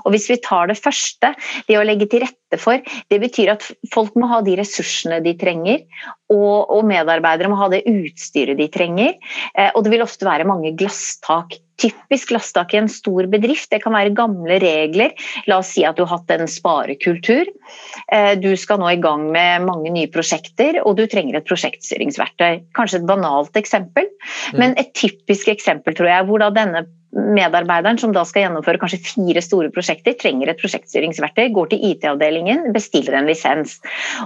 Og 0.03 0.09
Hvis 0.13 0.29
vi 0.31 0.39
tar 0.43 0.71
det 0.71 0.79
første, 0.79 1.33
det 1.67 1.79
å 1.79 1.85
legge 1.87 2.07
til 2.11 2.23
rette 2.25 2.59
for, 2.61 2.79
det 3.11 3.21
betyr 3.23 3.53
at 3.55 3.67
folk 3.93 4.15
må 4.19 4.29
ha 4.31 4.41
de 4.45 4.55
ressursene 4.59 5.21
de 5.25 5.35
trenger, 5.39 5.83
og, 6.31 6.85
medarbeidere 6.87 7.51
må 7.51 7.59
ha 7.59 7.69
det 7.73 7.83
utstyret 7.89 8.59
de 8.59 8.69
trenger. 8.71 9.17
Eh, 9.55 9.71
og 9.75 9.83
det 9.85 9.95
vil 9.95 10.05
ofte 10.05 10.27
være 10.27 10.47
mange 10.49 10.73
glasstak 10.79 11.59
typisk 11.81 12.31
glasstak 12.31 12.73
i 12.75 12.79
en 12.81 12.89
stor 12.91 13.27
bedrift. 13.31 13.69
Det 13.71 13.81
kan 13.83 13.95
være 13.95 14.13
gamle 14.17 14.59
regler. 14.61 15.15
La 15.49 15.59
oss 15.61 15.73
si 15.75 15.85
at 15.87 15.97
du 15.97 16.05
har 16.05 16.19
hatt 16.19 16.33
en 16.35 16.49
sparekultur. 16.49 17.49
Eh, 18.13 18.33
du 18.39 18.51
skal 18.59 18.81
nå 18.81 18.91
i 18.93 19.01
gang 19.01 19.27
med 19.33 19.65
mange 19.67 19.93
nye 19.93 20.11
prosjekter, 20.11 20.81
og 20.85 20.99
du 20.99 21.05
trenger 21.09 21.39
et 21.39 21.49
prosjektstyringsverktøy. 21.49 22.61
Kanskje 22.77 23.01
et 23.01 23.09
banalt 23.09 23.57
eksempel, 23.59 24.09
mm. 24.11 24.59
men 24.61 24.77
et 24.81 24.93
typisk 24.97 25.51
eksempel 25.51 25.97
tror 25.97 26.11
jeg, 26.11 26.27
hvor 26.29 26.43
da 26.43 26.51
denne 26.53 26.85
medarbeideren 27.11 27.99
som 27.99 28.13
da 28.15 28.23
skal 28.27 28.45
gjennomføre 28.45 28.79
kanskje 28.81 29.01
fire 29.03 29.41
store 29.43 29.71
prosjekter, 29.73 30.15
trenger 30.19 30.51
et 30.51 30.59
prosjektstyringsverktøy, 30.61 31.49
går 31.55 31.71
til 31.71 31.85
IT-avdelingen, 31.91 32.69
bestiller 32.75 33.17
en 33.19 33.27
lisens. 33.29 33.77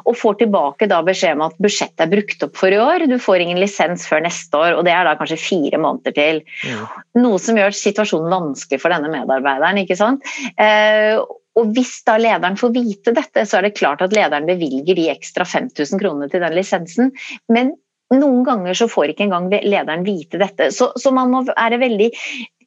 Og 0.04 0.18
får 0.20 0.40
tilbake 0.44 0.90
da 0.92 1.02
beskjed 1.06 1.38
om 1.38 1.46
at 1.48 1.58
budsjettet 1.62 2.06
er 2.06 2.12
brukt 2.12 2.46
opp 2.46 2.60
for 2.60 2.74
i 2.74 2.82
år, 2.82 3.08
du 3.10 3.18
får 3.22 3.46
ingen 3.46 3.62
lisens 3.62 4.06
før 4.10 4.26
neste 4.28 4.60
år, 4.60 4.78
og 4.78 4.86
det 4.88 4.94
er 4.94 5.08
da 5.08 5.16
kanskje 5.20 5.42
fire 5.42 5.80
måneder 5.82 6.16
til. 6.18 6.44
Ja. 6.68 6.90
Noe 7.18 7.42
som 7.42 7.58
gjør 7.60 7.74
situasjonen 7.76 8.34
vanskelig 8.34 8.82
for 8.84 8.94
denne 8.94 9.10
medarbeideren. 9.14 9.82
ikke 9.82 9.98
sant? 10.00 10.26
Eh, 10.62 11.18
og 11.56 11.72
Hvis 11.72 12.02
da 12.06 12.18
lederen 12.20 12.58
får 12.60 12.74
vite 12.76 13.16
dette, 13.16 13.46
så 13.48 13.58
er 13.58 13.70
det 13.70 13.78
klart 13.80 14.04
at 14.04 14.14
lederen 14.14 14.48
bevilger 14.50 14.98
de 14.98 15.08
ekstra 15.14 15.48
5000 15.48 16.02
kronene 16.02 16.30
til 16.30 16.44
den 16.44 16.56
lisensen. 16.58 17.14
Men 17.48 17.72
noen 18.14 18.44
ganger 18.46 18.78
så 18.78 18.88
får 18.92 19.14
ikke 19.14 19.26
engang 19.26 19.48
lederen 19.50 20.04
vite 20.06 20.40
dette. 20.42 20.70
Så, 20.76 20.92
så 21.00 21.14
man 21.16 21.32
må 21.32 21.42
være 21.48 21.80
veldig 21.82 22.12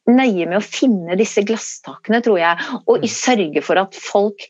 nøye 0.09 0.49
med 0.49 0.59
å 0.59 0.65
finne 0.65 1.17
disse 1.19 1.43
glasstakene, 1.47 2.21
tror 2.25 2.39
jeg, 2.41 2.69
og 2.85 3.03
mm. 3.03 3.09
sørge 3.13 3.65
for 3.65 3.81
at 3.81 3.97
folk 3.97 4.49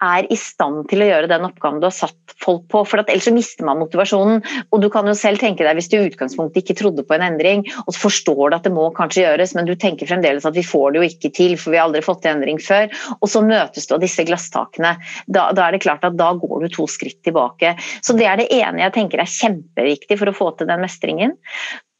er 0.00 0.26
i 0.32 0.36
stand 0.38 0.86
til 0.88 1.02
å 1.04 1.08
gjøre 1.10 1.28
den 1.28 1.44
oppgaven 1.44 1.80
du 1.82 1.86
har 1.86 1.94
satt 1.94 2.34
folk 2.40 2.64
på. 2.72 2.82
for 2.88 3.02
Ellers 3.02 3.26
så 3.28 3.34
mister 3.36 3.66
man 3.68 3.80
motivasjonen. 3.82 4.40
og 4.72 4.80
du 4.80 4.88
kan 4.92 5.06
jo 5.06 5.14
selv 5.14 5.38
tenke 5.38 5.64
deg 5.64 5.76
Hvis 5.76 5.90
du 5.92 5.98
i 5.98 6.08
utgangspunktet 6.08 6.62
ikke 6.62 6.78
trodde 6.80 7.04
på 7.04 7.14
en 7.14 7.26
endring, 7.26 7.66
og 7.86 7.92
så 7.92 8.08
forstår 8.08 8.50
du 8.50 8.56
at 8.56 8.64
det 8.64 8.72
må 8.72 8.88
kanskje 8.96 9.26
gjøres, 9.26 9.54
men 9.54 9.68
du 9.68 9.74
tenker 9.74 10.08
fremdeles 10.08 10.46
at 10.48 10.56
vi 10.56 10.64
får 10.64 10.92
det 10.92 11.02
jo 11.02 11.08
ikke 11.10 11.32
til, 11.36 11.56
for 11.60 11.74
vi 11.74 11.80
har 11.80 11.88
aldri 11.88 12.02
fått 12.04 12.22
til 12.24 12.32
endring 12.32 12.60
før, 12.64 12.88
og 13.20 13.28
så 13.28 13.44
møtes 13.44 13.86
du 13.86 13.94
av 13.94 14.00
disse 14.00 14.24
glasstakene. 14.24 14.96
Da, 15.28 15.50
da, 15.52 15.68
er 15.68 15.76
det 15.76 15.84
klart 15.84 16.04
at 16.04 16.16
da 16.16 16.32
går 16.32 16.64
du 16.64 16.72
to 16.72 16.88
skritt 16.88 17.20
tilbake. 17.26 17.76
Så 18.00 18.16
Det 18.16 18.26
er 18.26 18.40
det 18.40 18.50
ene 18.52 18.82
jeg 18.86 18.96
tenker 18.96 19.20
er 19.20 19.28
kjempeviktig 19.28 20.18
for 20.20 20.32
å 20.32 20.36
få 20.36 20.50
til 20.56 20.70
den 20.70 20.80
mestringen. 20.80 21.36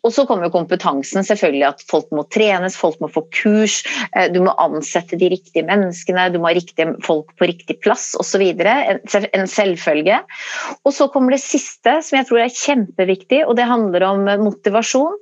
Og 0.06 0.14
så 0.14 0.24
kommer 0.28 0.50
kompetansen, 0.52 1.24
selvfølgelig 1.26 1.66
at 1.68 1.84
folk 1.90 2.08
må 2.16 2.24
trenes, 2.32 2.78
folk 2.78 3.00
må 3.02 3.10
få 3.12 3.24
kurs, 3.36 3.80
eh, 4.16 4.30
du 4.32 4.40
må 4.44 4.54
ansette 4.62 5.18
de 5.20 5.30
riktige 5.32 5.66
menneskene, 5.68 6.28
du 6.32 6.40
må 6.40 6.50
ha 6.50 6.56
riktige 6.56 6.94
folk 7.04 7.34
på 7.38 7.48
riktig 7.50 7.78
plass 7.84 8.12
osv. 8.20 8.44
En 8.50 9.50
selvfølge. 9.50 10.20
Og 10.84 10.94
så 10.96 11.08
kommer 11.12 11.36
det 11.36 11.42
siste, 11.44 11.98
som 12.06 12.20
jeg 12.20 12.28
tror 12.30 12.44
er 12.44 12.54
kjempeviktig, 12.54 13.42
og 13.46 13.56
det 13.60 13.68
handler 13.68 14.06
om 14.08 14.28
motivasjon. 14.44 15.18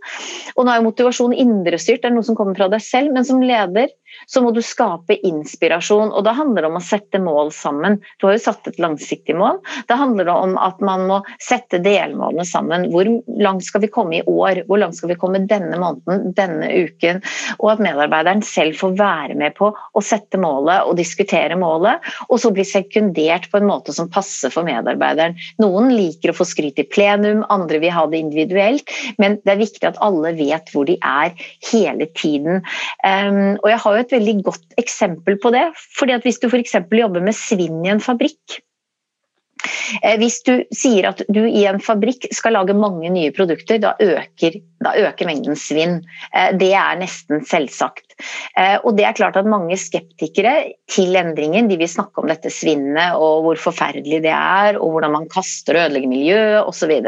Og 0.57 0.65
nå 0.65 0.73
er 0.73 0.81
jo 0.81 0.89
motivasjon 0.89 1.37
indrestyrt, 1.37 2.03
det 2.03 2.13
er 2.13 2.17
noe 2.17 2.27
som 2.27 2.39
kommer 2.39 2.59
fra 2.59 2.71
deg 2.73 2.85
selv, 2.85 3.15
men 3.15 3.27
som 3.27 3.43
leder 3.43 3.91
så 4.27 4.43
må 4.45 4.53
du 4.55 4.61
skape 4.65 5.19
inspirasjon. 5.27 6.13
Og 6.13 6.25
da 6.27 6.35
handler 6.37 6.65
det 6.65 6.71
om 6.71 6.81
å 6.81 6.85
sette 6.85 7.21
mål 7.23 7.53
sammen. 7.55 7.99
Du 8.19 8.29
har 8.29 8.37
jo 8.37 8.45
satt 8.49 8.69
et 8.71 8.81
langsiktig 8.83 9.37
mål. 9.39 9.61
Da 9.91 9.99
handler 10.01 10.29
det 10.29 10.37
om 10.37 10.57
at 10.61 10.81
man 10.85 11.07
må 11.11 11.21
sette 11.43 11.81
delmålene 11.85 12.47
sammen. 12.49 12.89
Hvor 12.93 13.09
langt 13.41 13.67
skal 13.67 13.85
vi 13.85 13.93
komme 13.93 14.21
i 14.21 14.25
år? 14.27 14.65
Hvor 14.69 14.83
langt 14.83 14.99
skal 14.99 15.13
vi 15.13 15.19
komme 15.21 15.45
denne 15.51 15.79
måneden, 15.81 16.33
denne 16.37 16.71
uken? 16.89 17.23
Og 17.59 17.73
at 17.75 17.85
medarbeideren 17.85 18.45
selv 18.47 18.79
får 18.79 18.97
være 18.99 19.39
med 19.39 19.57
på 19.59 19.71
å 19.73 20.05
sette 20.05 20.41
målet 20.41 20.87
og 20.89 20.99
diskutere 20.99 21.57
målet, 21.59 22.05
og 22.29 22.41
så 22.41 22.53
bli 22.55 22.65
sekundert 22.67 23.49
på 23.53 23.61
en 23.61 23.69
måte 23.69 23.95
som 23.97 24.11
passer 24.13 24.53
for 24.53 24.67
medarbeideren. 24.67 25.37
Noen 25.63 25.91
liker 25.93 26.33
å 26.33 26.37
få 26.39 26.47
skryt 26.49 26.81
i 26.81 26.87
plenum, 26.89 27.45
andre 27.53 27.81
vil 27.83 27.95
ha 27.95 28.07
det 28.11 28.23
individuelt, 28.23 28.93
men 29.21 29.39
det 29.45 29.55
er 29.55 29.63
viktig 29.63 29.89
at 29.89 30.01
alle 30.05 30.35
vet 30.39 30.73
hvor 30.73 30.89
de 30.89 30.99
er 31.05 31.35
hele 31.71 32.09
tiden. 32.19 32.63
Um, 33.05 33.59
og 33.63 33.69
jeg 33.73 33.83
har 33.85 33.98
jo 33.98 33.98
et 34.03 34.15
veldig 34.15 34.39
godt 34.47 34.81
eksempel 34.81 35.39
på 35.43 35.53
det. 35.55 35.67
fordi 35.99 36.17
at 36.17 36.25
Hvis 36.27 36.41
du 36.41 36.49
f.eks. 36.49 36.81
jobber 36.93 37.25
med 37.25 37.37
svinn 37.37 37.85
i 37.85 37.93
en 37.93 38.03
fabrikk, 38.03 38.59
eh, 40.03 40.17
hvis 40.21 40.41
du 40.47 40.53
sier 40.75 41.11
at 41.11 41.23
du 41.29 41.41
i 41.47 41.65
en 41.69 41.81
fabrikk 41.83 42.29
skal 42.35 42.57
lage 42.57 42.77
mange 42.77 43.11
nye 43.13 43.33
produkter, 43.35 43.81
da 43.83 43.95
øker, 44.01 44.61
da 44.85 44.95
øker 45.09 45.29
mengden 45.29 45.59
svinn. 45.59 46.01
Eh, 46.33 46.53
det 46.59 46.73
er 46.77 47.01
nesten 47.01 47.45
selvsagt. 47.49 48.19
Eh, 48.59 48.79
og 48.83 48.97
det 48.99 49.09
er 49.09 49.19
klart 49.19 49.39
at 49.41 49.49
mange 49.49 49.79
skeptikere 49.81 50.73
til 50.91 51.19
endringen 51.19 51.71
de 51.71 51.79
vil 51.81 51.91
snakke 51.91 52.23
om 52.23 52.31
dette 52.31 52.53
svinnet 52.53 53.19
og 53.19 53.45
hvor 53.47 53.67
forferdelig 53.69 54.23
det 54.27 54.35
er, 54.35 54.79
og 54.79 54.97
hvordan 54.97 55.15
man 55.21 55.31
kaster 55.33 55.77
og 55.77 55.89
ødelegger 55.89 56.15
miljøet 56.15 56.65
osv. 56.65 56.99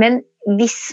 Men 0.00 0.22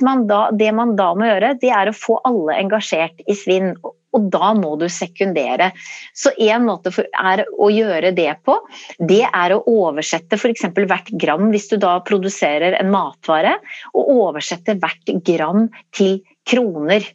man 0.04 0.28
da, 0.28 0.50
det 0.52 0.74
man 0.76 0.96
da 0.98 1.14
må 1.16 1.28
gjøre, 1.30 1.56
det 1.62 1.72
er 1.72 1.90
å 1.90 1.96
få 1.96 2.20
alle 2.28 2.58
engasjert 2.60 3.22
i 3.28 3.36
svinn 3.36 3.76
og 4.16 4.30
da 4.34 4.54
må 4.58 4.76
du 4.80 4.88
sekundere. 4.92 5.72
Så 6.16 6.34
en 6.48 6.66
måte 6.68 6.94
er 7.08 7.44
å 7.52 7.70
gjøre 7.74 8.14
det 8.18 8.32
på, 8.48 8.58
det 9.00 9.24
er 9.28 9.56
å 9.56 9.62
oversette 9.68 10.40
f.eks. 10.40 10.70
hvert 10.78 11.12
gram, 11.20 11.50
hvis 11.54 11.70
du 11.74 11.78
da 11.82 11.98
produserer 12.08 12.78
en 12.80 12.92
matvare, 12.94 13.58
og 13.94 14.14
oversette 14.28 14.78
hvert 14.82 15.16
gram 15.28 15.68
til 15.96 16.22
kroner. 16.48 17.06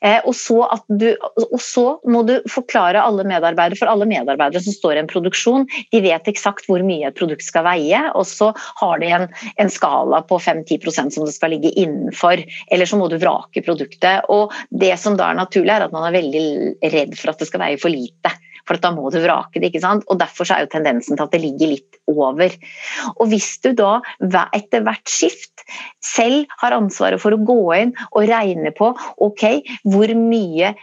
Eh, 0.00 0.20
og 0.28 0.34
så, 0.36 0.58
du, 0.88 1.08
og 1.44 1.60
så, 1.62 1.86
må 2.08 2.22
du 2.28 2.34
forklare 2.50 3.02
alle 3.02 3.24
medarbeidere, 3.28 3.78
for 3.80 3.90
alle 3.92 4.08
medarbeidere 4.08 4.62
som 4.64 4.76
står 4.76 4.96
i 4.96 5.02
en 5.02 5.10
produksjon, 5.10 5.66
de 5.92 6.02
vet 6.04 6.30
eksakt 6.30 6.68
hvor 6.68 6.84
mye 6.86 7.08
et 7.08 7.18
produkt 7.18 7.44
skal 7.46 7.66
veie, 7.66 8.02
og 8.12 8.26
så 8.28 8.52
har 8.82 9.02
de 9.02 9.10
en, 9.16 9.28
en 9.62 9.72
skala 9.72 10.22
på 10.28 10.38
5-10% 10.42 11.16
som 11.16 11.28
det 11.28 11.36
skal 11.36 11.54
ligge 11.54 11.72
innenfor. 11.72 12.42
Eller 12.72 12.88
så 12.88 12.98
må 13.00 13.08
du 13.10 13.18
vrake 13.22 13.64
produktet. 13.64 14.28
Og 14.32 14.52
det 14.70 14.94
som 15.00 15.18
da 15.18 15.30
er 15.30 15.40
naturlig, 15.40 15.72
er 15.74 15.86
at 15.86 15.94
man 15.94 16.08
er 16.08 16.18
veldig 16.18 16.46
redd 16.92 17.16
for 17.18 17.32
at 17.32 17.42
det 17.42 17.50
skal 17.50 17.64
veie 17.64 17.80
for 17.80 17.92
lite. 17.92 18.32
For 18.68 18.80
da 18.82 18.92
må 18.94 19.10
du 19.10 19.18
vrake 19.22 19.60
det. 19.60 19.70
ikke 19.70 19.82
sant? 19.84 20.06
Og 20.08 20.20
Derfor 20.22 20.48
er 20.52 20.64
jo 20.64 20.72
tendensen 20.72 21.18
til 21.18 21.26
at 21.26 21.34
det 21.34 21.42
ligger 21.42 21.72
litt 21.74 22.00
over. 22.10 22.56
Og 23.16 23.28
Hvis 23.32 23.50
du 23.64 23.72
da 23.76 23.98
etter 24.54 24.86
hvert 24.86 25.10
skift 25.10 25.66
selv 26.04 26.50
har 26.62 26.76
ansvaret 26.76 27.22
for 27.22 27.34
å 27.34 27.42
gå 27.42 27.60
inn 27.78 27.94
og 28.10 28.26
regne 28.30 28.74
på 28.76 28.92
ok, 29.22 29.46
hvor 29.88 30.14
mye 30.18 30.74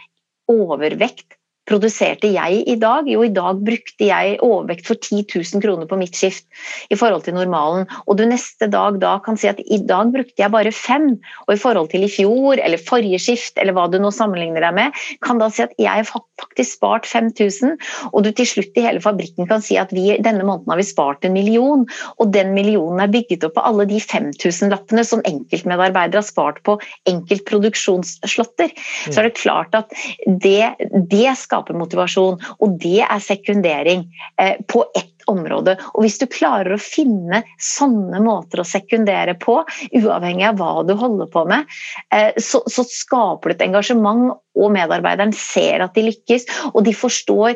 overvekt 0.50 1.39
produserte 1.70 2.30
jeg 2.34 2.64
i 2.68 2.76
dag? 2.80 3.08
Jo, 3.10 3.22
i 3.24 3.32
dag 3.34 3.60
brukte 3.64 4.08
jeg 4.08 4.38
overvekt 4.44 4.88
for 4.90 4.98
10 4.98 5.22
000 5.30 5.62
kroner 5.62 5.88
på 5.90 5.98
mitt 6.00 6.18
skift 6.18 6.46
i 6.90 6.98
forhold 6.98 7.24
til 7.26 7.36
normalen. 7.38 7.86
Og 8.06 8.18
du 8.18 8.24
neste 8.28 8.68
dag 8.70 8.98
da 9.02 9.16
kan 9.24 9.38
si 9.40 9.50
at 9.50 9.60
i 9.62 9.80
dag 9.86 10.10
brukte 10.14 10.42
jeg 10.42 10.52
bare 10.52 10.74
fem, 10.74 11.12
og 11.46 11.54
i 11.54 11.60
forhold 11.60 11.90
til 11.92 12.06
i 12.06 12.10
fjor 12.10 12.58
eller 12.58 12.82
forrige 12.82 13.20
skift 13.22 13.60
eller 13.60 13.76
hva 13.76 13.86
du 13.90 13.98
nå 14.02 14.12
sammenligner 14.14 14.64
deg 14.66 14.76
med, 14.76 15.00
kan 15.24 15.40
da 15.40 15.50
si 15.52 15.64
at 15.64 15.74
jeg 15.78 16.02
har 16.02 16.08
faktisk 16.10 16.78
spart 16.80 17.08
5000, 17.08 17.76
og 18.10 18.24
du 18.24 18.30
til 18.34 18.48
slutt 18.48 18.78
i 18.78 18.84
hele 18.86 19.02
fabrikken 19.04 19.48
kan 19.50 19.62
si 19.64 19.78
at 19.80 19.92
vi, 19.94 20.08
denne 20.22 20.46
måneden 20.46 20.72
har 20.72 20.80
vi 20.80 20.88
spart 20.88 21.26
en 21.26 21.36
million, 21.36 21.86
og 22.18 22.32
den 22.34 22.54
millionen 22.56 23.02
er 23.04 23.12
bygget 23.12 23.46
opp 23.46 23.56
på 23.58 23.66
alle 23.68 23.86
de 23.90 24.00
5000-lappene 24.02 25.04
som 25.06 25.22
enkeltmedarbeidere 25.28 26.22
har 26.22 26.26
spart 26.26 26.62
på 26.66 26.78
enkeltproduksjonsslåtter. 27.10 28.74
Så 29.10 29.20
er 29.20 29.28
det 29.28 29.38
klart 29.38 29.76
at 29.76 29.92
det, 30.26 30.74
det 31.10 31.36
skal 31.38 31.59
skaper 31.60 31.78
motivasjon. 31.78 32.40
Og 32.60 32.78
det 32.80 33.02
er 33.04 33.20
sekundering 33.22 34.06
eh, 34.40 34.56
på 34.66 34.84
ett 34.96 35.24
område. 35.28 35.76
Og 35.94 36.04
hvis 36.04 36.18
du 36.18 36.26
klarer 36.26 36.74
å 36.74 36.80
finne 36.80 37.42
sånne 37.60 38.20
måter 38.24 38.62
å 38.62 38.66
sekundere 38.66 39.36
på, 39.38 39.60
uavhengig 39.92 40.48
av 40.48 40.58
hva 40.58 40.82
du 40.86 40.94
holder 40.98 41.30
på 41.30 41.44
med, 41.50 41.68
eh, 42.14 42.32
så, 42.40 42.62
så 42.66 42.84
skaper 42.84 43.50
du 43.50 43.56
et 43.56 43.66
engasjement, 43.68 44.40
og 44.58 44.74
medarbeideren 44.74 45.32
ser 45.36 45.84
at 45.84 45.94
de 45.94 46.08
lykkes, 46.08 46.48
og 46.72 46.82
de 46.88 46.96
forstår 46.96 47.54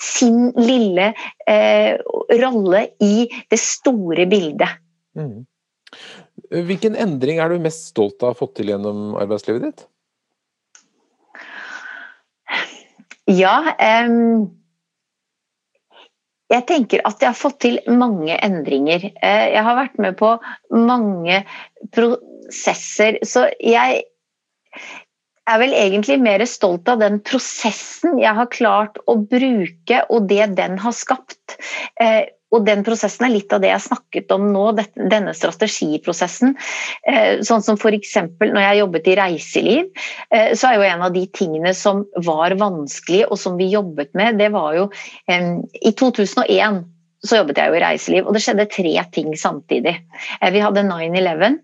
sin 0.00 0.50
lille 0.58 1.12
eh, 1.48 1.96
rolle 2.42 2.86
i 3.02 3.28
det 3.50 3.60
store 3.62 4.26
bildet. 4.28 4.80
Mm. 5.16 5.46
Hvilken 6.50 6.98
endring 6.98 7.40
er 7.40 7.50
du 7.50 7.62
mest 7.62 7.88
stolt 7.94 8.20
av 8.20 8.32
å 8.32 8.34
ha 8.34 8.38
fått 8.38 8.58
til 8.58 8.74
gjennom 8.74 9.14
arbeidslivet 9.16 9.64
ditt? 9.64 9.86
Ja. 13.30 13.56
Um, 13.80 14.50
jeg 16.52 16.66
tenker 16.68 17.02
at 17.08 17.22
jeg 17.22 17.32
har 17.32 17.38
fått 17.38 17.60
til 17.64 17.78
mange 17.88 18.36
endringer. 18.44 19.08
Eh, 19.10 19.46
jeg 19.54 19.64
har 19.64 19.78
vært 19.78 19.96
med 20.02 20.18
på 20.20 20.34
mange 20.76 21.40
prosesser. 21.94 23.18
Så 23.24 23.46
jeg 23.64 24.04
er 25.44 25.60
vel 25.60 25.74
egentlig 25.76 26.18
mer 26.22 26.44
stolt 26.48 26.88
av 26.88 27.00
den 27.02 27.18
prosessen 27.24 28.20
jeg 28.20 28.36
har 28.36 28.52
klart 28.52 29.00
å 29.10 29.16
bruke, 29.18 30.04
og 30.08 30.28
det 30.30 30.52
den 30.60 30.78
har 30.84 30.96
skapt. 30.96 31.58
Eh, 32.00 32.28
og 32.54 32.66
den 32.68 32.84
prosessen 32.86 33.26
er 33.26 33.34
litt 33.34 33.52
av 33.54 33.62
det 33.64 33.72
jeg 33.72 33.86
snakket 33.88 34.32
om 34.34 34.46
nå, 34.54 34.64
denne 34.94 35.34
strategiprosessen. 35.36 36.54
Eh, 37.10 37.42
sånn 37.46 37.64
som 37.66 37.78
f.eks. 37.80 38.16
når 38.40 38.62
jeg 38.62 38.80
jobbet 38.82 39.10
i 39.10 39.18
reiseliv, 39.18 39.92
eh, 40.30 40.54
så 40.54 40.70
er 40.70 40.78
jo 40.78 40.88
en 40.88 41.06
av 41.08 41.14
de 41.14 41.26
tingene 41.34 41.74
som 41.76 42.04
var 42.24 42.56
vanskelig 42.60 43.24
og 43.28 43.38
som 43.40 43.58
vi 43.60 43.72
jobbet 43.74 44.14
med, 44.14 44.38
det 44.38 44.50
var 44.54 44.74
jo 44.78 44.88
I 45.26 45.90
2001 45.98 46.84
så 47.24 47.40
jobbet 47.40 47.58
jeg 47.58 47.72
jo 47.72 47.78
i 47.78 47.84
reiseliv, 47.84 48.26
og 48.26 48.36
det 48.36 48.42
skjedde 48.44 48.66
tre 48.72 48.94
ting 49.14 49.32
samtidig. 49.38 49.94
Eh, 50.40 50.50
vi 50.52 50.62
hadde 50.64 50.84
9-11. 50.86 51.60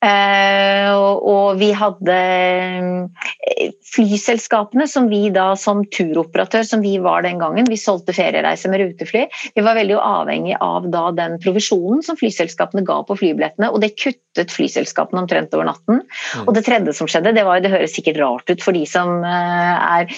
Uh, 0.00 0.96
og 1.28 1.58
vi 1.60 1.74
hadde 1.76 2.14
uh, 2.16 3.72
flyselskapene 3.90 4.86
som 4.88 5.10
vi 5.10 5.26
da 5.34 5.50
som 5.60 5.82
turoperatør, 5.92 6.64
som 6.64 6.80
vi 6.80 6.94
var 7.04 7.26
den 7.26 7.36
gangen, 7.42 7.68
vi 7.68 7.76
solgte 7.76 8.14
feriereiser 8.16 8.72
med 8.72 8.80
rutefly. 8.80 9.26
Vi 9.52 9.64
var 9.66 9.76
veldig 9.76 9.98
avhengig 10.00 10.56
av 10.64 10.86
da 10.88 11.10
den 11.12 11.36
provisjonen 11.42 12.00
som 12.06 12.16
flyselskapene 12.16 12.86
ga 12.88 12.96
på 13.04 13.18
flybillettene, 13.20 13.68
og 13.68 13.84
det 13.84 13.92
kuttet 14.00 14.54
flyselskapene 14.54 15.20
omtrent 15.20 15.52
over 15.58 15.68
natten. 15.68 16.00
Mm. 16.00 16.46
Og 16.46 16.54
det 16.56 16.64
tredje 16.64 16.96
som 16.96 17.10
skjedde, 17.10 17.34
det 17.36 17.44
var 17.44 17.60
jo 17.60 17.66
det 17.66 17.74
høres 17.74 17.92
sikkert 17.98 18.22
rart 18.22 18.54
ut 18.54 18.64
for 18.64 18.76
de 18.76 18.86
som 18.88 19.20
uh, 19.20 20.00
er, 20.00 20.16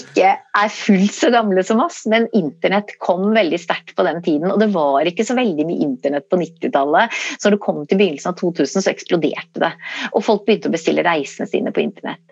ikke 0.00 0.34
er 0.34 0.74
fullt 0.74 1.14
så 1.14 1.30
gamle 1.30 1.62
som 1.62 1.84
oss, 1.84 2.02
men 2.10 2.26
internett 2.34 2.96
kom 2.98 3.30
veldig 3.38 3.62
sterkt 3.62 3.94
på 3.94 4.08
den 4.08 4.18
tiden, 4.26 4.50
og 4.50 4.58
det 4.58 4.72
var 4.74 5.06
ikke 5.06 5.28
så 5.30 5.38
veldig 5.38 5.70
mye 5.70 5.86
internett 5.86 6.26
på 6.26 6.42
90-tallet. 6.42 7.14
Så 7.38 7.46
når 7.46 7.58
det 7.60 7.64
kom 7.70 7.82
til 7.86 8.02
begynnelsen 8.02 8.34
av 8.34 8.40
2000 8.42 8.63
2000 8.64 8.84
så 8.84 8.92
eksploderte 8.92 9.62
det. 9.62 9.72
Og 10.12 10.24
folk 10.24 10.44
begynte 10.46 10.70
å 10.70 10.74
bestille 10.74 11.04
reisene 11.06 11.48
sine 11.48 11.72
på 11.74 11.82
internett. 11.84 12.22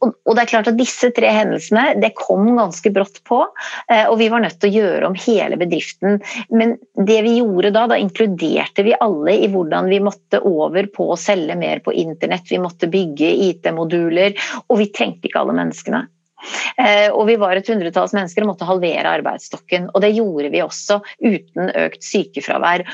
Og, 0.00 0.14
og, 0.24 0.34
det 0.34 0.44
er 0.44 0.52
klart 0.52 0.70
at 0.70 0.78
disse 0.78 1.12
tre 1.14 1.30
hendelsene 1.32 1.98
det 2.02 2.14
kom 2.18 2.48
ganske 2.56 2.92
brått 2.94 3.20
på, 3.28 3.42
eh, 3.92 4.06
og 4.08 4.18
vi 4.20 4.30
var 4.32 4.44
nødt 4.44 4.58
til 4.62 4.72
å 4.72 4.82
gjøre 4.82 5.10
om 5.10 5.18
hele 5.26 5.58
bedriften. 5.60 6.20
Men 6.50 6.76
det 6.96 7.20
vi 7.26 7.36
gjorde 7.40 7.74
da, 7.74 7.86
da 7.92 8.00
inkluderte 8.00 8.86
vi 8.86 8.96
alle 8.98 9.36
i 9.44 9.50
hvordan 9.52 9.90
vi 9.92 10.00
måtte 10.02 10.42
over 10.48 10.88
på 10.92 11.12
å 11.12 11.20
selge 11.20 11.56
mer 11.58 11.84
på 11.84 11.94
internett. 11.94 12.48
Vi 12.50 12.62
måtte 12.62 12.90
bygge 12.92 13.30
IT-moduler, 13.50 14.36
og 14.68 14.82
vi 14.82 14.90
trengte 14.94 15.28
ikke 15.28 15.44
alle 15.44 15.56
menneskene. 15.60 16.06
Eh, 16.76 17.08
og 17.12 17.28
vi 17.28 17.36
var 17.38 17.54
et 17.58 17.68
hundretalls 17.70 18.14
mennesker 18.16 18.44
og 18.44 18.52
måtte 18.52 18.66
halvere 18.66 19.14
arbeidsstokken. 19.20 19.90
Og 19.92 20.02
det 20.02 20.12
gjorde 20.16 20.50
vi 20.52 20.62
også 20.64 20.98
uten 21.22 21.70
økt 21.84 22.02
sykefravær 22.06 22.86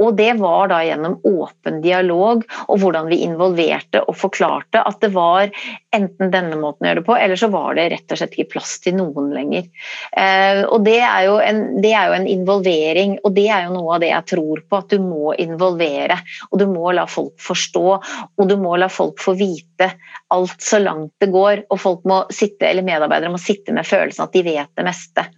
Og 0.00 0.16
det 0.16 0.30
var 0.40 0.70
da 0.72 0.80
gjennom 0.86 1.18
åpen 1.28 1.80
dialog 1.84 2.44
og 2.64 2.78
hvordan 2.80 3.10
vi 3.10 3.20
involverte 3.26 4.00
og 4.06 4.16
forklarte 4.16 4.80
at 4.88 5.02
det 5.04 5.12
var 5.12 5.50
enten 5.92 6.32
denne 6.32 6.56
måten 6.56 6.86
å 6.86 6.88
gjøre 6.88 7.02
det 7.02 7.08
på, 7.08 7.16
eller 7.18 7.40
så 7.40 7.50
var 7.52 7.76
det 7.76 7.88
rett 7.92 8.14
og 8.14 8.20
slett 8.20 8.36
ikke 8.38 8.54
plass 8.54 8.78
til 8.84 8.96
noen 8.96 9.28
lenger. 9.34 9.68
Eh, 10.16 10.62
og 10.64 10.86
det 10.86 10.98
er, 11.04 11.28
en, 11.44 11.62
det 11.84 11.92
er, 11.92 12.08
jo 12.08 12.16
en, 12.16 12.30
involvering, 12.32 13.18
og 13.20 13.36
det 13.36 13.46
er 13.52 13.66
jo 13.66 13.76
noe 13.76 13.98
av 13.98 14.04
det 14.04 14.12
jeg 14.14 14.28
tror 14.32 14.64
på, 14.64 14.80
at 14.80 14.94
du 14.94 15.04
må 15.04 15.36
involvere. 15.42 16.18
Og 16.50 16.62
du 16.62 16.66
må 16.72 16.94
la 16.96 17.04
folk 17.10 17.36
forstå, 17.42 17.86
og 17.92 18.48
du 18.48 18.56
må 18.60 18.78
la 18.80 18.88
folk 18.92 19.20
få 19.20 19.36
vite 19.36 19.92
alt 20.32 20.64
så 20.64 20.80
langt 20.80 21.12
det 21.20 21.28
går. 21.34 21.66
Og 21.68 21.82
folk 21.82 22.08
må 22.08 22.22
sitte, 22.32 22.70
eller 22.70 22.86
medarbeidere 22.86 23.34
må 23.34 23.40
sitte 23.42 23.76
med 23.76 23.88
følelsen 23.88 24.24
at 24.24 24.36
de 24.36 24.46
vet 24.48 24.72
det 24.78 24.88
meste. 24.88 25.28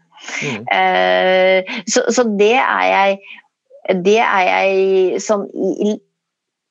Mm. 0.41 0.63
Eh, 0.73 1.81
så, 1.91 2.07
så 2.15 2.25
det 2.39 2.55
er 2.57 2.85
jeg 2.89 3.19
det 4.05 4.21
er 4.23 4.45
jeg 4.49 5.23
sånn 5.25 5.47
i, 5.53 5.95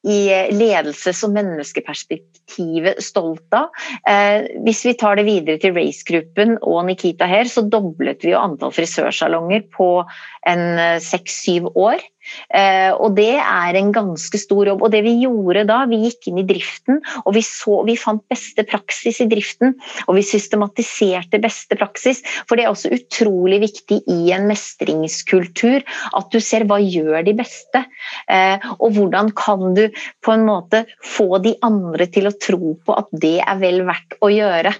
i 0.03 0.19
ledelses- 0.51 1.23
og 1.23 1.33
menneskeperspektivet 1.37 2.99
stolt 3.03 3.55
av. 3.55 3.69
Eh, 4.09 4.49
hvis 4.65 4.83
vi 4.87 4.95
tar 4.99 5.19
det 5.19 5.27
videre 5.29 5.61
til 5.61 5.75
racegruppen 5.77 6.57
og 6.61 6.83
Nikita 6.89 7.29
her, 7.29 7.47
så 7.47 7.63
doblet 7.63 8.25
vi 8.25 8.33
jo 8.33 8.41
antall 8.41 8.73
frisørsalonger 8.75 9.63
på 9.75 9.89
en 10.49 10.65
eh, 10.75 10.99
seks-syv 11.03 11.71
år. 11.79 12.03
Eh, 12.53 12.91
og 12.93 13.15
det 13.17 13.35
er 13.39 13.79
en 13.79 13.91
ganske 13.95 14.39
stor 14.39 14.69
jobb. 14.71 14.83
Og 14.85 14.93
det 14.93 15.03
vi 15.05 15.15
gjorde 15.23 15.65
da, 15.69 15.83
vi 15.89 16.01
gikk 16.05 16.29
inn 16.31 16.41
i 16.41 16.47
driften 16.47 17.01
og 17.23 17.33
vi, 17.35 17.43
så, 17.45 17.81
vi 17.87 17.97
fant 17.99 18.23
beste 18.31 18.65
praksis 18.67 19.21
i 19.23 19.29
driften. 19.31 19.75
Og 20.07 20.17
vi 20.17 20.25
systematiserte 20.27 21.41
beste 21.43 21.77
praksis, 21.79 22.23
for 22.47 22.57
det 22.57 22.67
er 22.67 22.73
også 22.73 22.93
utrolig 22.95 23.61
viktig 23.63 24.01
i 24.11 24.19
en 24.35 24.47
mestringskultur 24.49 25.83
at 26.13 26.31
du 26.33 26.39
ser 26.43 26.67
hva 26.69 26.79
gjør 26.81 27.23
de 27.25 27.35
beste, 27.37 27.83
eh, 28.31 28.63
og 28.77 28.95
hvordan 28.95 29.31
kan 29.37 29.73
du 29.77 29.85
på 30.23 30.33
en 30.33 30.45
måte 30.47 30.83
få 31.03 31.39
de 31.43 31.55
andre 31.65 32.07
til 32.11 32.29
å 32.29 32.35
tro 32.37 32.75
på 32.85 32.97
at 32.97 33.11
det 33.23 33.39
er 33.43 33.59
vel 33.61 33.83
verdt 33.87 34.17
å 34.23 34.29
gjøre. 34.31 34.73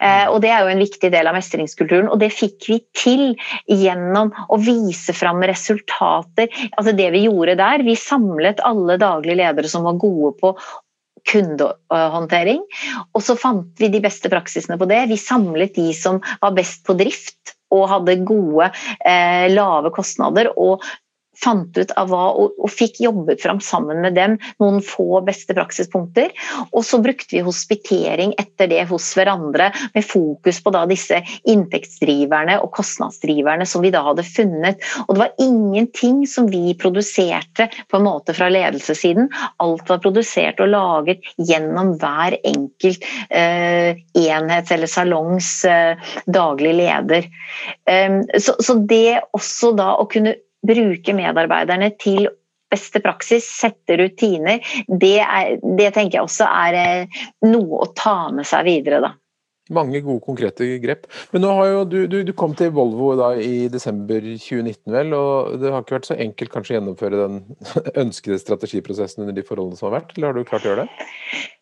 Eh, 0.00 0.26
og 0.30 0.40
det 0.44 0.52
er 0.52 0.64
jo 0.64 0.72
en 0.72 0.82
viktig 0.82 1.10
del 1.12 1.30
av 1.30 1.36
mestringskulturen, 1.36 2.10
og 2.10 2.20
det 2.22 2.32
fikk 2.34 2.68
vi 2.70 2.80
til 2.96 3.24
gjennom 3.70 4.32
å 4.48 4.58
vise 4.60 5.14
fram 5.16 5.42
resultater. 5.46 6.50
altså 6.76 6.89
altså 6.90 6.98
det 6.98 7.10
vi 7.14 7.26
gjorde 7.28 7.56
der, 7.58 7.84
vi 7.86 7.96
samlet 7.96 8.60
alle 8.66 8.98
daglige 8.98 9.38
ledere 9.38 9.68
som 9.70 9.84
var 9.86 9.98
gode 10.00 10.34
på 10.40 10.54
kundehåndtering. 11.30 12.62
Og 13.14 13.22
så 13.22 13.36
fant 13.38 13.78
vi 13.78 13.90
de 13.92 14.00
beste 14.02 14.30
praksisene 14.32 14.78
på 14.80 14.88
det. 14.88 15.04
Vi 15.10 15.18
samlet 15.20 15.74
de 15.76 15.92
som 15.94 16.20
var 16.40 16.54
best 16.56 16.82
på 16.86 16.96
drift 16.98 17.54
og 17.70 17.86
hadde 17.92 18.24
gode, 18.26 18.70
eh, 19.06 19.46
lave 19.52 19.92
kostnader. 19.94 20.50
Og 20.58 20.82
fant 21.40 21.78
ut 21.78 21.92
av 21.98 22.10
hva, 22.10 22.26
og, 22.36 22.56
og, 22.60 22.70
fikk 22.72 23.00
jobbet 23.04 23.42
fram 23.42 23.60
sammen 23.64 24.02
med 24.04 24.16
dem 24.18 24.36
noen 24.62 24.80
få 24.84 25.20
beste 25.26 25.56
praksispunkter. 25.56 26.32
Og 26.70 26.84
så 26.86 27.00
brukte 27.02 27.36
vi 27.36 27.44
hospitering 27.46 28.34
etter 28.40 28.70
det 28.70 28.84
hos 28.90 29.08
hverandre, 29.16 29.70
med 29.94 30.06
fokus 30.06 30.60
på 30.62 30.72
da 30.74 30.84
disse 30.90 31.20
inntektsdriverne 31.48 32.58
og 32.62 32.72
kostnadsdriverne 32.76 33.66
som 33.68 33.84
vi 33.84 33.92
da 33.94 34.02
hadde 34.10 34.26
funnet. 34.26 34.84
Og 35.06 35.16
det 35.16 35.24
var 35.24 35.42
ingenting 35.42 36.22
som 36.30 36.48
vi 36.50 36.74
produserte 36.78 37.70
på 37.90 37.98
en 37.98 38.06
måte 38.06 38.34
fra 38.36 38.50
ledelsessiden. 38.52 39.30
Alt 39.62 39.88
var 39.90 40.02
produsert 40.04 40.60
og 40.62 40.72
laget 40.74 41.24
gjennom 41.38 41.94
hver 42.00 42.36
enkelt 42.46 43.06
eh, 43.28 43.98
enhets 44.18 44.74
eller 44.74 44.90
salongs 44.90 45.50
eh, 45.68 46.12
daglig 46.30 46.76
leder. 46.82 47.26
Um, 47.90 48.22
så, 48.38 48.54
så 48.62 48.76
det 48.88 49.20
også 49.36 49.72
da 49.78 49.94
å 50.00 50.06
kunne 50.10 50.36
bruke 50.66 51.16
medarbeiderne 51.16 51.92
til 52.00 52.28
beste 52.70 53.02
praksis, 53.02 53.48
sette 53.50 53.96
rutiner, 53.98 54.60
det, 54.86 55.16
er, 55.24 55.56
det 55.58 55.90
tenker 55.96 56.20
jeg 56.20 56.28
også 56.28 56.46
er 56.46 56.78
eh, 56.78 57.24
noe 57.48 57.82
å 57.82 57.90
ta 57.96 58.30
med 58.34 58.46
seg 58.46 58.68
videre. 58.68 59.00
da. 59.02 59.14
Mange 59.70 60.00
gode, 60.02 60.22
konkrete 60.24 60.66
grep. 60.82 61.06
Men 61.30 61.44
nå 61.44 61.52
har 61.54 61.68
jo 61.70 61.82
du, 61.86 61.98
du, 62.10 62.16
du 62.26 62.32
kom 62.34 62.56
til 62.58 62.72
Volvo 62.74 63.12
da 63.18 63.30
i 63.38 63.68
desember 63.70 64.22
2019, 64.22 64.90
vel. 64.90 65.14
Og 65.14 65.56
det 65.62 65.70
har 65.70 65.84
ikke 65.84 65.98
vært 65.98 66.10
så 66.10 66.18
enkelt 66.18 66.54
kanskje 66.54 66.74
å 66.74 66.78
gjennomføre 66.78 67.22
den 67.22 67.40
ønskede 68.04 68.40
strategiprosessen 68.42 69.26
under 69.26 69.36
de 69.36 69.46
forholdene 69.46 69.78
som 69.78 69.90
har 69.90 70.00
vært, 70.00 70.16
eller 70.16 70.30
har 70.30 70.38
du 70.38 70.50
klart 70.50 70.66
å 70.66 70.72
gjøre 70.72 70.86
det? 70.86 71.08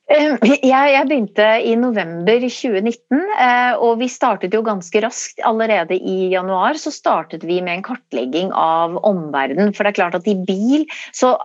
Ehm, 0.09 0.39
jeg, 0.65 1.05
begynte 1.09 1.47
i 1.69 1.75
november 1.77 2.41
2019, 2.41 3.19
eh, 3.45 3.75
og 3.77 3.99
vi 4.01 4.09
startet 4.09 4.55
jo 4.57 4.63
ganske 4.65 5.03
raskt. 5.05 5.43
Allerede 5.45 5.99
i 5.99 6.31
januar 6.33 6.81
så 6.81 6.93
startet 6.95 7.45
vi 7.45 7.61
med 7.61 7.79
en 7.79 7.87
kartlegging 7.91 8.55
av 8.57 8.97
omverdenen. 9.05 9.75
For 9.77 9.85
det 9.85 9.93
er 9.93 10.01
klart 10.01 10.19
at 10.19 10.29
i 10.31 10.39
bil 10.49 10.89
så 11.13 11.37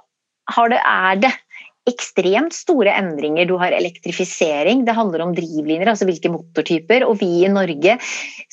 det, 0.72 0.80
er 0.80 1.20
det 1.24 1.32
ekstremt 1.90 2.56
store 2.56 2.94
endringer. 2.96 3.48
Du 3.50 3.58
har 3.60 3.74
elektrifisering, 3.76 4.86
det 4.88 4.96
handler 4.96 5.26
om 5.26 5.34
drivlinjer, 5.36 5.90
altså 5.92 6.08
hvilke 6.08 6.32
motortyper. 6.32 7.04
Og 7.08 7.18
vi 7.20 7.44
i 7.44 7.52
Norge 7.52 7.98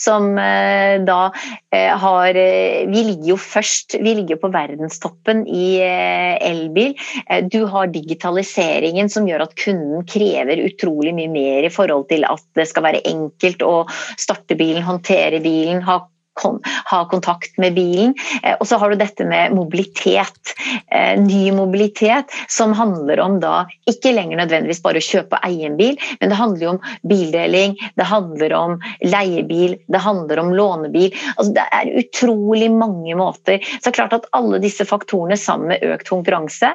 som 0.00 0.32
eh, 0.40 0.96
da 1.06 1.20
eh, 1.70 1.94
har 2.02 2.34
eh, 2.34 2.88
Vi 2.90 3.04
ligger 3.06 3.32
jo 3.32 3.38
først, 3.40 3.98
vi 4.02 4.14
ligger 4.18 4.40
på 4.40 4.50
verdenstoppen 4.52 5.44
i 5.46 5.78
elbil. 5.80 6.94
Du 7.52 7.64
har 7.70 7.90
digitaliseringen 7.92 9.10
som 9.12 9.28
gjør 9.28 9.46
at 9.46 9.56
kunden 9.58 10.06
krever 10.08 10.64
utrolig 10.64 11.14
mye 11.16 11.30
mer 11.30 11.66
i 11.66 11.72
forhold 11.72 12.08
til 12.10 12.26
at 12.28 12.42
det 12.58 12.66
skal 12.70 12.86
være 12.88 13.04
enkelt 13.08 13.62
å 13.66 13.84
starte 14.18 14.58
bilen, 14.58 14.82
håndtere 14.86 15.42
bilen, 15.44 15.84
ha 15.86 16.00
ha 16.90 17.00
kontakt 17.10 17.58
med 17.60 17.74
bilen. 17.76 18.14
Eh, 18.42 18.56
og 18.58 18.66
så 18.68 18.78
har 18.80 18.90
du 18.90 19.00
dette 19.00 19.26
med 19.28 19.54
mobilitet. 19.56 20.54
Eh, 20.92 21.18
ny 21.20 21.50
mobilitet 21.56 22.32
som 22.48 22.74
handler 22.76 23.20
om 23.20 23.38
da 23.42 23.64
ikke 23.90 24.14
lenger 24.16 24.42
nødvendigvis 24.42 24.82
bare 24.84 25.00
å 25.00 25.06
kjøpe 25.10 25.38
og 25.38 25.46
eie 25.46 25.68
en 25.68 25.78
bil, 25.78 25.98
men 26.20 26.32
det 26.32 26.40
handler 26.40 26.64
jo 26.64 26.72
om 26.74 26.82
bildeling, 27.10 27.76
det 27.98 28.08
handler 28.08 28.56
om 28.56 28.76
leiebil, 29.04 29.76
det 29.90 30.02
handler 30.02 30.42
om 30.42 30.52
lånebil. 30.56 31.14
Altså 31.36 31.54
det 31.56 31.68
er 31.78 31.94
utrolig 32.02 32.70
mange 32.74 33.16
måter. 33.18 33.62
Så 33.62 33.86
det 33.86 33.94
er 33.94 33.98
klart 34.02 34.18
at 34.18 34.28
alle 34.36 34.60
disse 34.62 34.86
faktorene 34.88 35.38
sammen 35.40 35.74
med 35.74 35.88
økt 35.94 36.10
konkurranse 36.10 36.74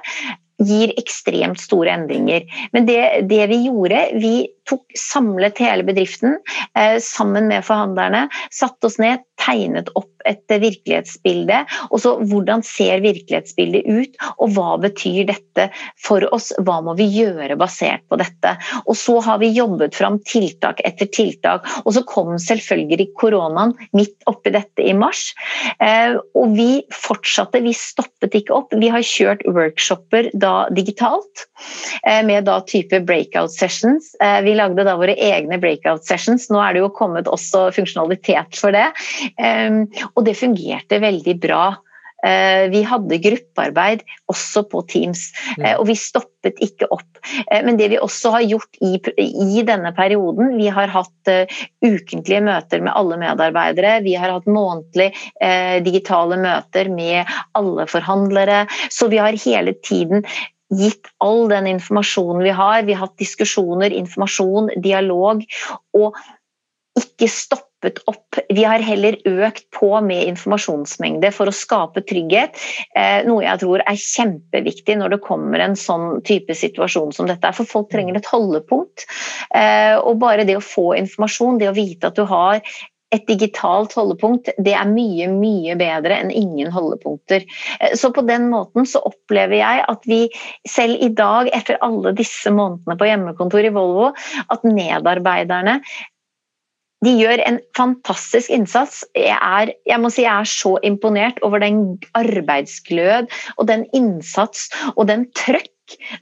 gir 0.64 0.94
ekstremt 0.96 1.60
store 1.60 1.92
endringer. 1.98 2.46
Men 2.72 2.88
det, 2.88 3.02
det 3.30 3.44
vi 3.52 3.66
gjorde, 3.68 4.06
vi 4.22 4.36
tok, 4.70 4.86
samlet 5.00 5.60
hele 5.64 5.86
bedriften 5.88 6.38
eh, 6.78 6.98
sammen 7.04 7.50
med 7.52 7.66
forhandlerne, 7.68 8.26
satte 8.54 8.90
oss 8.90 9.00
ned, 9.02 9.24
tegnet 9.42 9.92
opp 10.00 10.12
et 10.26 10.50
virkelighetsbilde. 10.50 11.62
Og 11.92 12.02
så 12.04 12.16
hvordan 12.26 12.64
ser 12.66 13.04
virkelighetsbildet 13.04 13.86
ut, 13.86 14.18
og 14.42 14.56
hva 14.56 14.76
betyr 14.82 15.28
dette 15.30 15.68
for 16.02 16.26
oss? 16.36 16.52
Hva 16.66 16.80
må 16.86 16.96
vi 17.00 17.08
gjøre 17.12 17.58
basert 17.60 18.06
på 18.10 18.20
dette? 18.22 18.56
Og 18.86 18.98
så 19.00 19.20
har 19.26 19.42
vi 19.44 19.52
jobbet 19.56 19.98
fram 19.98 20.20
tiltak 20.28 20.82
etter 20.88 21.10
tiltak. 21.14 21.68
Og 21.86 21.96
så 21.98 22.06
kom 22.08 22.36
selvfølgelig 22.42 23.12
koronaen 23.20 23.76
midt 23.96 24.18
oppi 24.30 24.54
dette 24.56 24.86
i 24.86 24.96
mars. 24.98 25.28
Eh, 25.84 26.18
og 26.38 26.56
vi 26.58 26.70
fortsatte, 26.94 27.64
vi 27.66 27.76
stoppet 27.78 28.36
ikke 28.42 28.56
opp. 28.56 28.74
Vi 28.76 28.92
har 28.92 29.06
kjørt 29.06 29.46
workshoper 29.46 30.32
da 30.34 30.68
digitalt, 30.76 31.46
eh, 32.04 32.24
med 32.26 32.48
da 32.50 32.60
type 32.66 33.04
breakout 33.06 33.54
sessions. 33.54 34.14
Eh, 34.24 34.42
vi 34.56 34.62
lagde 34.62 34.88
da 34.88 34.96
våre 34.96 35.18
egne 35.20 35.60
breakout 35.60 36.08
sessions. 36.08 36.48
Nå 36.50 36.62
er 36.64 36.76
det 36.76 36.86
jo 36.86 36.94
kommet 36.96 37.28
også 37.28 37.68
funksjonalitet 37.76 38.56
for 38.56 38.76
det. 38.76 38.88
Og 40.14 40.24
det 40.24 40.38
fungerte 40.40 41.02
veldig 41.04 41.36
bra. 41.44 41.66
Eh, 42.26 42.70
vi 42.70 42.82
hadde 42.88 43.20
gruppearbeid 43.22 44.02
også 44.32 44.64
på 44.72 44.82
Teams, 44.90 45.28
mm. 45.58 45.66
eh, 45.66 45.76
og 45.78 45.86
vi 45.92 45.98
stoppet 46.00 46.58
ikke 46.64 46.88
opp. 46.94 47.20
Eh, 47.52 47.62
men 47.66 47.78
det 47.78 47.92
vi 47.92 48.00
også 48.02 48.32
har 48.38 48.46
gjort 48.48 48.80
i, 48.82 48.96
i 49.22 49.66
denne 49.68 49.92
perioden, 49.98 50.56
vi 50.58 50.72
har 50.74 50.90
hatt 50.94 51.34
ukentlige 51.86 52.42
møter 52.46 52.82
med 52.86 52.96
alle 52.98 53.20
medarbeidere. 53.22 54.00
Vi 54.06 54.16
har 54.18 54.34
hatt 54.34 54.50
månedlige 54.50 55.14
digitale 55.86 56.38
møter 56.42 56.90
med 56.94 57.32
alle 57.58 57.86
forhandlere. 57.90 58.66
Så 58.94 59.10
vi 59.12 59.22
har 59.22 59.38
hele 59.46 59.74
tiden 59.86 60.26
gitt 60.80 61.12
all 61.24 61.48
den 61.52 61.68
informasjonen 61.76 62.44
vi 62.46 62.56
har. 62.56 62.84
Vi 62.88 62.96
har 62.96 63.08
hatt 63.08 63.22
diskusjoner, 63.22 63.94
informasjon, 63.94 64.74
dialog. 64.84 65.44
Og 65.98 66.18
ikke 66.96 67.28
stoppet 67.32 68.00
opp. 68.10 68.40
Vi 68.50 68.64
har 68.64 68.84
heller 68.84 69.18
økt 69.28 69.68
på 69.76 69.90
med 70.06 70.30
informasjonsmengde 70.32 71.32
for 71.36 71.52
å 71.52 71.56
skape 71.56 72.06
trygghet. 72.08 72.56
Eh, 72.96 73.20
noe 73.28 73.44
jeg 73.44 73.62
tror 73.62 73.84
er 73.84 74.00
kjempeviktig 74.00 74.98
når 75.02 75.16
det 75.16 75.24
kommer 75.26 75.64
en 75.64 75.76
sånn 75.80 76.22
type 76.28 76.56
situasjon 76.56 77.14
som 77.16 77.30
dette. 77.30 77.52
For 77.58 77.68
folk 77.68 77.92
trenger 77.92 78.20
et 78.20 78.32
holdepunkt. 78.32 79.08
Eh, 79.52 79.96
og 80.00 80.22
bare 80.24 80.48
det 80.48 80.58
å 80.60 80.64
få 80.64 80.94
informasjon, 81.02 81.60
det 81.62 81.72
å 81.72 81.78
vite 81.78 82.12
at 82.12 82.20
du 82.20 82.26
har 82.32 82.64
et 83.16 83.28
digitalt 83.30 83.96
holdepunkt, 83.98 84.52
det 84.62 84.76
er 84.78 84.90
mye, 84.90 85.30
mye 85.32 85.76
bedre 85.80 86.20
enn 86.22 86.34
ingen 86.34 86.72
holdepunkter. 86.74 87.46
Eh, 87.80 87.96
så 87.98 88.12
på 88.16 88.26
den 88.28 88.50
måten 88.54 88.88
så 88.90 89.04
opplever 89.08 89.60
jeg 89.60 89.86
at 89.92 90.10
vi 90.10 90.26
selv 90.70 91.00
i 91.04 91.12
dag, 91.16 91.52
etter 91.56 91.80
alle 91.86 92.16
disse 92.18 92.52
månedene 92.54 93.00
på 93.00 93.10
hjemmekontor 93.10 93.68
i 93.68 93.74
Volvo, 93.76 94.12
at 94.52 94.68
medarbeiderne 94.68 95.80
de 97.06 97.12
gjør 97.20 97.42
en 97.46 97.60
fantastisk 97.78 98.50
innsats. 98.54 99.04
Jeg, 99.18 99.36
er, 99.36 99.74
jeg 99.86 100.02
må 100.02 100.10
si 100.14 100.24
jeg 100.24 100.32
er 100.32 100.50
så 100.50 100.76
imponert 100.88 101.42
over 101.46 101.62
den 101.62 102.00
arbeidsglød 102.18 103.30
og 103.60 103.68
den 103.70 103.86
innsats 103.94 104.70
og 104.96 105.06
den 105.12 105.28
trøkk 105.38 105.70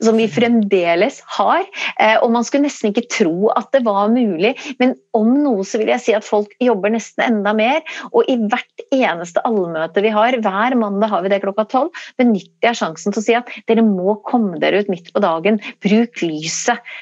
som 0.03 0.17
vi 0.17 0.27
fremdeles 0.31 1.21
har. 1.37 1.63
Eh, 1.99 2.17
og 2.19 2.31
man 2.33 2.45
skulle 2.47 2.67
nesten 2.67 2.91
ikke 2.91 3.07
tro 3.11 3.49
at 3.53 3.71
det 3.75 3.83
var 3.85 4.11
mulig, 4.13 4.53
men 4.81 4.95
om 5.17 5.29
noe 5.43 5.65
så 5.67 5.81
vil 5.81 5.93
jeg 5.93 6.03
si 6.03 6.15
at 6.17 6.27
folk 6.27 6.53
jobber 6.63 6.93
nesten 6.93 7.25
enda 7.25 7.53
mer. 7.57 7.81
Og 8.11 8.29
i 8.31 8.37
hvert 8.41 8.85
eneste 8.93 9.43
allmøte 9.47 10.03
vi 10.05 10.13
har, 10.13 10.37
hver 10.43 10.77
mandag 10.79 11.13
har 11.13 11.25
vi 11.25 11.33
det 11.33 11.41
klokka 11.45 11.67
tolv, 11.71 12.03
benytter 12.19 12.69
jeg 12.69 12.79
sjansen 12.81 13.15
til 13.15 13.23
å 13.23 13.25
si 13.27 13.37
at 13.37 13.51
dere 13.69 13.85
må 13.85 14.17
komme 14.27 14.59
dere 14.61 14.83
ut 14.83 14.91
midt 14.91 15.11
på 15.13 15.23
dagen. 15.23 15.61
Bruk 15.83 16.23
lyset. 16.25 16.93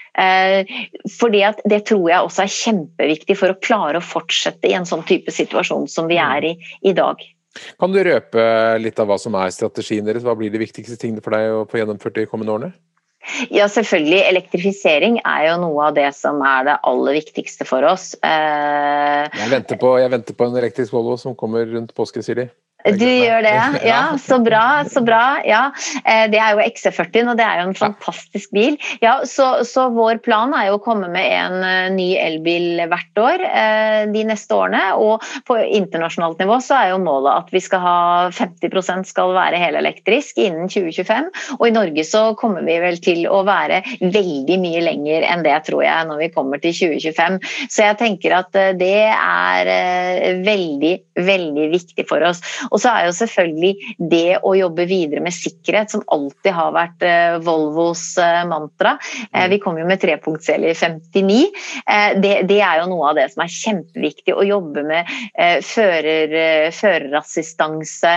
For 1.17 1.32
det 1.32 1.82
tror 1.88 2.08
jeg 2.12 2.26
også 2.26 2.43
er 2.43 2.56
kjempeviktig 2.56 3.38
for 3.39 3.54
å 3.54 3.60
klare 3.63 4.02
å 4.02 4.06
fortsette 4.06 4.67
i 4.67 4.76
en 4.78 4.88
sånn 4.88 5.06
type 5.08 5.32
situasjon 5.34 5.88
som 5.91 6.10
vi 6.12 6.19
er 6.21 6.52
i 6.52 6.56
i 6.82 6.93
dag. 6.97 7.21
Kan 7.82 7.92
du 7.92 8.00
røpe 8.06 8.44
litt 8.80 9.00
av 9.02 9.10
hva 9.10 9.18
som 9.20 9.36
er 9.40 9.52
strategien 9.52 10.08
deres? 10.08 10.24
Hva 10.24 10.38
blir 10.40 10.54
de 10.54 10.62
viktigste 10.62 10.98
tingene 11.00 11.24
for 11.24 11.36
deg 11.36 11.52
å 11.52 11.68
få 11.70 11.82
gjennomført 11.82 12.18
de 12.20 12.30
kommende 12.30 12.56
årene? 12.56 12.74
Ja, 13.54 13.68
selvfølgelig. 13.70 14.22
Elektrifisering 14.32 15.20
er 15.22 15.46
jo 15.52 15.58
noe 15.62 15.90
av 15.90 15.98
det 15.98 16.08
som 16.18 16.42
er 16.46 16.66
det 16.68 16.78
aller 16.90 17.20
viktigste 17.20 17.68
for 17.70 17.86
oss. 17.86 18.14
Eh... 18.26 19.28
Jeg, 19.28 19.52
venter 19.52 19.78
på, 19.82 19.94
jeg, 20.02 20.12
venter 20.14 20.38
på, 20.38 20.48
en 20.48 20.58
elektrisk 20.62 20.96
Volvo 20.96 21.18
som 21.22 21.38
kommer 21.38 21.68
rundt 21.70 21.94
påske, 21.98 22.24
sier 22.26 22.42
de. 22.42 22.48
Du 22.86 23.06
gjør 23.06 23.44
det, 23.46 23.58
ja. 23.91 24.02
Så 24.22 24.39
bra. 24.44 24.84
så 24.89 25.04
bra, 25.06 25.41
ja. 25.46 25.70
Eh, 26.06 26.26
det 26.32 26.39
er 26.41 26.56
jo 26.56 26.63
XC40, 26.65 27.32
og 27.32 27.38
det 27.39 27.46
er 27.46 27.62
jo 27.62 27.67
en 27.70 27.78
fantastisk 27.78 28.54
bil. 28.56 28.78
Ja, 29.04 29.20
så, 29.28 29.63
så, 29.67 29.88
vår 29.94 30.22
plan 30.26 30.54
er 30.58 30.70
jo 30.70 30.80
å 30.80 30.84
komme 30.84 31.10
med 31.12 31.28
en 31.28 31.65
eh, 31.67 31.91
ny 31.94 32.10
elbil 32.22 32.82
hvert 32.91 33.22
år 33.22 33.46
eh, 33.46 34.00
de 34.13 34.26
neste 34.28 34.58
årene. 34.58 34.84
Og 35.02 35.26
på 35.48 35.58
internasjonalt 35.62 36.41
nivå 36.41 36.60
så 36.63 36.80
er 36.80 36.91
jo 36.94 37.02
målet 37.04 37.46
at 37.46 37.54
vi 37.54 37.62
skal 37.63 37.84
ha 37.86 37.98
50% 38.36 39.10
skal 39.10 39.36
være 39.38 39.62
helelektrisk 39.62 40.41
innen 40.41 40.72
2025. 40.72 41.30
Og 41.60 41.67
i 41.67 41.76
Norge 41.76 42.06
så 42.08 42.24
kommer 42.39 42.65
vi 42.65 42.80
vel 42.82 43.00
til 43.04 43.26
å 43.30 43.44
være 43.48 43.82
veldig 44.02 44.60
mye 44.62 44.84
lenger 44.86 45.28
enn 45.28 45.46
det, 45.46 45.58
tror 45.67 45.86
jeg, 45.86 46.10
når 46.10 46.26
vi 46.26 46.32
kommer 46.34 46.62
til 46.63 46.76
2025. 46.78 47.39
Så 47.70 47.86
jeg 47.86 48.00
tenker 48.02 48.38
at 48.38 48.56
det 48.80 49.08
er 49.12 49.72
veldig, 50.46 50.94
veldig 51.22 51.70
viktig 51.76 52.08
for 52.10 52.24
oss. 52.26 52.41
Og 52.72 52.80
så 52.82 52.92
er 52.92 53.08
jo 53.08 53.16
selvfølgelig 53.16 53.96
det 54.12 54.40
å 54.48 54.54
jobbe 54.56 54.88
videre 54.90 55.24
med 55.24 55.36
sikkerhet, 55.36 55.92
som 55.94 56.04
alltid 56.12 56.56
har 56.56 56.72
vært 56.76 57.06
uh, 57.06 57.40
Volvos 57.44 58.04
uh, 58.22 58.44
mantra. 58.48 58.96
Uh, 59.36 59.48
vi 59.52 59.60
kom 59.64 59.80
jo 59.80 59.88
med 59.88 60.02
trepunktsserie 60.02 60.72
i 60.72 60.78
59. 60.78 61.42
Det, 62.22 62.34
det, 62.48 62.60
er 62.64 62.82
jo 62.82 62.90
noe 62.92 63.12
av 63.12 63.18
det 63.18 63.28
som 63.34 63.44
er 63.44 63.52
kjempeviktig. 63.52 64.34
Å 64.36 64.46
jobbe 64.46 64.84
med 64.88 65.10
fører, 65.66 66.34
førerassistanse. 66.76 68.14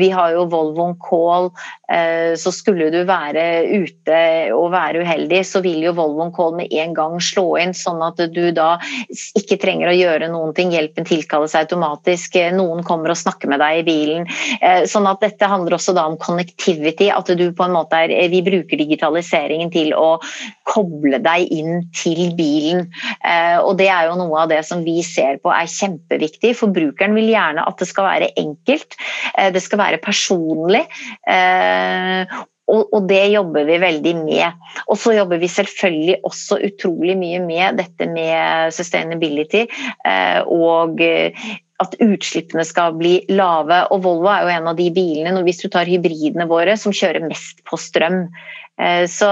Vi 0.00 0.08
har 0.14 0.32
jo 0.34 0.46
Volvo 0.52 0.86
on 0.86 0.94
call. 1.02 1.50
Så 2.38 2.52
skulle 2.54 2.88
du 2.94 3.00
være 3.08 3.44
ute 3.68 4.20
og 4.56 4.70
være 4.74 5.02
uheldig, 5.04 5.42
så 5.48 5.62
vil 5.64 5.82
jo 5.84 5.94
Volvo 5.98 6.24
on 6.26 6.32
call 6.34 6.54
med 6.58 6.72
en 6.72 6.94
gang 6.96 7.18
slå 7.22 7.46
inn, 7.60 7.74
sånn 7.76 8.02
at 8.04 8.22
du 8.32 8.44
da 8.56 8.74
ikke 9.38 9.60
trenger 9.62 9.92
å 9.92 9.96
gjøre 9.96 10.30
noen 10.32 10.54
ting. 10.56 10.72
Hjelpen 10.74 11.08
tilkalles 11.08 11.56
automatisk. 11.58 12.38
Noen 12.56 12.61
noen 12.62 12.84
kommer 12.86 13.12
og 13.12 13.18
snakker 13.18 13.50
med 13.50 13.60
deg 13.62 13.82
i 13.82 13.86
bilen. 13.86 14.26
Eh, 14.60 14.84
sånn 14.90 15.08
at 15.10 15.22
dette 15.24 15.48
handler 15.50 15.76
også 15.76 15.94
da 15.96 16.06
om 16.08 16.18
connectivity, 16.20 17.10
at 17.12 17.30
du 17.38 17.44
på 17.56 17.66
en 17.66 17.76
måte 17.76 17.98
er 17.98 18.30
Vi 18.32 18.42
bruker 18.44 18.78
digitaliseringen 18.78 19.72
til 19.72 19.92
å 19.96 20.20
koble 20.68 21.18
deg 21.22 21.50
inn 21.52 21.82
til 21.96 22.32
bilen. 22.38 22.86
Eh, 23.24 23.58
og 23.60 23.76
det 23.80 23.90
er 23.92 24.08
jo 24.08 24.18
noe 24.20 24.44
av 24.44 24.52
det 24.52 24.62
som 24.68 24.84
vi 24.86 25.00
ser 25.06 25.40
på 25.42 25.52
er 25.52 25.70
kjempeviktig. 25.70 26.54
Forbrukeren 26.58 27.16
vil 27.18 27.32
gjerne 27.32 27.66
at 27.66 27.82
det 27.82 27.90
skal 27.90 28.08
være 28.08 28.32
enkelt, 28.40 28.96
eh, 29.36 29.50
det 29.52 29.62
skal 29.64 29.82
være 29.82 30.02
personlig. 30.02 30.86
Og, 32.72 33.02
det 33.04 33.26
jobber 33.34 33.66
vi 33.68 33.76
veldig 33.82 34.12
med. 34.22 34.60
Og 34.86 34.96
så 34.96 35.12
jobber 35.12 35.40
vi 35.42 35.50
selvfølgelig 35.50 36.14
også 36.24 36.56
utrolig 36.70 37.18
mye 37.20 37.42
med 37.44 37.82
dette 37.82 38.06
med 38.08 38.72
sustainability 38.72 39.66
og 40.48 41.02
at 41.82 41.96
utslippene 42.02 42.64
skal 42.66 42.96
bli 42.98 43.18
lave. 43.32 43.82
Og 43.94 44.02
Volvo 44.06 44.30
er 44.32 44.46
jo 44.46 44.52
en 44.56 44.70
av 44.72 44.78
de 44.78 44.88
bilene, 44.94 45.44
hvis 45.46 45.62
du 45.64 45.68
tar 45.72 45.90
hybridene 45.90 46.48
våre, 46.50 46.76
som 46.80 46.94
kjører 46.94 47.26
mest 47.28 47.62
på 47.68 47.78
strøm. 47.80 48.24
Eh, 48.80 49.04
så, 49.10 49.28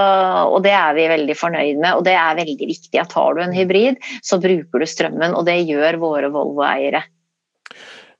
og 0.51 0.61
Det 0.65 0.73
er 0.75 0.93
vi 0.97 1.07
veldig 1.11 1.37
fornøyd 1.37 1.79
med, 1.81 1.95
og 1.95 2.05
det 2.07 2.17
er 2.17 2.37
veldig 2.39 2.69
viktig. 2.73 2.99
at 3.01 3.15
Har 3.17 3.33
du 3.35 3.41
en 3.43 3.55
hybrid, 3.55 3.97
så 4.23 4.39
bruker 4.41 4.83
du 4.83 4.87
strømmen, 4.89 5.35
og 5.35 5.47
det 5.49 5.61
gjør 5.65 5.99
våre 6.01 6.31
Volvo-eiere. 6.33 7.03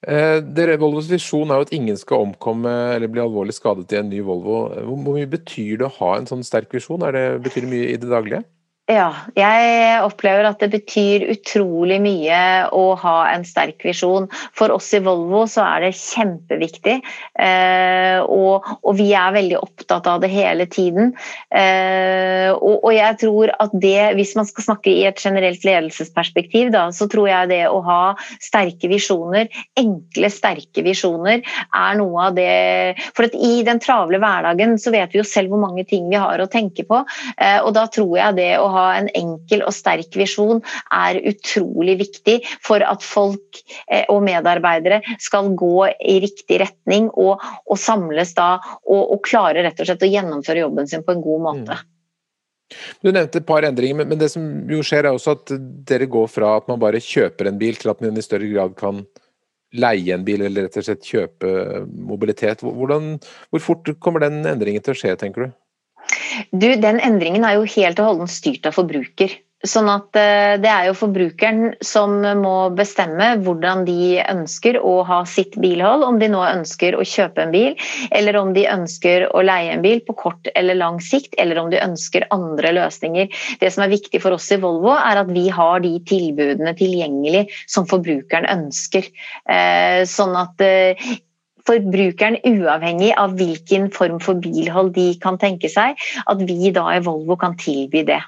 Eh, 0.02 0.78
Volvos 0.82 1.12
visjon 1.12 1.52
er 1.52 1.60
jo 1.60 1.68
at 1.68 1.76
ingen 1.78 1.98
skal 2.00 2.26
omkomme 2.26 2.72
eller 2.96 3.12
bli 3.12 3.22
alvorlig 3.22 3.54
skadet 3.54 3.94
i 3.94 4.00
en 4.00 4.10
ny 4.10 4.24
Volvo. 4.26 4.64
Hvor 4.88 5.14
mye 5.14 5.30
betyr 5.30 5.78
det 5.78 5.88
å 5.92 5.96
ha 6.00 6.16
en 6.18 6.30
sånn 6.30 6.46
sterk 6.46 6.74
visjon? 6.74 7.06
Er 7.06 7.14
det, 7.14 7.26
betyr 7.46 7.68
det 7.68 7.74
mye 7.76 7.92
i 7.92 8.00
det 8.02 8.10
daglige? 8.10 8.42
Ja, 8.92 9.12
jeg 9.38 10.00
opplever 10.04 10.44
at 10.50 10.60
det 10.60 10.68
betyr 10.74 11.24
utrolig 11.32 12.00
mye 12.04 12.40
å 12.76 12.92
ha 13.00 13.16
en 13.32 13.46
sterk 13.48 13.86
visjon. 13.88 14.26
For 14.58 14.74
oss 14.74 14.90
i 14.98 15.00
Volvo 15.06 15.46
så 15.48 15.64
er 15.64 15.86
det 15.86 15.92
kjempeviktig, 15.96 16.98
eh, 17.40 18.20
og, 18.26 18.68
og, 18.82 18.92
vi 18.98 19.12
er 19.16 19.36
veldig 19.38 19.60
opptatt 19.62 20.10
av 20.12 20.20
det 20.24 20.32
hele 20.34 20.66
tiden. 20.72 21.14
Eh, 21.56 22.50
og, 22.52 22.82
og, 22.82 22.90
jeg 22.98 23.20
tror 23.22 23.54
at 23.64 23.76
det, 23.86 24.12
hvis 24.18 24.34
man 24.40 24.50
skal 24.50 24.68
snakke 24.68 24.92
i 24.92 25.06
et 25.08 25.24
generelt 25.24 25.64
ledelsesperspektiv, 25.68 26.74
da, 26.76 26.90
så 26.92 27.08
tror 27.12 27.30
jeg 27.32 27.52
det 27.54 27.62
å 27.72 27.80
ha 27.88 28.02
sterke 28.44 28.92
visjoner, 28.92 29.48
enkle, 29.80 30.34
sterke 30.34 30.84
visjoner, 30.84 31.46
er 31.46 32.00
noe 32.02 32.28
av 32.28 32.36
det 32.36 32.50
For 33.16 33.30
i 33.32 33.62
den 33.68 33.80
travle 33.84 34.20
hverdagen 34.20 34.76
så 34.82 34.92
vet 34.92 35.14
vi 35.14 35.22
jo 35.22 35.28
selv 35.28 35.54
hvor 35.54 35.64
mange 35.64 35.86
ting 35.88 36.10
vi 36.12 36.20
har 36.20 36.42
å 36.42 36.50
tenke 36.52 36.84
på, 36.88 37.06
eh, 37.38 37.60
og 37.62 37.72
da 37.78 37.88
tror 37.92 38.18
jeg 38.20 38.40
det 38.42 38.52
å 38.60 38.68
ha 38.74 38.81
ha 38.82 38.98
en 38.98 39.10
enkel 39.18 39.64
og 39.68 39.76
sterk 39.76 40.18
visjon 40.18 40.62
er 40.96 41.22
utrolig 41.32 41.98
viktig 42.02 42.40
for 42.64 42.84
at 42.86 43.06
folk 43.06 43.62
eh, 43.88 44.06
og 44.10 44.24
medarbeidere 44.26 45.02
skal 45.22 45.54
gå 45.58 45.88
i 45.92 46.20
riktig 46.26 46.62
retning 46.64 47.10
og, 47.14 47.42
og 47.42 47.80
samles 47.80 48.36
da 48.38 48.58
og, 48.60 49.02
og, 49.02 49.18
klare 49.26 49.64
rett 49.66 49.80
og 49.80 49.88
slett 49.88 50.06
å 50.06 50.12
gjennomføre 50.12 50.66
jobben 50.66 50.90
sin 50.90 51.06
på 51.06 51.16
en 51.16 51.24
god 51.24 51.48
måte. 51.48 51.78
Mm. 51.78 51.88
Du 53.04 53.10
nevnte 53.12 53.42
et 53.42 53.48
par 53.48 53.66
endringer, 53.68 54.06
men 54.08 54.20
det 54.20 54.32
som 54.32 54.46
jo 54.72 54.80
skjer 54.86 55.08
er 55.08 55.16
også 55.16 55.36
at 55.36 55.52
dere 55.88 56.08
går 56.12 56.30
fra 56.32 56.56
at 56.60 56.70
man 56.72 56.80
bare 56.82 57.04
kjøper 57.04 57.50
en 57.50 57.60
bil, 57.60 57.76
til 57.76 57.92
at 57.92 58.04
man 58.04 58.18
i 58.18 58.24
større 58.24 58.48
grad 58.48 58.78
kan 58.80 59.04
leie 59.72 60.16
en 60.16 60.24
bil 60.28 60.44
eller 60.44 60.68
rett 60.68 60.78
og 60.80 60.88
slett 60.88 61.08
kjøpe 61.08 61.52
mobilitet. 61.88 62.64
Hvordan, 62.64 63.16
hvor 63.52 63.64
fort 63.64 63.92
kommer 64.04 64.24
den 64.24 64.42
endringen 64.48 64.84
til 64.84 64.96
å 64.96 65.02
skje, 65.02 65.16
tenker 65.20 65.48
du? 65.48 65.58
Du, 66.52 66.68
Den 66.82 67.00
endringen 67.00 67.46
er 67.48 67.60
jo 67.60 67.70
helt 67.78 68.00
og 68.02 68.12
holdent 68.12 68.34
styrt 68.34 68.68
av 68.70 68.78
forbruker. 68.78 69.40
Sånn 69.62 69.92
at 69.94 70.18
eh, 70.18 70.56
Det 70.62 70.70
er 70.70 70.88
jo 70.88 70.96
forbrukeren 70.98 71.76
som 71.86 72.16
må 72.42 72.72
bestemme 72.74 73.28
hvordan 73.46 73.84
de 73.86 74.18
ønsker 74.24 74.80
å 74.82 74.96
ha 75.06 75.22
sitt 75.30 75.58
bilhold. 75.62 76.06
Om 76.08 76.18
de 76.22 76.32
nå 76.34 76.42
ønsker 76.48 76.98
å 76.98 77.06
kjøpe 77.06 77.46
en 77.46 77.54
bil, 77.54 77.76
eller 78.10 78.40
om 78.42 78.56
de 78.58 78.66
ønsker 78.72 79.28
å 79.30 79.44
leie 79.46 79.76
en 79.76 79.86
bil 79.86 80.02
på 80.08 80.18
kort 80.18 80.50
eller 80.56 80.80
lang 80.80 80.98
sikt, 81.04 81.38
eller 81.42 81.62
om 81.62 81.70
de 81.74 81.82
ønsker 81.82 82.26
andre 82.34 82.74
løsninger. 82.80 83.30
Det 83.62 83.74
som 83.74 83.86
er 83.86 83.94
viktig 83.94 84.24
for 84.24 84.38
oss 84.38 84.50
i 84.54 84.60
Volvo, 84.62 84.96
er 84.98 85.22
at 85.22 85.30
vi 85.30 85.48
har 85.54 85.84
de 85.86 85.94
tilbudene 86.10 86.74
tilgjengelig 86.78 87.48
som 87.70 87.86
forbrukeren 87.90 88.50
ønsker. 88.50 89.12
Eh, 89.46 90.02
sånn 90.10 90.34
at 90.42 90.66
eh, 90.66 91.12
forbrukeren, 91.68 92.40
uavhengig 92.48 93.14
av 93.20 93.38
hvilken 93.40 93.90
form 93.94 94.20
for 94.24 94.42
bilhold 94.42 94.94
de 94.98 95.12
kan 95.22 95.40
tenke 95.42 95.72
seg, 95.72 96.00
at 96.26 96.44
vi 96.48 96.74
da 96.76 96.88
i 96.96 97.02
Volvo 97.06 97.38
kan 97.40 97.58
tilby 97.60 98.06
det. 98.08 98.22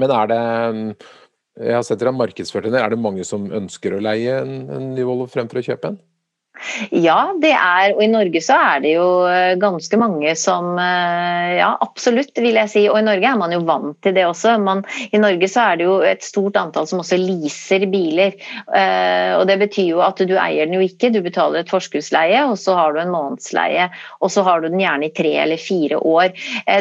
Men 0.00 0.14
er 0.14 0.30
det 0.30 0.42
jeg 1.60 1.76
har 1.76 1.82
sett 1.84 2.00
dere 2.00 2.12
har 2.12 2.20
markedsført 2.20 2.68
den. 2.68 2.78
Er 2.78 2.92
det 2.92 3.00
mange 3.02 3.24
som 3.26 3.50
ønsker 3.52 3.92
å 3.96 4.04
leie 4.04 4.38
en, 4.40 4.62
en 4.72 4.92
ny 4.94 5.04
Volvo 5.04 5.26
fremfor 5.28 5.60
å 5.60 5.66
kjøpe 5.66 5.92
en? 5.92 5.98
Ja, 6.92 7.32
det 7.40 7.52
er, 7.54 7.94
og 7.94 8.02
i 8.04 8.08
Norge 8.10 8.40
så 8.44 8.56
er 8.60 8.82
det 8.84 8.92
jo 8.92 9.06
eh, 9.28 9.56
ganske 9.60 9.96
mange 10.00 10.32
som 10.38 10.74
eh, 10.80 11.56
Ja, 11.56 11.70
absolutt, 11.82 12.36
vil 12.36 12.58
jeg 12.58 12.70
si. 12.72 12.82
Og 12.90 12.98
i 13.00 13.04
Norge 13.06 13.30
er 13.30 13.38
man 13.40 13.54
jo 13.54 13.62
vant 13.66 13.96
til 14.04 14.14
det 14.16 14.26
også. 14.28 14.56
Man, 14.62 14.82
I 15.10 15.20
Norge 15.22 15.48
så 15.50 15.64
er 15.70 15.80
det 15.80 15.86
jo 15.88 15.96
et 16.06 16.24
stort 16.24 16.58
antall 16.60 16.88
som 16.90 17.00
også 17.02 17.18
leaser 17.20 17.86
biler. 17.90 18.36
Eh, 18.76 19.32
og 19.38 19.46
det 19.48 19.56
betyr 19.62 19.88
jo 19.94 20.02
at 20.04 20.20
du 20.20 20.34
eier 20.36 20.68
den 20.68 20.76
jo 20.76 20.84
ikke, 20.84 21.12
du 21.14 21.20
betaler 21.24 21.62
et 21.62 21.72
forskuddsleie, 21.72 22.44
og 22.48 22.58
så 22.60 22.76
har 22.78 22.94
du 22.94 23.00
en 23.02 23.12
månedsleie. 23.14 23.88
Og 24.20 24.32
så 24.34 24.44
har 24.46 24.60
du 24.60 24.68
den 24.68 24.82
gjerne 24.82 25.08
i 25.08 25.14
tre 25.16 25.32
eller 25.44 25.60
fire 25.60 26.00
år. 26.00 26.36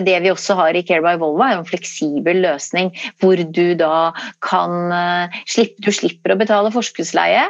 Det 0.05 0.17
vi 0.23 0.34
også 0.34 0.58
har 0.60 0.75
i 0.75 0.84
Care 0.86 1.03
by 1.05 1.15
Volvo, 1.21 1.43
er 1.45 1.55
jo 1.55 1.63
en 1.63 1.69
fleksibel 1.69 2.43
løsning 2.43 2.91
hvor 3.21 3.39
du 3.39 3.73
da 3.79 4.12
kan 4.43 4.91
Du 5.79 5.91
slipper 5.93 6.34
å 6.34 6.39
betale 6.39 6.71
forskuddsleie, 6.73 7.45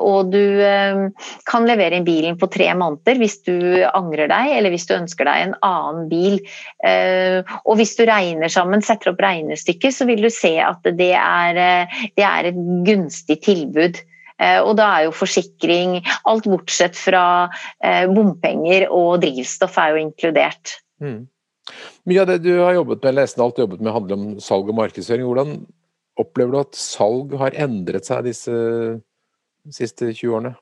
og 0.00 0.32
du 0.32 0.99
kan 1.48 1.66
levere 1.68 1.98
inn 1.98 2.06
bilen 2.06 2.38
på 2.40 2.48
tre 2.52 2.68
måneder 2.78 3.20
hvis 3.20 3.40
du 3.46 3.56
angrer 3.88 4.30
deg, 4.32 4.52
eller 4.58 4.74
hvis 4.74 4.86
du 4.88 4.94
ønsker 4.96 5.28
deg 5.28 5.46
en 5.46 5.56
annen 5.66 6.06
bil. 6.10 6.38
Eh, 6.86 7.40
og 7.64 7.80
hvis 7.80 7.96
du 7.98 8.04
regner 8.08 8.52
sammen, 8.52 8.84
setter 8.84 9.12
opp 9.12 9.24
regnestykket, 9.24 9.96
så 9.96 10.06
vil 10.08 10.22
du 10.24 10.30
se 10.34 10.54
at 10.64 10.86
det 10.98 11.12
er, 11.16 11.90
det 12.16 12.26
er 12.26 12.50
et 12.50 12.62
gunstig 12.86 13.40
tilbud. 13.46 14.00
Og 14.40 14.70
da 14.78 14.86
er 14.88 15.02
jo 15.04 15.10
forsikring 15.12 15.98
Alt 16.30 16.46
bortsett 16.48 16.96
fra 16.96 17.50
bompenger 18.08 18.86
og 18.88 19.18
drivstoff 19.20 19.76
er 19.82 19.92
jo 19.92 20.00
inkludert. 20.06 20.78
Mm. 21.04 21.26
Mye 22.08 22.22
av 22.22 22.30
det 22.30 22.40
du 22.44 22.54
har 22.58 22.74
jobbet 22.78 23.04
med, 23.04 23.18
nesten 23.20 23.44
alt 23.44 23.60
jobbet 23.60 23.82
med, 23.82 23.92
handler 23.94 24.16
om 24.16 24.26
salg 24.42 24.70
og 24.70 24.78
markedsføring. 24.78 25.26
Hvordan 25.28 25.54
opplever 26.20 26.54
du 26.54 26.60
at 26.62 26.78
salg 26.78 27.36
har 27.40 27.56
endret 27.60 28.08
seg 28.08 28.26
disse 28.26 28.56
siste 29.70 30.10
20 30.10 30.36
årene? 30.38 30.54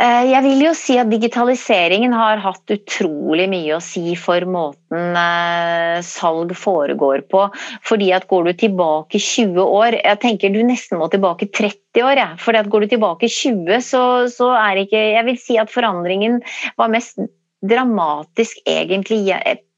Eh, 0.00 0.30
jeg 0.30 0.40
vil 0.46 0.62
jo 0.64 0.70
si 0.76 0.94
at 0.96 1.10
digitaliseringen 1.12 2.14
har 2.16 2.40
hatt 2.40 2.72
utrolig 2.72 3.44
mye 3.52 3.74
å 3.76 3.82
si 3.84 4.14
for 4.16 4.46
måten 4.48 5.18
eh, 5.20 5.98
salg 6.06 6.54
foregår 6.56 7.26
på. 7.28 7.42
Fordi 7.84 8.08
at 8.16 8.24
Går 8.30 8.48
du 8.48 8.52
tilbake 8.62 9.18
20 9.20 9.58
år 9.60 9.96
Jeg 9.98 10.20
tenker 10.22 10.52
du 10.54 10.60
nesten 10.64 11.00
må 11.00 11.10
tilbake 11.12 11.50
30 11.50 12.06
år. 12.06 12.22
Ja. 12.22 12.30
Fordi 12.40 12.64
Går 12.72 12.86
du 12.86 12.94
tilbake 12.94 13.28
20, 13.28 13.84
så, 13.84 14.02
så 14.32 14.54
er 14.56 14.80
ikke 14.86 15.04
Jeg 15.18 15.26
vil 15.28 15.42
si 15.42 15.60
at 15.60 15.72
forandringen 15.72 16.40
var 16.80 16.92
mest 16.94 17.20
dramatisk 17.60 18.62
egentlig 18.64 19.26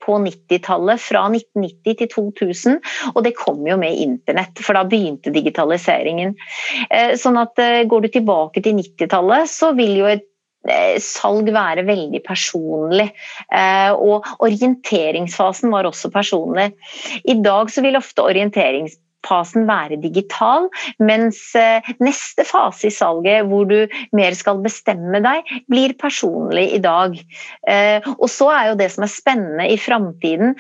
på 0.03 0.19
90-tallet, 0.25 1.01
fra 1.03 1.27
1990 1.31 2.01
til 2.01 2.11
2000. 2.15 2.81
Og 3.15 3.23
det 3.27 3.37
kom 3.39 3.63
jo 3.69 3.79
med 3.81 3.99
internett, 4.03 4.59
for 4.63 4.79
da 4.79 4.85
begynte 4.89 5.35
digitaliseringen. 5.35 6.35
Eh, 6.91 7.15
sånn 7.21 7.41
at 7.41 7.59
eh, 7.63 7.85
går 7.89 8.05
du 8.05 8.13
tilbake 8.13 8.65
til 8.65 8.79
90-tallet, 8.81 9.51
så 9.51 9.73
vil 9.79 9.95
jo 10.01 10.11
et 10.11 10.27
eh, 10.69 10.99
salg 11.03 11.51
være 11.55 11.87
veldig 11.89 12.23
personlig. 12.27 13.11
Og 13.53 14.29
orienteringsfasen 14.43 15.73
var 15.73 15.89
også 15.89 16.13
personlig. 16.15 16.73
I 17.25 17.39
dag 17.43 17.71
så 17.73 17.85
vil 17.85 17.99
ofte 17.99 18.27
orienterings 18.27 18.99
fasen 19.27 19.67
være 19.69 19.99
digital, 20.03 20.69
mens 21.03 21.41
eh, 21.59 21.93
neste 22.03 22.45
fase 22.49 22.89
i 22.89 22.95
salget, 22.95 23.47
hvor 23.49 23.67
du 23.71 23.87
mer 24.17 24.37
skal 24.39 24.63
bestemme 24.65 25.23
deg, 25.25 25.49
blir 25.71 25.95
personlig 26.01 26.69
i 26.77 26.81
dag. 26.83 27.17
Eh, 27.69 28.09
og 28.17 28.29
så 28.31 28.51
er 28.55 28.71
jo 28.71 28.79
det 28.81 28.91
som 28.95 29.07
er 29.07 29.13
spennende 29.13 29.69
i 29.71 29.79
framtiden, 29.81 30.57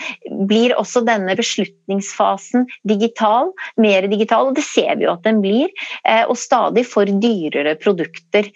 blir 0.48 0.76
også 0.78 1.04
denne 1.06 1.36
beslutningsfasen 1.38 2.66
digital, 2.88 3.52
mer 3.80 4.08
digital, 4.10 4.50
og 4.50 4.58
det 4.58 4.66
ser 4.66 4.96
vi 4.98 5.06
jo 5.06 5.14
at 5.14 5.26
den 5.26 5.42
blir, 5.44 5.68
eh, 6.08 6.24
og 6.26 6.38
stadig 6.40 6.86
for 6.88 7.08
dyrere 7.22 7.74
produkter. 7.80 8.48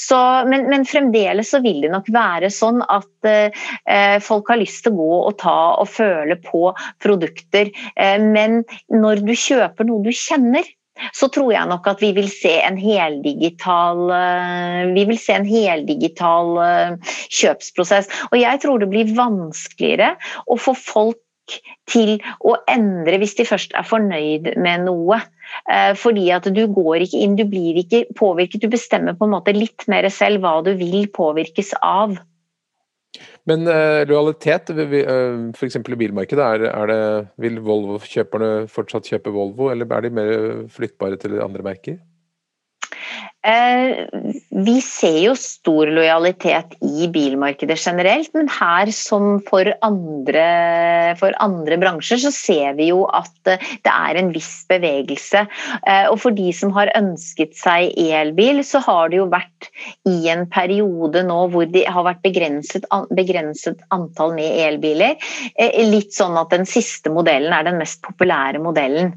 Så, 0.00 0.18
men, 0.48 0.66
men, 0.70 0.84
fremdeles 0.88 1.50
så 1.52 1.60
vil 1.62 1.80
det 1.84 1.90
nok 1.92 2.08
være 2.12 2.50
sånn 2.52 2.80
at 2.82 3.28
folk 4.24 4.50
har 4.50 4.60
lyst 4.60 4.84
til 4.84 4.94
å 4.94 4.98
gå 4.98 5.18
og 5.28 5.36
ta 5.40 5.56
og 5.80 5.88
føle 5.92 6.36
på 6.44 6.70
produkter 7.02 7.49
produkter. 7.50 7.70
Eh, 7.96 8.20
men 8.20 8.64
når 8.88 9.24
du 9.26 9.34
kjøper 9.34 9.84
noe 9.84 10.04
du 10.04 10.12
kjenner, 10.12 10.64
så 11.16 11.30
tror 11.32 11.52
jeg 11.54 11.68
nok 11.70 11.86
at 11.88 12.02
vi 12.02 12.12
vil 12.12 12.28
se 12.28 12.60
en 12.60 12.76
heldigital 12.76 14.10
eh, 14.12 14.90
vi 14.92 15.06
vil 15.08 15.18
se 15.18 15.32
en 15.32 15.48
heldigital 15.48 16.58
eh, 16.60 17.16
kjøpsprosess. 17.30 18.10
Og 18.32 18.38
jeg 18.40 18.60
tror 18.60 18.80
det 18.80 18.90
blir 18.90 19.16
vanskeligere 19.16 20.16
å 20.46 20.58
få 20.60 20.74
folk 20.76 21.20
til 21.90 22.20
å 22.46 22.54
endre 22.70 23.16
hvis 23.18 23.34
de 23.40 23.46
først 23.48 23.72
er 23.74 23.82
fornøyd 23.82 24.52
med 24.60 24.84
noe. 24.86 25.18
Fordi 25.98 26.28
at 26.30 26.44
du 26.54 26.60
går 26.70 27.02
ikke 27.02 27.24
inn, 27.24 27.34
du 27.34 27.42
blir 27.42 27.80
ikke 27.80 28.04
påvirket. 28.14 28.62
Du 28.62 28.70
bestemmer 28.70 29.16
på 29.18 29.26
en 29.26 29.32
måte 29.34 29.56
litt 29.56 29.82
mer 29.90 30.06
selv 30.14 30.44
hva 30.44 30.60
du 30.62 30.70
vil 30.78 31.08
påvirkes 31.10 31.72
av. 31.82 32.14
Men 33.50 33.66
uh, 33.66 34.02
lojalitet, 34.06 34.70
uh, 34.70 35.50
f.eks. 35.56 35.78
i 35.80 35.98
bilmarkedet, 35.98 36.44
er, 36.44 36.68
er 36.70 36.90
det, 36.90 37.00
vil 37.42 37.58
Volvo-kjøperne 37.66 38.68
fortsatt 38.70 39.10
kjøpe 39.10 39.34
Volvo, 39.34 39.72
eller 39.72 39.90
er 39.96 40.06
de 40.06 40.14
mer 40.14 40.32
flyttbare 40.70 41.18
til 41.18 41.40
andre 41.42 41.66
merker? 41.66 41.98
Eh, 43.40 44.04
vi 44.50 44.74
ser 44.84 45.16
jo 45.22 45.32
stor 45.38 45.88
lojalitet 45.88 46.74
i 46.84 47.06
bilmarkedet 47.08 47.78
generelt, 47.80 48.28
men 48.36 48.50
her 48.52 48.90
som 48.92 49.38
for 49.46 49.70
andre, 49.86 50.42
for 51.16 51.32
andre, 51.40 51.78
bransjer 51.80 52.20
så 52.20 52.32
ser 52.36 52.76
vi 52.76 52.90
jo 52.90 53.06
at 53.16 53.32
det 53.48 53.88
er 53.88 54.18
en 54.20 54.28
viss 54.34 54.66
bevegelse. 54.68 55.46
Eh, 55.88 56.10
og 56.10 56.18
for 56.20 56.36
de 56.36 56.50
som 56.52 56.74
har 56.76 56.92
ønsket 56.98 57.56
seg 57.56 57.94
elbil, 57.96 58.60
så 58.66 58.82
har 58.84 59.08
det 59.08 59.22
jo 59.22 59.30
vært 59.32 59.70
i 60.10 60.28
en 60.28 60.44
periode 60.52 61.24
nå 61.24 61.38
hvor 61.54 61.64
det 61.72 61.86
har 61.88 62.04
vært 62.10 62.20
begrenset, 62.26 62.84
begrenset 63.16 63.80
antall 63.96 64.36
med 64.36 64.60
elbiler. 64.66 65.16
Eh, 65.56 65.80
litt 65.88 66.12
sånn 66.12 66.36
at 66.36 66.52
den 66.52 66.68
siste 66.68 67.08
modellen 67.08 67.56
er 67.56 67.64
den 67.70 67.80
mest 67.80 68.04
populære 68.04 68.60
modellen. 68.60 69.14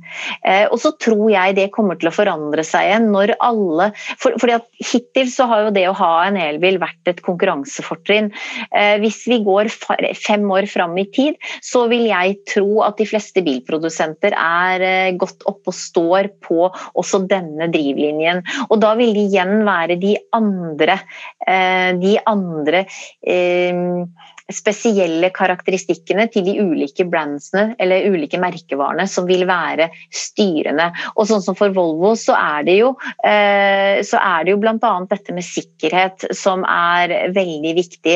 Og 0.71 0.77
så 0.79 0.93
tror 1.01 1.27
jeg 1.31 1.55
det 1.57 1.71
kommer 1.75 1.97
til 1.99 2.09
å 2.09 2.15
forandre 2.15 2.63
seg 2.65 2.87
igjen 2.87 3.11
når 3.11 3.33
alle 3.43 3.91
for, 4.21 4.35
fordi 4.41 4.55
at 4.57 4.67
Hittil 4.83 5.29
så 5.31 5.47
har 5.49 5.65
jo 5.65 5.73
det 5.75 5.85
å 5.89 5.95
ha 5.97 6.11
en 6.27 6.37
elbil 6.39 6.79
vært 6.81 7.11
et 7.11 7.21
konkurransefortrinn. 7.25 8.31
Eh, 8.71 8.95
hvis 9.03 9.21
vi 9.29 9.39
går 9.45 9.71
fem 9.71 10.45
år 10.51 10.67
fram 10.71 10.97
i 11.01 11.07
tid, 11.13 11.39
så 11.63 11.85
vil 11.91 12.07
jeg 12.09 12.39
tro 12.49 12.83
at 12.85 12.99
de 12.99 13.07
fleste 13.09 13.43
bilprodusenter 13.45 14.35
er 14.37 14.87
eh, 14.87 15.15
godt 15.19 15.45
oppe 15.49 15.73
og 15.73 15.77
står 15.77 16.31
på 16.43 16.67
også 16.69 17.23
denne 17.29 17.69
drivlinjen. 17.73 18.43
Og 18.69 18.79
da 18.83 18.93
vil 18.99 19.15
det 19.15 19.27
igjen 19.29 19.63
være 19.67 19.99
de 20.01 20.17
andre, 20.35 20.99
eh, 21.47 21.91
de 21.99 22.17
andre 22.29 22.85
eh, 23.21 24.05
spesielle 24.51 25.29
karakteristikkene 25.33 26.25
til 26.31 26.45
de 26.47 26.55
ulike 26.59 27.05
brandsene 27.07 27.77
eller 27.81 28.09
ulike 28.11 28.39
merkevarene 28.41 29.05
som 29.09 29.27
vil 29.29 29.45
være 29.47 29.89
styrende. 30.13 30.89
Og 31.15 31.29
sånn 31.29 31.43
som 31.45 31.57
for 31.57 31.73
Volvo 31.75 32.13
så 32.19 32.35
er 32.37 32.67
det 32.67 32.77
jo, 32.81 32.93
eh, 33.23 34.02
så 34.07 34.19
er 34.21 34.45
det 34.45 34.53
jo 34.53 34.59
bl.a. 34.61 34.91
dette 35.09 35.35
med 35.35 35.45
sikkerhet 35.45 36.25
som 36.35 36.63
er 36.69 37.13
veldig 37.35 37.73
viktig. 37.77 38.15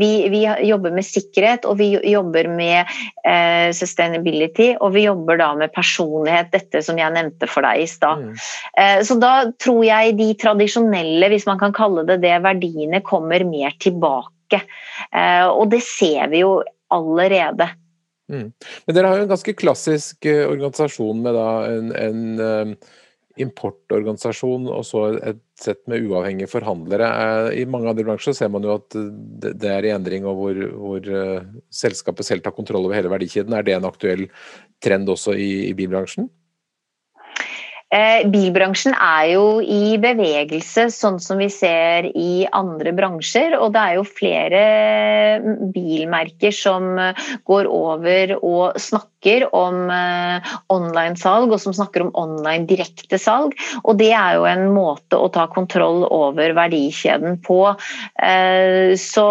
Vi, 0.00 0.10
vi, 0.32 0.42
jobber 0.68 0.94
med 0.96 1.06
sikkerhet 1.06 1.68
og 1.68 1.78
vi 1.80 1.90
jobber 2.10 2.50
med 2.52 2.90
eh, 3.26 3.70
sustainability 3.76 4.72
og 4.76 4.94
vi 4.96 5.06
jobber 5.06 5.40
da 5.40 5.52
med 5.58 5.74
personlighet, 5.74 6.52
dette 6.54 6.82
som 6.84 6.98
jeg 7.00 7.14
nevnte 7.14 7.50
for 7.50 7.66
deg 7.66 7.84
i 7.84 7.90
stad. 7.90 8.24
Mm. 8.24 8.46
Eh, 8.82 9.00
så 9.06 9.18
da 9.20 9.34
tror 9.60 9.82
jeg 9.86 10.16
de 10.18 10.30
tradisjonelle, 10.40 11.32
hvis 11.32 11.48
man 11.48 11.60
kan 11.60 11.74
kalle 11.76 12.06
det 12.08 12.20
det, 12.24 12.36
verdiene 12.44 13.02
kommer 13.06 13.44
mer 13.48 13.76
tilbake. 13.82 14.62
Eh, 15.12 15.46
og 15.46 15.68
det 15.72 15.82
ser 15.86 16.32
vi 16.32 16.44
jo 16.44 16.58
allerede. 16.94 17.68
Mm. 18.28 18.52
Men 18.86 18.96
dere 18.96 19.10
har 19.10 19.20
jo 19.20 19.24
en 19.24 19.32
ganske 19.32 19.54
klassisk 19.56 20.26
eh, 20.28 20.44
organisasjon 20.48 21.22
med 21.24 21.36
da 21.36 21.48
en, 21.70 21.92
en 21.96 22.24
um, 22.40 22.74
importorganisasjon 23.42 24.68
og 24.72 24.82
så 24.86 25.04
et 25.32 25.42
sett 25.58 25.80
med 25.90 26.06
uavhengige 26.06 26.50
forhandlere. 26.50 27.08
I 27.58 27.66
mange 27.70 27.90
andre 27.90 28.06
bransjer 28.06 28.36
ser 28.36 28.50
man 28.54 28.66
jo 28.66 28.76
at 28.76 28.94
det 28.94 29.70
er 29.72 29.88
i 29.88 29.94
endring, 29.94 30.26
og 30.28 30.38
hvor, 30.38 30.60
hvor 30.78 31.12
selskapet 31.74 32.28
selv 32.28 32.44
tar 32.44 32.54
kontroll 32.54 32.86
over 32.86 32.98
hele 32.98 33.10
verdikjeden. 33.10 33.56
Er 33.56 33.66
det 33.66 33.74
en 33.74 33.88
aktuell 33.88 34.28
trend 34.84 35.10
også 35.10 35.34
i, 35.34 35.68
i 35.70 35.74
bilbransjen? 35.78 36.30
Eh, 37.88 38.26
bilbransjen 38.28 38.92
er 38.92 39.30
jo 39.32 39.44
i 39.64 39.96
bevegelse, 39.96 40.90
sånn 40.92 41.16
som 41.24 41.38
vi 41.40 41.48
ser 41.48 42.10
i 42.12 42.44
andre 42.52 42.92
bransjer. 42.92 43.56
Og 43.56 43.72
det 43.72 43.80
er 43.80 43.94
jo 43.96 44.04
flere 44.04 44.60
bilmerker 45.72 46.52
som 46.52 46.90
går 47.48 47.70
over 47.72 48.36
og 48.42 48.76
snakker 48.76 49.17
om 49.56 49.90
eh, 49.90 50.52
online-salg, 50.72 51.52
og 51.52 51.60
som 51.62 51.74
snakker 51.74 52.04
om 52.04 52.12
online 52.18 52.66
direktesalg. 52.68 53.54
Og 53.84 53.98
det 54.00 54.12
er 54.14 54.38
jo 54.38 54.46
en 54.48 54.68
måte 54.74 55.18
å 55.18 55.30
ta 55.34 55.48
kontroll 55.50 56.04
over 56.06 56.54
verdikjeden 56.56 57.38
på. 57.44 57.60
Eh, 58.22 58.94
så, 59.00 59.26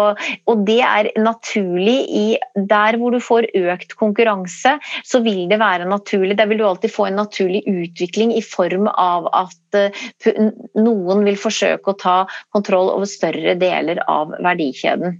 og 0.48 0.64
det 0.68 0.80
er 0.84 1.10
naturlig 1.18 1.98
i 2.08 2.26
Der 2.68 2.98
hvor 2.98 3.14
du 3.14 3.20
får 3.22 3.48
økt 3.56 3.94
konkurranse, 3.98 4.76
så 5.04 5.22
vil 5.24 5.46
det 5.50 5.60
være 5.60 5.88
naturlig. 5.88 6.36
Der 6.38 6.50
vil 6.50 6.60
du 6.60 6.66
alltid 6.68 6.92
få 6.92 7.08
en 7.08 7.20
naturlig 7.22 7.64
utvikling 7.68 8.34
i 8.36 8.44
form 8.44 8.90
av 8.92 9.30
at 9.36 9.78
eh, 9.78 10.42
noen 10.78 11.24
vil 11.26 11.40
forsøke 11.40 11.94
å 11.94 11.98
ta 11.98 12.18
kontroll 12.54 12.92
over 12.92 13.08
større 13.08 13.56
deler 13.58 14.02
av 14.08 14.36
verdikjeden. 14.44 15.18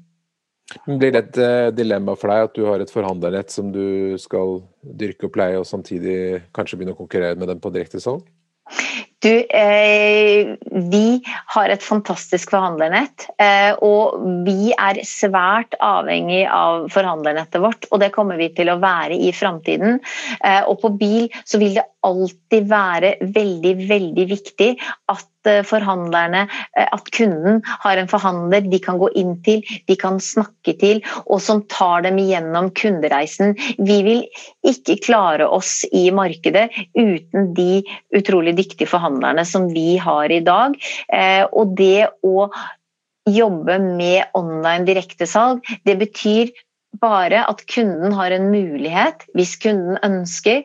Blir 0.85 1.13
det 1.15 1.21
et 1.21 1.39
eh, 1.41 1.69
dilemma 1.73 2.15
for 2.19 2.33
deg 2.33 2.49
at 2.49 2.57
du 2.59 2.67
har 2.69 2.83
et 2.83 2.93
forhandlernett 2.93 3.53
som 3.53 3.71
du 3.73 4.17
skal 4.21 4.59
dyrke 4.83 5.29
og 5.29 5.33
pleie, 5.37 5.57
og 5.57 5.69
samtidig 5.69 6.43
kanskje 6.57 6.81
begynne 6.81 6.97
å 6.97 6.99
konkurrere 6.99 7.39
med 7.41 7.49
dem 7.49 7.63
på 7.63 7.73
direktesalg? 7.73 8.27
Du, 9.19 9.29
Du, 9.29 9.35
eh, 9.51 10.55
vi 10.71 11.23
har 11.27 11.73
et 11.75 11.83
fantastisk 11.83 12.53
forhandlernett, 12.55 13.25
eh, 13.43 13.73
og 13.83 14.21
vi 14.47 14.71
er 14.71 15.01
svært 15.03 15.75
avhengig 15.83 16.45
av 16.47 16.87
forhandlernettet 16.95 17.59
vårt. 17.65 17.89
Og 17.91 17.99
det 17.99 18.13
kommer 18.15 18.39
vi 18.39 18.53
til 18.55 18.71
å 18.71 18.79
være 18.79 19.19
i 19.19 19.33
framtiden. 19.35 19.99
Eh, 20.45 20.63
og 20.71 20.79
på 20.85 20.93
bil 21.01 21.27
så 21.43 21.59
vil 21.59 21.75
det 21.81 21.87
alltid 22.07 22.71
være 22.71 23.17
veldig, 23.35 23.75
veldig 23.89 24.29
viktig 24.31 24.71
at 25.11 25.27
eh, 25.47 25.63
forhandlerne, 25.67 26.47
eh, 26.77 26.89
at 26.91 27.11
kunden 27.15 27.61
har 27.85 28.01
en 28.01 28.11
forhandler 28.11 28.67
de 28.71 28.81
kan 28.83 28.99
gå 28.99 29.11
inn 29.19 29.37
til, 29.47 29.63
de 29.87 29.97
kan 30.01 30.19
snakke 30.23 30.75
til, 30.81 31.03
og 31.27 31.43
som 31.45 31.63
tar 31.71 32.07
dem 32.07 32.19
igjennom 32.23 32.71
kundereisen. 32.79 33.55
Vi 33.79 34.01
vil 34.07 34.25
ikke 34.67 34.99
klare 35.07 35.49
oss 35.49 35.85
i 35.93 36.09
markedet 36.15 36.69
uten 36.99 37.53
de 37.55 37.83
utrolig 38.17 38.57
dyktige 38.59 38.91
forhandlerne 38.91 39.45
som 39.47 39.69
vi 39.75 39.97
har 40.03 40.33
i 40.33 40.43
dag. 40.45 40.75
Eh, 41.13 41.45
og 41.53 41.77
det 41.79 42.09
å 42.27 42.49
jobbe 43.29 43.77
med 43.83 44.33
online 44.39 44.89
direktesalg, 44.89 45.61
det 45.85 45.99
betyr 46.01 46.51
bare 47.03 47.43
at 47.45 47.61
kunden 47.69 48.15
har 48.17 48.33
en 48.33 48.49
mulighet, 48.51 49.27
hvis 49.37 49.57
kunden 49.61 49.99
ønsker, 50.07 50.65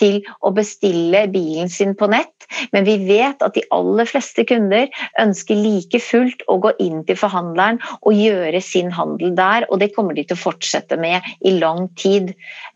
til 0.00 0.20
å 0.44 0.52
bestille 0.56 1.24
bilen 1.32 1.70
sin 1.72 1.94
på 1.98 2.08
nett. 2.10 2.46
Men 2.72 2.86
vi 2.88 2.96
vet 3.08 3.42
at 3.44 3.56
de 3.56 3.64
aller 3.74 4.08
fleste 4.08 4.44
kunder 4.48 4.88
ønsker 5.20 5.58
like 5.58 6.00
fullt 6.02 6.44
å 6.48 6.58
gå 6.64 6.72
inn 6.84 7.02
til 7.08 7.18
forhandleren 7.20 7.80
og 8.00 8.16
gjøre 8.16 8.62
sin 8.64 8.92
handel 8.94 9.34
der, 9.38 9.68
og 9.68 9.82
det 9.82 9.92
kommer 9.96 10.16
de 10.16 10.24
til 10.28 10.38
å 10.38 10.44
fortsette 10.46 10.98
med 11.00 11.26
i 11.46 11.56
lang 11.58 11.88
tid. 11.98 12.32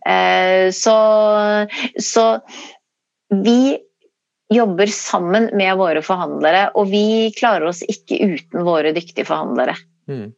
Eh, 0.09 0.69
så, 0.75 0.99
så 1.99 2.27
vi 3.33 3.79
jobber 4.53 4.93
sammen 4.93 5.49
med 5.57 5.77
våre 5.81 6.03
forhandlere, 6.05 6.69
og 6.77 6.91
vi 6.93 7.33
klarer 7.37 7.71
oss 7.71 7.83
ikke 7.89 8.21
uten 8.35 8.67
våre 8.67 8.93
dyktige 8.93 9.29
forhandlere. 9.29 9.77
Mm. 10.11 10.31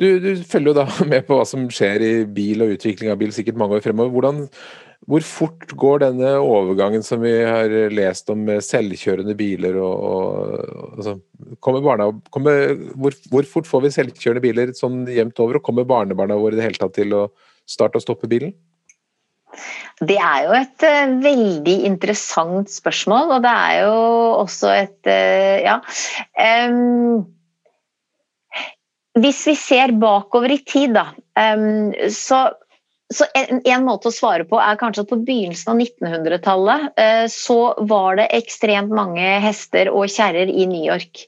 Du, 0.00 0.06
du, 0.22 0.30
følger 0.48 0.72
jo 0.72 0.76
da 0.80 0.86
med 1.12 1.26
på 1.28 1.38
hva 1.38 1.46
som 1.48 1.68
skjer 1.72 2.04
i 2.04 2.12
bil 2.24 2.64
og 2.64 2.76
utvikling 2.76 3.12
av 3.12 3.20
bil 3.20 3.34
sikkert 3.36 3.58
mange 3.60 3.78
år 3.78 3.84
fremover. 3.84 4.14
Hvordan, 4.16 4.46
hvor 5.08 5.24
fort 5.24 5.70
går 5.80 6.02
denne 6.02 6.32
overgangen 6.44 7.02
som 7.04 7.22
vi 7.24 7.32
har 7.42 7.72
lest 7.94 8.28
om 8.32 8.42
med 8.46 8.60
selvkjørende 8.64 9.34
biler 9.38 9.78
og, 9.80 10.04
og 10.04 10.98
altså, 10.98 11.14
kommer 11.64 11.84
barna, 11.84 12.10
kommer, 12.34 12.74
hvor, 13.00 13.16
hvor, 13.32 13.48
fort 13.48 13.70
får 13.70 13.86
vi 13.86 13.94
selvkjørende 13.96 14.44
biler 14.44 14.74
sånn 14.76 15.06
jevnt 15.10 15.40
over, 15.40 15.58
og 15.58 15.64
kommer 15.66 15.88
barnebarna 15.88 16.36
våre 16.38 16.56
i 16.56 16.60
det 16.60 16.68
hele 16.68 16.82
tatt 16.82 16.98
til 16.98 17.16
å 17.16 17.24
starte 17.68 18.00
og 18.00 18.04
stoppe 18.04 18.28
bilen? 18.30 18.52
Det 20.04 20.16
er 20.20 20.44
jo 20.46 20.54
et 20.56 20.86
uh, 20.86 21.16
veldig 21.24 21.76
interessant 21.88 22.70
spørsmål, 22.70 23.34
og 23.36 23.44
det 23.44 23.56
er 23.66 23.74
jo 23.82 23.98
også 24.44 24.72
et 24.76 25.10
uh, 25.10 25.56
Ja. 25.64 25.80
Um, 26.36 27.28
hvis 29.20 29.40
vi 29.48 29.56
ser 29.58 29.90
bakover 29.98 30.52
i 30.54 30.60
tid, 30.62 30.94
da, 30.94 31.08
så, 32.14 32.44
så 33.14 33.26
en, 33.34 33.60
en, 33.64 33.84
måte 33.86 34.10
å 34.10 34.14
svare 34.14 34.44
på 34.46 34.58
er 34.62 34.78
kanskje 34.78 35.02
at 35.02 35.10
på 35.10 35.18
begynnelsen 35.26 35.72
av 35.72 35.80
1900-tallet 35.82 37.00
eh, 37.00 37.24
så 37.32 37.58
var 37.90 38.20
det 38.20 38.28
ekstremt 38.38 38.92
mange 38.94 39.32
hester 39.42 39.90
og 39.90 40.10
kjerrer 40.12 40.50
i 40.50 40.68
New 40.70 40.84
York. 40.86 41.26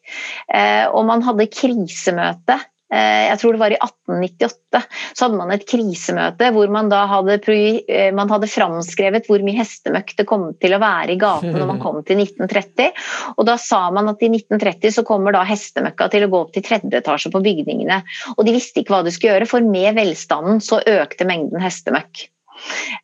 og 0.93 1.03
man 1.09 1.25
hadde 1.27 1.51
krisemøte 1.51 2.61
Eh, 2.61 2.72
jeg 2.93 3.39
tror 3.41 3.57
det 3.57 3.63
var 3.63 3.73
i 3.73 3.79
1898, 3.81 4.83
så 5.17 5.25
hadde 5.25 5.39
man 5.39 5.53
et 5.55 5.65
krisemøte 5.69 6.51
hvor 6.53 6.73
man 6.73 6.91
da 6.93 7.05
hadde, 7.09 7.39
eh, 7.49 8.11
man 8.15 8.31
hadde 8.33 8.51
framskrevet 8.53 9.29
hvor 9.31 9.45
mye 9.45 9.57
hestemøkk 9.63 10.13
det 10.19 10.27
kom 10.29 10.51
til 10.61 10.77
å 10.77 10.81
være 10.83 11.15
i 11.15 11.21
gaten 11.21 11.57
når 11.57 11.71
man 11.71 11.81
kom 11.85 12.03
til 12.09 12.21
1930. 12.21 12.93
Og 13.37 13.49
da 13.49 13.57
sa 13.61 13.87
man 13.95 14.13
at 14.13 14.23
i 14.25 14.31
1930 14.33 14.99
så 14.99 15.07
kommer 15.09 15.35
da 15.35 15.47
hestemøkka 15.49 16.11
til 16.13 16.27
å 16.27 16.33
gå 16.33 16.43
opp 16.45 16.53
til 16.57 16.67
tredje 16.67 17.01
etasje 17.01 17.33
på 17.33 17.43
bygningene. 17.45 18.03
Og 18.37 18.45
de 18.47 18.57
visste 18.57 18.83
ikke 18.83 18.97
hva 18.97 19.03
de 19.07 19.15
skulle 19.15 19.39
gjøre, 19.39 19.51
for 19.51 19.73
med 19.73 19.97
velstanden 19.97 20.61
så 20.65 20.83
økte 20.85 21.29
mengden 21.29 21.65
hestemøkk. 21.65 22.27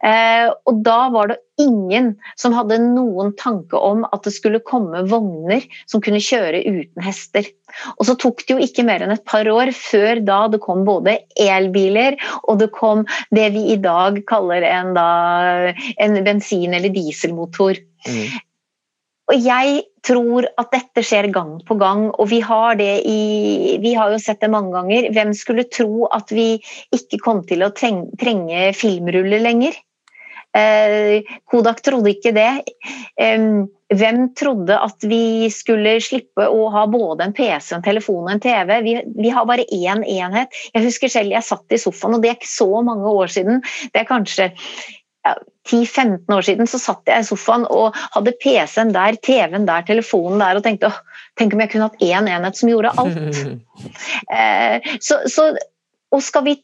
Eh, 0.04 0.48
og 0.68 0.82
da 0.86 0.98
var 1.14 1.32
det 1.32 1.38
ingen 1.58 2.12
som 2.38 2.54
hadde 2.54 2.78
noen 2.82 3.32
tanke 3.38 3.78
om 3.78 4.04
at 4.08 4.22
det 4.26 4.34
skulle 4.36 4.62
komme 4.62 5.02
vogner 5.10 5.64
som 5.90 6.02
kunne 6.04 6.22
kjøre 6.22 6.62
uten 6.66 7.04
hester. 7.04 7.48
Og 7.98 8.06
så 8.08 8.16
tok 8.20 8.44
det 8.46 8.54
jo 8.54 8.62
ikke 8.64 8.86
mer 8.86 9.04
enn 9.04 9.14
et 9.14 9.26
par 9.28 9.48
år 9.50 9.72
før 9.76 10.22
da 10.24 10.40
det 10.52 10.62
kom 10.64 10.84
både 10.88 11.18
elbiler 11.40 12.18
og 12.44 12.62
det 12.62 12.70
kom 12.76 13.04
det 13.34 13.50
vi 13.56 13.66
i 13.74 13.80
dag 13.82 14.22
kaller 14.30 14.64
en, 14.66 14.94
da, 14.96 15.08
en 15.98 16.20
bensin- 16.26 16.76
eller 16.78 16.94
dieselmotor. 16.94 17.82
Mm. 18.06 18.38
Og 19.28 19.44
jeg 19.44 19.82
tror 20.08 20.46
at 20.60 20.70
dette 20.72 21.04
skjer 21.04 21.28
gang 21.34 21.58
på 21.68 21.76
gang, 21.80 22.06
og 22.16 22.30
vi 22.30 22.38
har 22.44 22.80
i 22.80 23.76
Vi 23.82 23.92
har 23.94 24.14
jo 24.14 24.20
sett 24.22 24.40
det 24.40 24.50
mange 24.52 24.72
ganger. 24.72 25.10
Hvem 25.12 25.34
skulle 25.36 25.68
tro 25.68 26.08
at 26.12 26.32
vi 26.32 26.54
ikke 26.96 27.20
kom 27.20 27.44
til 27.48 27.66
å 27.66 27.72
trenge, 27.76 28.08
trenge 28.20 28.72
filmruller 28.76 29.44
lenger? 29.44 29.76
Eh, 30.56 31.28
Kodak 31.44 31.82
trodde 31.84 32.14
ikke 32.14 32.32
det. 32.32 32.50
Eh, 33.20 33.44
hvem 33.88 34.22
trodde 34.36 34.76
at 34.80 35.04
vi 35.08 35.48
skulle 35.52 35.98
slippe 36.04 36.48
å 36.48 36.68
ha 36.72 36.86
både 36.88 37.28
en 37.28 37.34
PC, 37.36 37.74
en 37.76 37.84
telefon 37.84 38.24
og 38.24 38.32
en 38.34 38.42
TV? 38.44 38.72
Vi, 38.84 38.96
vi 39.16 39.32
har 39.32 39.48
bare 39.48 39.68
én 39.68 40.04
enhet. 40.04 40.56
Jeg 40.72 40.88
husker 40.88 41.12
selv 41.12 41.36
jeg 41.36 41.44
satt 41.44 41.76
i 41.76 41.80
sofaen, 41.80 42.16
og 42.16 42.24
det 42.24 42.32
er 42.32 42.40
ikke 42.40 42.52
så 42.52 42.82
mange 42.84 43.12
år 43.12 43.32
siden. 43.32 43.62
Det 43.92 44.02
er 44.02 44.08
kanskje 44.08 44.50
ja, 44.54 45.36
10-15 45.68 46.34
år 46.34 46.46
siden 46.46 46.70
så 46.70 46.80
satt 46.80 47.10
jeg 47.10 47.24
i 47.24 47.28
sofaen 47.28 47.66
og 47.68 47.96
hadde 48.14 48.34
PC-en 48.42 48.94
der, 48.96 49.18
TV-en 49.24 49.68
der, 49.68 49.84
telefonen 49.88 50.42
der 50.42 50.58
og 50.58 50.64
tenkte 50.66 50.90
åh, 50.90 51.02
tenk 51.38 51.54
om 51.54 51.64
jeg 51.64 51.72
kunne 51.74 51.90
hatt 51.90 52.04
én 52.04 52.30
enhet 52.30 52.58
som 52.58 52.72
gjorde 52.72 52.94
alt. 53.02 53.42
eh, 54.38 54.88
så, 55.04 55.20
så, 55.30 55.50
og 56.14 56.24
skal 56.24 56.46
vi 56.48 56.58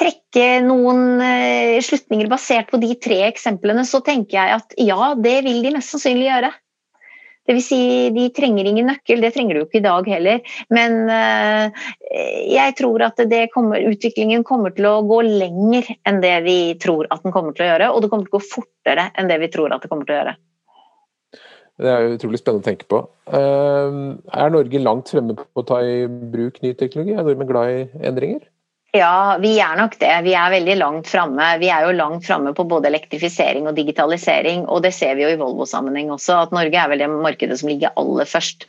trekke 0.00 0.46
noen 0.64 1.20
eh, 1.22 1.78
slutninger 1.84 2.30
basert 2.30 2.70
på 2.72 2.80
de 2.82 2.94
tre 3.02 3.22
eksemplene, 3.28 3.84
så 3.88 4.00
tenker 4.04 4.38
jeg 4.38 4.60
at 4.60 4.76
ja, 4.80 5.12
det 5.18 5.38
vil 5.46 5.62
de 5.64 5.74
mest 5.76 5.94
sannsynlig 5.94 6.28
gjøre. 6.30 6.52
Dvs. 7.48 7.64
Si, 7.66 7.80
de 8.14 8.28
trenger 8.34 8.68
ingen 8.70 8.86
nøkkel, 8.86 9.22
det 9.24 9.32
trenger 9.34 9.56
de 9.56 9.62
jo 9.62 9.66
ikke 9.66 9.80
i 9.80 9.84
dag 9.86 10.10
heller. 10.12 10.54
Men 10.70 10.98
uh, 11.10 11.88
jeg 12.52 12.76
tror 12.78 13.02
at 13.08 13.18
kommer, 13.54 13.82
utviklingen 13.90 14.46
kommer 14.46 14.74
til 14.76 14.86
å 14.86 15.00
gå 15.08 15.22
lenger 15.26 15.90
enn 16.06 16.22
det 16.22 16.36
vi 16.46 16.56
tror 16.82 17.10
at 17.10 17.26
den 17.26 17.34
kommer 17.34 17.56
til 17.56 17.66
å 17.66 17.72
gjøre. 17.72 17.90
Og 17.90 18.04
det 18.04 18.12
kommer 18.12 18.28
til 18.28 18.36
å 18.36 18.38
gå 18.38 18.46
fortere 18.46 19.10
enn 19.18 19.30
det 19.30 19.40
vi 19.42 19.50
tror 19.52 19.74
at 19.74 19.82
det 19.82 19.90
kommer 19.90 20.06
til 20.06 20.16
å 20.16 20.22
gjøre. 20.22 20.38
Det 21.82 21.90
er 21.90 22.14
utrolig 22.14 22.38
spennende 22.38 22.62
å 22.62 22.68
tenke 22.68 22.86
på. 22.86 23.02
Uh, 23.32 24.14
er 24.30 24.54
Norge 24.54 24.82
langt 24.82 25.10
fremme 25.10 25.34
på 25.34 25.46
å 25.58 25.66
ta 25.66 25.80
i 25.82 26.04
bruk 26.06 26.60
ny 26.62 26.76
teknologi? 26.78 27.16
Er 27.16 27.26
nordmenn 27.26 27.50
glad 27.50 27.72
i 27.72 28.06
endringer? 28.06 28.44
Ja, 28.92 29.38
vi 29.40 29.54
er 29.56 29.78
nok 29.78 29.94
det. 30.02 30.10
Vi 30.26 30.34
er 30.36 30.50
veldig 30.52 30.74
langt 30.76 31.06
framme. 31.08 31.46
Vi 31.62 31.70
er 31.72 31.86
jo 31.86 31.94
langt 31.96 32.26
framme 32.26 32.50
på 32.52 32.66
både 32.68 32.90
elektrifisering 32.90 33.64
og 33.70 33.76
digitalisering, 33.78 34.66
og 34.68 34.82
det 34.84 34.90
ser 34.92 35.14
vi 35.16 35.22
jo 35.24 35.30
i 35.32 35.38
Volvo-sammenheng 35.40 36.10
også, 36.12 36.34
at 36.36 36.50
Norge 36.52 36.76
er 36.76 36.90
vel 36.90 37.00
det 37.00 37.06
markedet 37.08 37.56
som 37.56 37.70
ligger 37.70 37.94
aller 37.96 38.28
først 38.28 38.66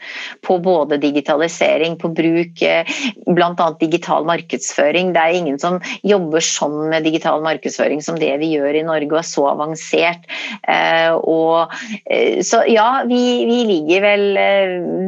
på 0.47 0.55
både 0.63 0.95
digitalisering, 1.03 1.97
på 1.99 2.13
bruk, 2.15 2.63
eh, 2.63 2.87
bl.a. 3.27 3.65
digital 3.81 4.23
markedsføring. 4.29 5.11
Det 5.11 5.25
er 5.25 5.35
ingen 5.41 5.59
som 5.59 5.81
jobber 6.07 6.45
sånn 6.47 6.77
med 6.93 7.03
digital 7.03 7.43
markedsføring 7.43 7.99
som 8.05 8.15
det 8.21 8.31
vi 8.39 8.53
gjør 8.53 8.77
i 8.79 8.85
Norge, 8.87 9.09
og 9.11 9.19
er 9.19 9.27
så 9.27 9.43
avansert. 9.51 10.23
Eh, 10.63 11.17
og, 11.19 11.73
eh, 12.07 12.39
så 12.47 12.61
ja, 12.71 13.03
vi, 13.11 13.19
vi 13.49 13.59
ligger 13.73 14.07
vel 14.07 14.23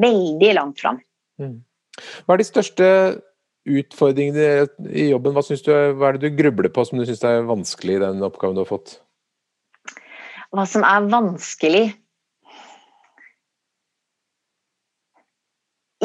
veldig 0.03 0.51
langt 0.59 0.83
fram. 0.83 0.99
Mm. 1.39 1.55
Hva 2.27 2.35
er 2.35 2.43
de 2.43 2.47
største 2.49 2.89
utfordringene 3.65 4.67
i 4.93 5.09
jobben, 5.09 5.33
hva, 5.35 5.43
du, 5.45 5.73
hva 5.97 6.09
er 6.09 6.17
det 6.17 6.29
du 6.29 6.37
grubler 6.37 6.71
på 6.73 6.85
som 6.85 6.99
du 6.99 7.05
syns 7.07 7.23
er 7.25 7.47
vanskelig 7.49 7.97
i 7.97 8.03
den 8.03 8.23
oppgaven 8.25 8.57
du 8.57 8.63
har 8.63 8.69
fått? 8.69 8.99
Hva 10.55 10.67
som 10.69 10.85
er 10.87 11.07
vanskelig? 11.11 11.85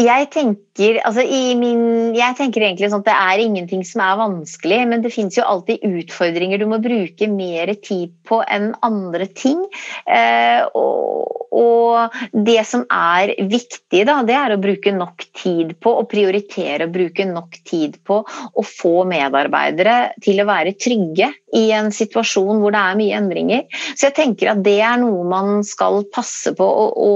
Jeg 0.00 0.28
tenker, 0.32 0.98
altså 1.04 1.24
min, 1.58 2.14
jeg 2.16 2.36
tenker 2.38 2.64
egentlig 2.64 2.90
sånn 2.92 3.02
at 3.02 3.08
det 3.08 3.16
er 3.16 3.42
ingenting 3.42 3.82
som 3.86 4.02
er 4.04 4.20
vanskelig, 4.20 4.78
men 4.88 5.04
det 5.04 5.12
fins 5.14 5.36
jo 5.38 5.46
alltid 5.46 5.84
utfordringer 5.86 6.60
du 6.60 6.66
må 6.70 6.78
bruke 6.82 7.28
mer 7.30 7.72
tid 7.82 8.14
på 8.28 8.40
enn 8.46 8.70
andre 8.86 9.26
ting. 9.36 9.60
Eh, 10.06 10.62
og, 10.78 11.44
og, 11.50 12.16
det 12.32 12.62
som 12.68 12.86
er 12.94 13.34
viktig, 13.50 14.04
da, 14.08 14.20
det 14.26 14.36
er 14.38 14.54
å 14.54 14.60
bruke 14.62 14.94
nok 14.94 15.26
tid 15.36 15.74
på 15.82 15.96
å 16.00 16.06
prioritere 16.08 16.86
å 16.86 16.92
bruke 16.92 17.26
nok 17.28 17.60
tid 17.66 17.98
på 18.06 18.22
å 18.22 18.66
få 18.66 18.94
medarbeidere 19.10 20.14
til 20.22 20.40
å 20.40 20.48
være 20.48 20.76
trygge 20.80 21.32
i 21.56 21.66
en 21.74 21.90
situasjon 21.94 22.62
hvor 22.62 22.74
det 22.74 22.84
er 22.84 23.00
mye 23.00 23.18
endringer. 23.18 23.66
Så 23.94 24.08
jeg 24.08 24.18
tenker 24.20 24.54
at 24.54 24.62
det 24.64 24.78
er 24.86 25.00
noe 25.02 25.26
man 25.28 25.64
skal 25.66 26.04
passe 26.14 26.54
på 26.56 26.66
å, 26.66 26.86
å, 26.94 27.14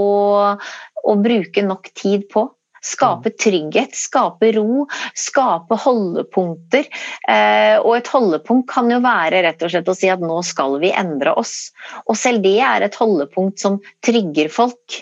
å 1.05 1.17
bruke 1.21 1.63
nok 1.65 1.91
tid 1.97 2.27
på. 2.33 2.49
Skape 2.85 3.31
trygghet, 3.41 3.95
skape 3.97 4.51
ro, 4.59 4.83
skape 5.17 5.77
holdepunkter. 5.81 6.85
Eh, 7.25 7.79
og 7.79 7.95
et 7.97 8.11
holdepunkt 8.13 8.69
kan 8.69 8.91
jo 8.93 8.99
være 9.01 9.41
rett 9.47 9.65
og 9.65 9.73
slett 9.73 9.89
å 9.89 9.97
si 9.97 10.11
at 10.13 10.21
nå 10.21 10.37
skal 10.45 10.77
vi 10.83 10.93
endre 10.93 11.33
oss. 11.33 11.71
Og 12.05 12.13
selv 12.19 12.45
det 12.45 12.59
er 12.61 12.85
et 12.85 12.99
holdepunkt 12.99 13.63
som 13.63 13.79
trygger 14.05 14.53
folk. 14.53 15.01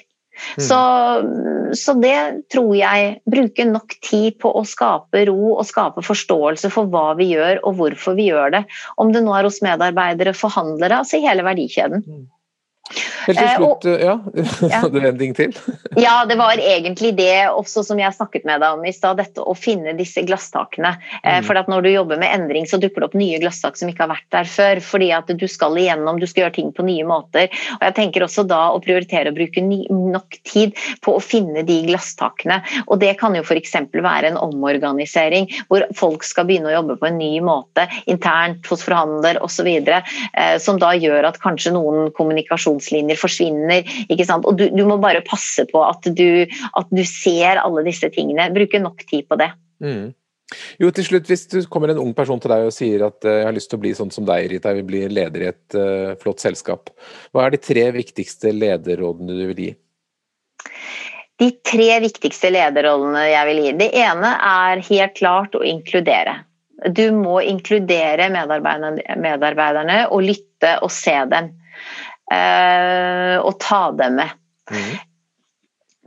Mm. 0.57 0.63
Så, 0.65 0.79
så, 1.77 1.93
det 2.01 2.17
tror 2.51 2.71
jeg 2.73 3.09
Bruke 3.29 3.65
nok 3.69 3.93
tid 4.01 4.39
på 4.41 4.49
å 4.49 4.63
skape 4.65 5.27
ro 5.29 5.51
og 5.53 5.65
skape 5.69 6.01
forståelse 6.03 6.71
for 6.73 6.89
hva 6.89 7.11
vi 7.19 7.29
gjør 7.35 7.61
og 7.61 7.77
hvorfor 7.77 8.17
vi 8.17 8.31
gjør 8.31 8.55
det. 8.55 8.63
Om 8.97 9.13
det 9.13 9.21
nå 9.25 9.35
er 9.37 9.49
hos 9.49 9.61
medarbeidere, 9.65 10.33
forhandlere, 10.37 11.03
altså 11.03 11.19
i 11.19 11.27
hele 11.27 11.45
verdikjeden. 11.45 12.07
Helt 13.23 13.39
til 13.39 13.47
eh, 13.47 13.55
slutt, 13.55 13.85
og, 13.87 14.01
ja. 14.69 14.79
Hadde 14.83 14.99
du 14.99 15.07
en 15.07 15.19
ting 15.19 15.33
til? 15.37 15.53
ja, 15.95 16.23
det 16.27 16.35
var 16.39 16.59
egentlig 16.59 17.13
det 17.15 17.47
også 17.47 17.83
som 17.87 17.99
jeg 18.01 18.15
snakket 18.15 18.43
med 18.47 18.59
deg 18.63 18.75
om 18.75 18.83
i 18.85 18.93
stad. 18.95 19.21
Dette 19.21 19.43
å 19.43 19.55
finne 19.57 19.95
disse 19.97 20.23
glasstakene. 20.27 20.95
Eh, 21.21 21.39
mm. 21.39 21.47
For 21.47 21.59
at 21.59 21.71
når 21.71 21.85
du 21.85 21.91
jobber 21.93 22.19
med 22.21 22.33
endring, 22.35 22.67
så 22.69 22.79
dukker 22.81 23.03
det 23.03 23.09
opp 23.09 23.17
nye 23.19 23.39
glasstak 23.41 23.79
som 23.79 23.91
ikke 23.91 24.05
har 24.05 24.11
vært 24.11 24.27
der 24.35 24.49
før. 24.51 24.81
Fordi 24.83 25.09
at 25.15 25.31
du 25.31 25.45
skal 25.51 25.79
igjennom, 25.79 26.19
du 26.19 26.27
skal 26.29 26.45
gjøre 26.45 26.57
ting 26.59 26.73
på 26.75 26.85
nye 26.87 27.07
måter. 27.07 27.47
Og 27.77 27.87
jeg 27.87 27.97
tenker 27.99 28.27
også 28.27 28.45
da 28.49 28.65
å 28.73 28.81
prioritere 28.83 29.31
å 29.31 29.37
bruke 29.37 29.63
nok 29.63 30.39
tid 30.43 30.75
på 31.05 31.15
å 31.15 31.23
finne 31.23 31.63
de 31.67 31.79
glasstakene. 31.87 32.59
Og 32.87 32.99
det 33.03 33.15
kan 33.21 33.37
jo 33.37 33.45
f.eks. 33.45 33.77
være 33.93 34.33
en 34.33 34.41
omorganisering 34.41 35.49
hvor 35.69 35.87
folk 35.95 36.27
skal 36.27 36.49
begynne 36.49 36.71
å 36.71 36.77
jobbe 36.81 36.99
på 36.99 37.07
en 37.09 37.19
ny 37.21 37.31
måte 37.43 37.87
internt 38.11 38.67
hos 38.67 38.83
forhandler 38.83 39.39
osv. 39.43 39.71
Eh, 39.71 40.55
som 40.59 40.79
da 40.81 40.91
gjør 40.97 41.31
at 41.31 41.39
kanskje 41.43 41.73
noen 41.75 42.11
kommunikasjon 42.17 42.72
kommunikasjonslinjer 42.73 43.19
forsvinner. 43.19 43.83
ikke 44.09 44.25
sant? 44.25 44.45
Og 44.45 44.57
du, 44.57 44.69
du 44.69 44.83
må 44.85 44.97
bare 44.97 45.23
passe 45.25 45.65
på 45.69 45.83
at 45.83 46.03
du, 46.15 46.45
at 46.77 46.87
du, 46.89 47.03
ser 47.03 47.61
alle 47.61 47.83
disse 47.85 48.09
tingene. 48.09 48.51
Bruke 48.53 48.79
nok 48.79 49.03
tid 49.09 49.27
på 49.27 49.35
det. 49.39 49.51
Mm. 49.83 50.13
Jo, 50.79 50.91
til 50.91 51.05
slutt, 51.05 51.27
Hvis 51.27 51.47
du 51.47 51.63
kommer 51.65 51.89
en 51.89 52.01
ung 52.01 52.13
person 52.13 52.39
til 52.39 52.51
deg 52.51 52.67
og 52.67 52.73
sier 52.73 53.05
at 53.07 53.23
uh, 53.25 53.39
jeg 53.39 53.47
har 53.47 53.55
lyst 53.55 53.71
til 53.71 53.79
å 53.79 53.83
bli 53.83 53.93
sånn 53.97 54.11
som 54.13 54.25
deg, 54.25 54.51
Rita, 54.51 54.69
jeg 54.69 54.83
vil 54.83 54.89
bli 54.91 55.07
leder 55.09 55.41
i 55.41 55.49
et 55.49 55.77
uh, 55.77 56.13
flott 56.21 56.43
selskap, 56.43 56.91
hva 57.33 57.47
er 57.47 57.55
de 57.55 57.61
tre 57.63 57.87
viktigste 57.95 58.53
lederrådene 58.53 59.33
du 59.39 59.47
vil 59.49 59.63
gi? 59.65 59.71
De 61.41 61.49
tre 61.65 61.97
viktigste 62.03 62.51
lederrollene 62.53 63.23
jeg 63.31 63.49
vil 63.49 63.61
gi. 63.63 63.71
Det 63.81 63.89
ene 63.97 64.35
er 64.37 64.83
helt 64.85 65.15
klart 65.17 65.57
å 65.57 65.63
inkludere. 65.65 66.43
Du 66.93 67.07
må 67.15 67.39
inkludere 67.41 68.29
medarbeiderne, 68.33 69.17
medarbeiderne 69.17 69.97
og 70.11 70.25
lytte 70.27 70.77
og 70.83 70.91
se 70.93 71.15
dem 71.31 71.49
eh, 71.49 71.61
og 72.31 73.57
ta 73.61 73.81
dem 73.99 74.15
med. 74.21 74.31
Mm. 74.71 74.93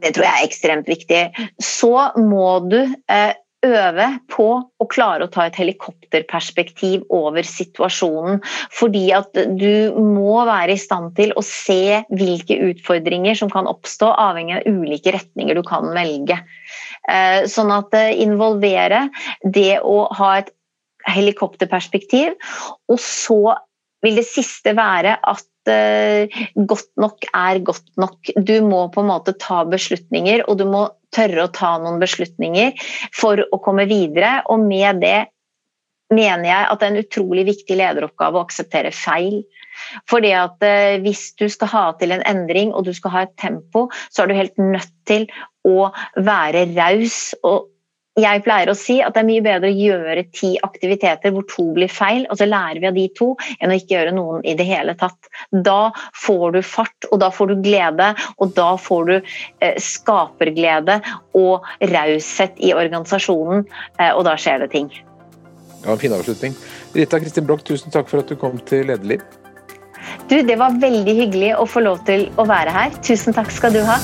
Det 0.03 0.12
tror 0.12 0.27
jeg 0.27 0.37
er 0.37 0.47
ekstremt 0.47 0.89
viktig. 0.91 1.21
Så 1.62 1.93
må 2.21 2.49
du 2.69 2.79
eh, 2.85 3.37
øve 3.67 4.09
på 4.33 4.49
å 4.61 4.87
klare 4.93 5.27
å 5.27 5.33
ta 5.33 5.47
et 5.49 5.57
helikopterperspektiv 5.59 7.07
over 7.14 7.47
situasjonen. 7.47 8.43
Fordi 8.75 9.07
at 9.17 9.33
du 9.59 9.97
må 9.97 10.43
være 10.49 10.77
i 10.77 10.81
stand 10.81 11.14
til 11.19 11.33
å 11.37 11.45
se 11.47 12.03
hvilke 12.12 12.59
utfordringer 12.71 13.39
som 13.39 13.53
kan 13.53 13.69
oppstå, 13.71 14.11
avhengig 14.12 14.61
av 14.61 14.69
ulike 14.69 15.14
retninger 15.17 15.57
du 15.57 15.64
kan 15.67 15.89
velge. 15.97 16.39
Eh, 17.09 17.47
sånn 17.51 17.73
at 17.75 17.97
eh, 17.97 18.12
involvere 18.27 19.07
det 19.43 19.81
å 19.81 20.07
ha 20.19 20.37
et 20.43 20.53
helikopterperspektiv, 21.07 22.35
og 22.91 22.99
så 22.99 23.55
vil 24.05 24.18
det 24.18 24.26
siste 24.28 24.74
være 24.76 25.16
at 25.16 25.70
uh, 25.70 26.40
godt 26.68 26.92
nok 27.01 27.28
er 27.32 27.62
godt 27.66 27.88
nok. 28.01 28.32
Du 28.36 28.57
må 28.66 28.86
på 28.92 29.03
en 29.03 29.11
måte 29.11 29.36
ta 29.40 29.62
beslutninger, 29.68 30.44
og 30.47 30.61
du 30.61 30.66
må 30.68 30.86
tørre 31.16 31.47
å 31.47 31.55
ta 31.55 31.76
noen 31.82 32.01
beslutninger 32.03 32.76
for 33.16 33.40
å 33.40 33.61
komme 33.64 33.88
videre. 33.90 34.40
Og 34.53 34.62
med 34.66 35.03
det 35.05 35.18
mener 36.12 36.47
jeg 36.47 36.70
at 36.70 36.80
det 36.80 36.86
er 36.86 36.94
en 36.94 37.03
utrolig 37.03 37.47
viktig 37.49 37.78
lederoppgave 37.80 38.38
å 38.38 38.47
akseptere 38.47 38.92
feil. 38.94 39.40
Fordi 40.09 40.32
at 40.32 40.62
uh, 40.64 40.97
Hvis 41.05 41.30
du 41.40 41.49
skal 41.53 41.72
ha 41.72 41.86
til 42.01 42.14
en 42.14 42.24
endring 42.28 42.72
og 42.72 42.86
du 42.86 42.94
skal 42.97 43.14
ha 43.14 43.24
et 43.26 43.36
tempo, 43.40 43.88
så 44.11 44.24
er 44.24 44.30
du 44.30 44.38
helt 44.38 44.61
nødt 44.61 44.92
til 45.09 45.26
å 45.66 45.90
være 46.16 46.68
raus 46.76 47.34
og 47.42 47.72
jeg 48.17 48.43
pleier 48.47 48.71
å 48.73 48.77
si 48.79 48.97
at 49.05 49.12
det 49.12 49.21
er 49.23 49.29
mye 49.29 49.45
bedre 49.45 49.69
å 49.69 49.77
gjøre 49.77 50.25
ti 50.33 50.55
aktiviteter 50.64 51.35
hvor 51.35 51.45
to 51.51 51.67
blir 51.77 51.91
feil, 51.93 52.25
og 52.31 52.39
så 52.41 52.49
lærer 52.49 52.81
vi 52.81 52.89
av 52.89 52.97
de 52.97 53.07
to, 53.19 53.29
enn 53.61 53.73
å 53.73 53.77
ikke 53.77 53.93
gjøre 53.93 54.14
noen 54.17 54.47
i 54.49 54.55
det 54.57 54.64
hele 54.69 54.95
tatt. 54.97 55.29
Da 55.53 55.93
får 56.17 56.57
du 56.57 56.61
fart, 56.64 57.09
og 57.11 57.21
da 57.21 57.29
får 57.35 57.53
du 57.53 57.57
glede, 57.67 58.12
og 58.41 58.55
da 58.57 58.71
får 58.81 59.11
du 59.11 59.14
eh, 59.19 59.77
skaperglede 59.83 61.01
og 61.37 61.67
raushet 61.93 62.57
i 62.57 62.73
organisasjonen, 62.77 63.67
eh, 64.01 64.12
og 64.14 64.25
da 64.29 64.37
skjer 64.41 64.64
det 64.64 64.71
ting. 64.73 64.89
Var 65.85 65.93
en 65.93 66.01
fin 66.01 66.14
avslutning. 66.17 66.57
Rita 66.97 67.21
Kristin 67.21 67.45
Broch, 67.47 67.67
tusen 67.69 67.93
takk 67.93 68.09
for 68.09 68.25
at 68.25 68.33
du 68.33 68.39
kom 68.41 68.57
til 68.64 68.89
Lederliv. 68.89 69.21
Du, 70.31 70.41
det 70.41 70.57
var 70.59 70.79
veldig 70.81 71.19
hyggelig 71.21 71.53
å 71.61 71.69
få 71.69 71.85
lov 71.85 72.01
til 72.09 72.31
å 72.41 72.49
være 72.49 72.73
her. 72.75 72.97
Tusen 73.05 73.37
takk 73.37 73.53
skal 73.55 73.77
du 73.77 73.85
ha. 73.87 74.01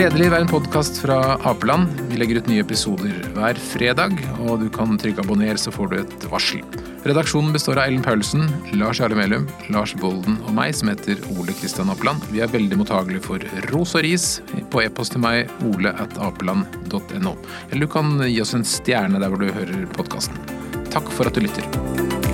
Lederliv 0.00 0.32
er 0.32 0.40
en 0.40 0.48
podkast 0.48 0.96
fra 1.02 1.34
Apeland. 1.44 1.90
Vi 2.08 2.16
legger 2.16 2.38
ut 2.40 2.46
nye 2.48 2.62
episoder 2.64 3.18
hver 3.34 3.58
fredag, 3.60 4.14
og 4.46 4.62
du 4.62 4.70
kan 4.72 4.96
trykke 4.96 5.20
abonner, 5.20 5.58
så 5.60 5.68
får 5.74 5.90
du 5.90 5.96
et 5.98 6.24
varsel. 6.32 6.62
Redaksjonen 7.04 7.52
består 7.52 7.82
av 7.82 7.90
Ellen 7.90 8.00
Paulsen, 8.06 8.46
Lars 8.80 9.02
Jarle 9.02 9.18
Melum, 9.18 9.44
Lars 9.68 9.92
Volden 10.00 10.38
og 10.46 10.56
meg, 10.56 10.72
som 10.78 10.88
heter 10.88 11.20
Ole 11.34 11.52
Kristian 11.58 11.92
Apeland. 11.92 12.24
Vi 12.32 12.40
er 12.40 12.48
veldig 12.48 12.80
mottagelige 12.80 13.26
for 13.28 13.44
ros 13.74 13.92
og 13.92 14.06
ris 14.08 14.30
på 14.72 14.86
e-post 14.86 15.18
til 15.18 15.24
meg, 15.26 15.52
ole 15.68 15.92
at 15.92 16.16
apeland.no. 16.16 17.36
Eller 17.68 17.84
du 17.84 17.92
kan 17.92 18.16
gi 18.24 18.40
oss 18.40 18.56
en 18.56 18.64
stjerne 18.64 19.20
der 19.20 19.28
hvor 19.28 19.44
du 19.44 19.52
hører 19.52 19.84
podkasten. 20.00 20.40
Takk 20.88 21.12
for 21.12 21.28
at 21.28 21.36
du 21.36 21.44
lytter. 21.44 22.29